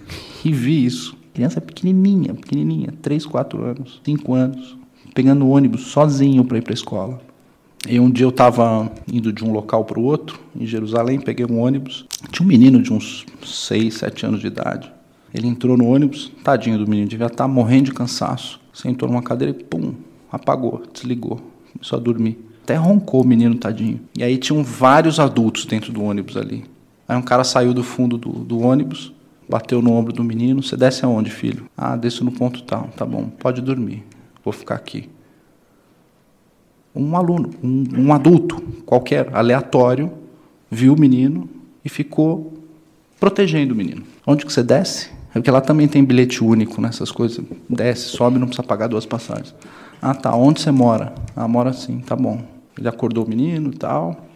e 0.44 0.50
vi 0.50 0.86
isso. 0.86 1.14
Criança 1.34 1.60
pequenininha, 1.60 2.32
pequenininha, 2.34 2.94
três, 3.02 3.26
quatro 3.26 3.62
anos, 3.62 4.00
cinco 4.02 4.32
anos, 4.32 4.76
pegando 5.14 5.48
ônibus 5.48 5.82
sozinho 5.88 6.42
para 6.44 6.56
ir 6.56 6.62
para 6.62 6.72
a 6.72 6.74
escola. 6.74 7.20
E 7.86 8.00
um 8.00 8.10
dia 8.10 8.24
eu 8.24 8.30
estava 8.30 8.90
indo 9.06 9.32
de 9.32 9.44
um 9.44 9.52
local 9.52 9.84
para 9.84 10.00
o 10.00 10.02
outro, 10.02 10.40
em 10.58 10.66
Jerusalém, 10.66 11.20
peguei 11.20 11.44
um 11.44 11.60
ônibus. 11.60 12.06
Tinha 12.32 12.44
um 12.44 12.48
menino 12.48 12.82
de 12.82 12.92
uns 12.92 13.26
seis, 13.44 13.94
sete 13.94 14.24
anos 14.24 14.40
de 14.40 14.46
idade. 14.46 14.90
Ele 15.36 15.48
entrou 15.48 15.76
no 15.76 15.86
ônibus, 15.86 16.32
tadinho 16.42 16.78
do 16.78 16.88
menino, 16.88 17.06
devia 17.06 17.26
estar 17.26 17.46
morrendo 17.46 17.84
de 17.84 17.92
cansaço. 17.92 18.58
Sentou 18.72 19.06
numa 19.06 19.22
cadeira 19.22 19.54
e 19.54 19.62
pum, 19.62 19.92
apagou, 20.32 20.82
desligou, 20.90 21.38
começou 21.74 21.98
a 21.98 22.00
dormir. 22.00 22.38
Até 22.62 22.74
roncou 22.76 23.20
o 23.20 23.26
menino, 23.26 23.54
tadinho. 23.54 24.00
E 24.16 24.24
aí 24.24 24.38
tinham 24.38 24.64
vários 24.64 25.20
adultos 25.20 25.66
dentro 25.66 25.92
do 25.92 26.02
ônibus 26.02 26.38
ali. 26.38 26.64
Aí 27.06 27.18
um 27.18 27.22
cara 27.22 27.44
saiu 27.44 27.74
do 27.74 27.82
fundo 27.82 28.16
do, 28.16 28.30
do 28.30 28.60
ônibus, 28.60 29.12
bateu 29.46 29.82
no 29.82 29.92
ombro 29.92 30.10
do 30.10 30.24
menino. 30.24 30.62
Você 30.62 30.74
desce 30.74 31.04
aonde, 31.04 31.30
filho? 31.30 31.66
Ah, 31.76 31.96
desço 31.96 32.24
no 32.24 32.32
ponto 32.32 32.62
tal. 32.62 32.88
Tá 32.96 33.04
bom, 33.04 33.28
pode 33.38 33.60
dormir. 33.60 34.04
Vou 34.42 34.54
ficar 34.54 34.76
aqui. 34.76 35.06
Um 36.94 37.14
aluno, 37.14 37.50
um, 37.62 37.84
um 37.98 38.14
adulto 38.14 38.58
qualquer, 38.86 39.28
aleatório, 39.36 40.10
viu 40.70 40.94
o 40.94 40.98
menino 40.98 41.46
e 41.84 41.90
ficou 41.90 42.54
protegendo 43.20 43.74
o 43.74 43.76
menino. 43.76 44.02
Onde 44.26 44.46
que 44.46 44.52
você 44.52 44.62
desce? 44.62 45.14
É 45.36 45.38
porque 45.38 45.50
lá 45.50 45.60
também 45.60 45.86
tem 45.86 46.02
bilhete 46.02 46.42
único 46.42 46.80
nessas 46.80 47.12
coisas. 47.12 47.44
Desce, 47.68 48.08
sobe, 48.08 48.38
não 48.38 48.46
precisa 48.46 48.66
pagar 48.66 48.86
duas 48.86 49.04
passagens. 49.04 49.54
Ah, 50.00 50.14
tá. 50.14 50.34
Onde 50.34 50.62
você 50.62 50.70
mora? 50.70 51.12
Ah, 51.36 51.46
mora 51.46 51.68
assim. 51.68 51.98
Tá 51.98 52.16
bom. 52.16 52.42
Ele 52.78 52.88
acordou 52.88 53.26
o 53.26 53.28
menino 53.28 53.70
e 53.70 53.76
tal. 53.76 54.26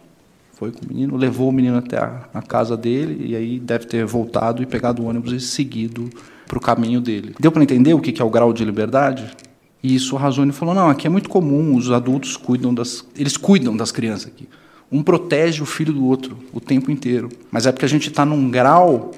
Foi 0.53 0.71
com 0.71 0.85
o 0.85 0.87
menino, 0.87 1.17
levou 1.17 1.49
o 1.49 1.51
menino 1.51 1.75
até 1.75 1.97
a, 1.97 2.29
a 2.31 2.41
casa 2.43 2.77
dele 2.77 3.25
e 3.27 3.35
aí 3.35 3.59
deve 3.59 3.85
ter 3.85 4.05
voltado 4.05 4.61
e 4.61 4.65
pegado 4.67 5.01
o 5.01 5.07
ônibus 5.07 5.33
e 5.33 5.39
seguido 5.39 6.07
para 6.45 6.59
o 6.59 6.61
caminho 6.61 7.01
dele. 7.01 7.33
Deu 7.39 7.51
para 7.51 7.63
entender 7.63 7.95
o 7.95 7.99
que, 7.99 8.11
que 8.11 8.21
é 8.21 8.25
o 8.25 8.29
grau 8.29 8.53
de 8.53 8.63
liberdade? 8.63 9.35
E 9.81 9.95
isso 9.95 10.13
o 10.13 10.19
Razone 10.19 10.51
falou: 10.51 10.75
não, 10.75 10.87
aqui 10.87 11.07
é 11.07 11.09
muito 11.09 11.29
comum, 11.29 11.75
os 11.75 11.89
adultos 11.89 12.37
cuidam 12.37 12.71
das. 12.71 13.03
Eles 13.17 13.37
cuidam 13.37 13.75
das 13.75 13.91
crianças 13.91 14.27
aqui. 14.27 14.47
Um 14.91 15.01
protege 15.01 15.63
o 15.63 15.65
filho 15.65 15.93
do 15.93 16.05
outro 16.05 16.37
o 16.53 16.59
tempo 16.59 16.91
inteiro. 16.91 17.29
Mas 17.49 17.65
é 17.65 17.71
porque 17.71 17.85
a 17.85 17.89
gente 17.89 18.09
está 18.09 18.23
num 18.23 18.51
grau 18.51 19.09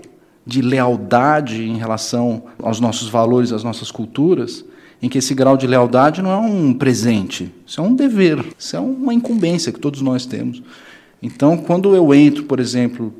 de 0.46 0.62
lealdade 0.62 1.64
em 1.64 1.78
relação 1.78 2.44
aos 2.62 2.80
nossos 2.80 3.10
valores, 3.10 3.52
às 3.52 3.64
nossas 3.64 3.92
culturas, 3.92 4.66
em 5.02 5.10
que 5.10 5.18
esse 5.18 5.34
grau 5.34 5.58
de 5.58 5.68
lealdade 5.68 6.22
não 6.22 6.32
é 6.32 6.38
um 6.38 6.74
presente, 6.74 7.54
isso 7.66 7.82
é 7.82 7.84
um 7.84 7.94
dever, 7.94 8.46
isso 8.58 8.76
é 8.76 8.80
uma 8.80 9.14
incumbência 9.14 9.72
que 9.72 9.80
todos 9.80 10.02
nós 10.02 10.26
temos. 10.26 10.62
Então, 11.22 11.58
quando 11.58 11.96
eu 11.96 12.14
entro, 12.14 12.44
por 12.44 12.60
exemplo, 12.60 13.14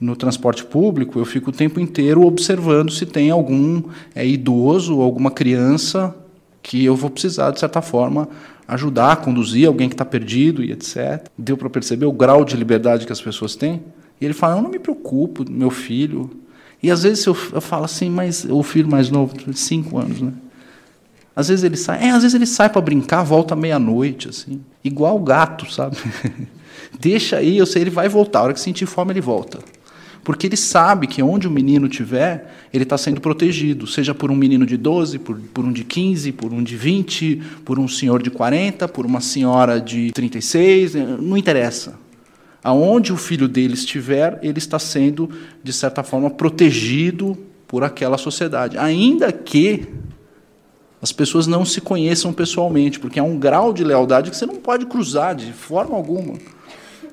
no 0.00 0.16
transporte 0.16 0.64
público, 0.64 1.18
eu 1.18 1.24
fico 1.24 1.50
o 1.50 1.52
tempo 1.52 1.78
inteiro 1.78 2.26
observando 2.26 2.90
se 2.90 3.06
tem 3.06 3.30
algum 3.30 3.82
é, 4.14 4.26
idoso 4.26 4.96
ou 4.96 5.02
alguma 5.02 5.30
criança 5.30 6.14
que 6.62 6.84
eu 6.84 6.96
vou 6.96 7.10
precisar, 7.10 7.50
de 7.50 7.60
certa 7.60 7.82
forma, 7.82 8.28
ajudar 8.66 9.16
conduzir 9.16 9.66
alguém 9.66 9.88
que 9.88 9.94
está 9.94 10.04
perdido 10.04 10.64
e 10.64 10.72
etc. 10.72 11.28
Deu 11.36 11.56
para 11.56 11.68
perceber 11.68 12.06
o 12.06 12.12
grau 12.12 12.44
de 12.44 12.56
liberdade 12.56 13.06
que 13.06 13.12
as 13.12 13.20
pessoas 13.20 13.54
têm? 13.56 13.82
E 14.20 14.24
ele 14.24 14.34
fala: 14.34 14.56
Eu 14.56 14.62
não 14.62 14.70
me 14.70 14.78
preocupo, 14.78 15.44
meu 15.50 15.70
filho. 15.70 16.30
E 16.82 16.90
às 16.90 17.04
vezes 17.04 17.24
eu, 17.24 17.36
eu 17.52 17.60
falo 17.60 17.84
assim, 17.84 18.10
mas 18.10 18.44
o 18.44 18.62
filho 18.62 18.88
mais 18.88 19.08
novo, 19.08 19.34
cinco 19.54 19.98
anos, 19.98 20.20
né? 20.20 20.32
Às 21.34 21.48
vezes 21.48 21.64
ele 21.64 21.76
sai, 21.76 22.04
é, 22.04 22.10
às 22.10 22.22
vezes 22.22 22.34
ele 22.34 22.46
sai 22.46 22.68
para 22.68 22.80
brincar, 22.80 23.22
volta 23.22 23.56
meia-noite, 23.56 24.28
assim, 24.28 24.60
igual 24.84 25.16
o 25.16 25.20
gato, 25.20 25.72
sabe? 25.72 25.96
Deixa 26.98 27.38
aí, 27.38 27.56
eu 27.56 27.64
sei, 27.64 27.82
ele 27.82 27.90
vai 27.90 28.08
voltar. 28.08 28.40
A 28.40 28.42
hora 28.42 28.52
que 28.52 28.60
sentir 28.60 28.84
fome, 28.84 29.12
ele 29.12 29.20
volta. 29.20 29.60
Porque 30.22 30.46
ele 30.46 30.56
sabe 30.56 31.06
que 31.06 31.22
onde 31.22 31.48
o 31.48 31.50
menino 31.50 31.86
estiver, 31.86 32.52
ele 32.72 32.84
está 32.84 32.96
sendo 32.96 33.20
protegido, 33.20 33.86
seja 33.86 34.14
por 34.14 34.30
um 34.30 34.36
menino 34.36 34.64
de 34.64 34.76
12, 34.76 35.18
por, 35.18 35.36
por 35.52 35.64
um 35.64 35.72
de 35.72 35.84
15, 35.84 36.32
por 36.32 36.52
um 36.52 36.62
de 36.62 36.76
20, 36.76 37.42
por 37.64 37.78
um 37.78 37.88
senhor 37.88 38.22
de 38.22 38.30
40, 38.30 38.86
por 38.88 39.04
uma 39.04 39.20
senhora 39.20 39.80
de 39.80 40.12
36, 40.12 40.94
não 40.94 41.36
interessa. 41.36 41.98
Aonde 42.62 43.12
o 43.12 43.16
filho 43.16 43.48
dele 43.48 43.74
estiver, 43.74 44.38
ele 44.42 44.58
está 44.58 44.78
sendo, 44.78 45.28
de 45.62 45.72
certa 45.72 46.02
forma, 46.02 46.30
protegido 46.30 47.36
por 47.66 47.82
aquela 47.82 48.16
sociedade. 48.16 48.78
Ainda 48.78 49.32
que 49.32 49.88
as 51.00 51.10
pessoas 51.10 51.48
não 51.48 51.64
se 51.64 51.80
conheçam 51.80 52.32
pessoalmente, 52.32 53.00
porque 53.00 53.18
há 53.18 53.24
um 53.24 53.36
grau 53.36 53.72
de 53.72 53.82
lealdade 53.82 54.30
que 54.30 54.36
você 54.36 54.46
não 54.46 54.56
pode 54.56 54.86
cruzar 54.86 55.34
de 55.34 55.52
forma 55.52 55.96
alguma. 55.96 56.34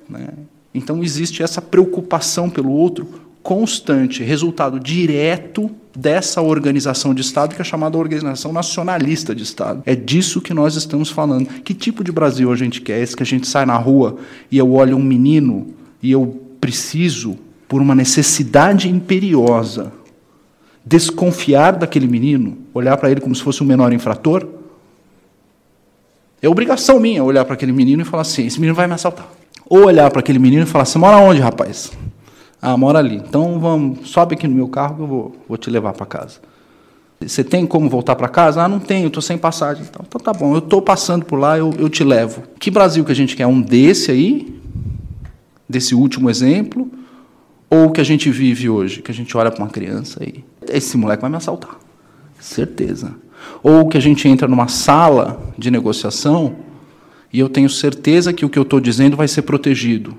Né? 0.07 0.27
Então 0.73 1.03
existe 1.03 1.41
essa 1.41 1.61
preocupação 1.61 2.49
pelo 2.49 2.71
outro 2.71 3.28
constante, 3.41 4.23
resultado 4.23 4.79
direto 4.79 5.71
dessa 5.95 6.41
organização 6.41 7.13
de 7.13 7.21
Estado 7.21 7.55
que 7.55 7.61
é 7.61 7.65
chamada 7.65 7.97
organização 7.97 8.53
nacionalista 8.53 9.33
de 9.33 9.43
Estado. 9.43 9.81
É 9.85 9.95
disso 9.95 10.41
que 10.41 10.53
nós 10.53 10.75
estamos 10.75 11.09
falando. 11.09 11.47
Que 11.61 11.73
tipo 11.73 12.03
de 12.03 12.11
Brasil 12.11 12.51
a 12.51 12.55
gente 12.55 12.81
quer? 12.81 13.01
Esse 13.01 13.15
que 13.15 13.23
a 13.23 13.25
gente 13.25 13.47
sai 13.47 13.65
na 13.65 13.77
rua 13.77 14.17
e 14.51 14.57
eu 14.57 14.71
olho 14.73 14.97
um 14.97 15.03
menino 15.03 15.67
e 16.01 16.11
eu 16.11 16.41
preciso, 16.59 17.37
por 17.67 17.81
uma 17.81 17.95
necessidade 17.95 18.89
imperiosa, 18.89 19.91
desconfiar 20.85 21.73
daquele 21.73 22.07
menino, 22.07 22.57
olhar 22.73 22.97
para 22.97 23.11
ele 23.11 23.21
como 23.21 23.35
se 23.35 23.43
fosse 23.43 23.63
um 23.63 23.67
menor 23.67 23.93
infrator? 23.93 24.47
É 26.41 26.47
obrigação 26.47 26.99
minha 26.99 27.23
olhar 27.23 27.43
para 27.43 27.53
aquele 27.53 27.71
menino 27.71 28.01
e 28.01 28.05
falar 28.05 28.21
assim: 28.21 28.45
esse 28.45 28.59
menino 28.59 28.75
vai 28.75 28.87
me 28.87 28.93
assaltar. 28.93 29.29
Ou 29.67 29.85
olhar 29.85 30.09
para 30.09 30.19
aquele 30.19 30.39
menino 30.39 30.63
e 30.63 30.65
falar: 30.65 30.85
Você 30.85 30.97
mora 30.97 31.17
onde, 31.17 31.41
rapaz? 31.41 31.91
Ah, 32.61 32.75
mora 32.75 32.99
ali. 32.99 33.15
Então 33.15 33.59
vamos, 33.59 34.09
sobe 34.09 34.35
aqui 34.35 34.47
no 34.47 34.55
meu 34.55 34.67
carro 34.67 34.95
que 34.95 35.01
eu 35.01 35.07
vou, 35.07 35.35
vou 35.47 35.57
te 35.57 35.69
levar 35.69 35.93
para 35.93 36.05
casa. 36.05 36.39
Você 37.21 37.43
tem 37.43 37.65
como 37.65 37.89
voltar 37.89 38.15
para 38.15 38.29
casa? 38.29 38.63
Ah, 38.63 38.67
não 38.67 38.79
tenho, 38.79 39.07
estou 39.07 39.21
sem 39.21 39.37
passagem. 39.37 39.83
Então, 39.89 40.05
tá 40.19 40.31
bom, 40.31 40.53
eu 40.53 40.59
estou 40.59 40.81
passando 40.81 41.25
por 41.25 41.37
lá, 41.37 41.57
eu, 41.57 41.73
eu 41.77 41.89
te 41.89 42.03
levo. 42.03 42.43
Que 42.57 42.71
Brasil 42.71 43.03
que 43.03 43.11
a 43.11 43.15
gente 43.15 43.35
quer? 43.35 43.45
Um 43.45 43.61
desse 43.61 44.11
aí? 44.11 44.57
Desse 45.67 45.93
último 45.93 46.29
exemplo? 46.29 46.89
Ou 47.69 47.91
que 47.91 47.99
a 47.99 48.05
gente 48.05 48.29
vive 48.31 48.69
hoje? 48.69 49.01
Que 49.01 49.11
a 49.11 49.13
gente 49.13 49.35
olha 49.37 49.51
para 49.51 49.63
uma 49.63 49.69
criança 49.69 50.23
e 50.23 50.43
esse 50.67 50.97
moleque 50.97 51.21
vai 51.21 51.29
me 51.29 51.37
assaltar. 51.37 51.77
Certeza. 52.39 53.13
Ou 53.61 53.87
que 53.87 53.97
a 53.97 54.01
gente 54.01 54.27
entra 54.27 54.47
numa 54.47 54.69
sala 54.69 55.53
de 55.57 55.69
negociação 55.69 56.55
e 57.31 57.39
eu 57.39 57.49
tenho 57.49 57.69
certeza 57.69 58.33
que 58.33 58.45
o 58.45 58.49
que 58.49 58.57
eu 58.57 58.63
estou 58.63 58.79
dizendo 58.79 59.15
vai 59.15 59.27
ser 59.27 59.43
protegido, 59.43 60.17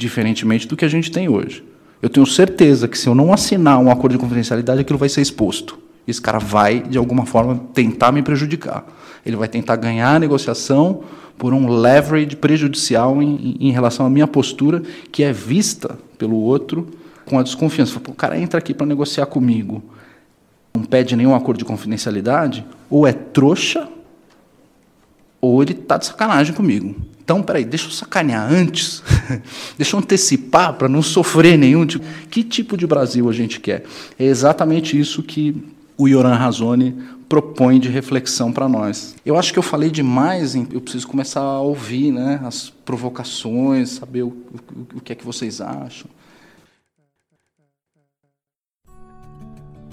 diferentemente 0.00 0.66
do 0.66 0.76
que 0.76 0.84
a 0.84 0.88
gente 0.88 1.12
tem 1.12 1.28
hoje. 1.28 1.62
Eu 2.00 2.08
tenho 2.08 2.26
certeza 2.26 2.88
que 2.88 2.98
se 2.98 3.06
eu 3.06 3.14
não 3.14 3.32
assinar 3.32 3.78
um 3.78 3.90
acordo 3.90 4.14
de 4.14 4.18
confidencialidade, 4.18 4.80
aquilo 4.80 4.98
vai 4.98 5.08
ser 5.08 5.20
exposto. 5.20 5.78
Esse 6.08 6.20
cara 6.20 6.38
vai, 6.38 6.80
de 6.80 6.96
alguma 6.96 7.26
forma, 7.26 7.60
tentar 7.74 8.10
me 8.10 8.22
prejudicar. 8.22 8.84
Ele 9.24 9.36
vai 9.36 9.46
tentar 9.46 9.76
ganhar 9.76 10.16
a 10.16 10.18
negociação 10.18 11.02
por 11.36 11.52
um 11.52 11.68
leverage 11.68 12.34
prejudicial 12.36 13.22
em, 13.22 13.56
em 13.60 13.70
relação 13.70 14.06
à 14.06 14.10
minha 14.10 14.26
postura, 14.26 14.82
que 15.12 15.22
é 15.22 15.32
vista 15.32 15.98
pelo 16.16 16.36
outro 16.36 16.88
com 17.26 17.38
a 17.38 17.42
desconfiança. 17.42 17.98
O 17.98 18.14
cara 18.14 18.38
entra 18.38 18.58
aqui 18.58 18.72
para 18.72 18.86
negociar 18.86 19.26
comigo, 19.26 19.82
não 20.74 20.84
pede 20.84 21.14
nenhum 21.14 21.34
acordo 21.34 21.58
de 21.58 21.64
confidencialidade, 21.64 22.64
ou 22.88 23.06
é 23.06 23.12
trouxa, 23.12 23.86
ou 25.40 25.62
ele 25.62 25.72
está 25.72 25.96
de 25.96 26.06
sacanagem 26.06 26.54
comigo. 26.54 26.94
Então, 27.22 27.42
peraí, 27.42 27.64
deixa 27.64 27.86
eu 27.86 27.92
sacanear 27.92 28.52
antes, 28.52 29.02
deixa 29.78 29.94
eu 29.94 30.00
antecipar 30.00 30.74
para 30.74 30.88
não 30.88 31.00
sofrer 31.00 31.56
nenhum 31.56 31.86
tipo. 31.86 32.04
Que 32.28 32.42
tipo 32.42 32.76
de 32.76 32.86
Brasil 32.86 33.28
a 33.28 33.32
gente 33.32 33.60
quer? 33.60 33.84
É 34.18 34.24
exatamente 34.24 34.98
isso 34.98 35.22
que 35.22 35.62
o 35.96 36.08
Yoran 36.08 36.34
Razoni 36.34 36.96
propõe 37.28 37.78
de 37.78 37.88
reflexão 37.88 38.52
para 38.52 38.68
nós. 38.68 39.14
Eu 39.24 39.38
acho 39.38 39.52
que 39.52 39.58
eu 39.58 39.62
falei 39.62 39.90
demais, 39.90 40.56
eu 40.56 40.80
preciso 40.80 41.06
começar 41.06 41.40
a 41.40 41.60
ouvir 41.60 42.10
né, 42.10 42.40
as 42.42 42.70
provocações, 42.84 43.90
saber 43.90 44.24
o, 44.24 44.28
o, 44.28 44.96
o 44.96 45.00
que 45.00 45.12
é 45.12 45.14
que 45.14 45.24
vocês 45.24 45.60
acham. 45.60 46.10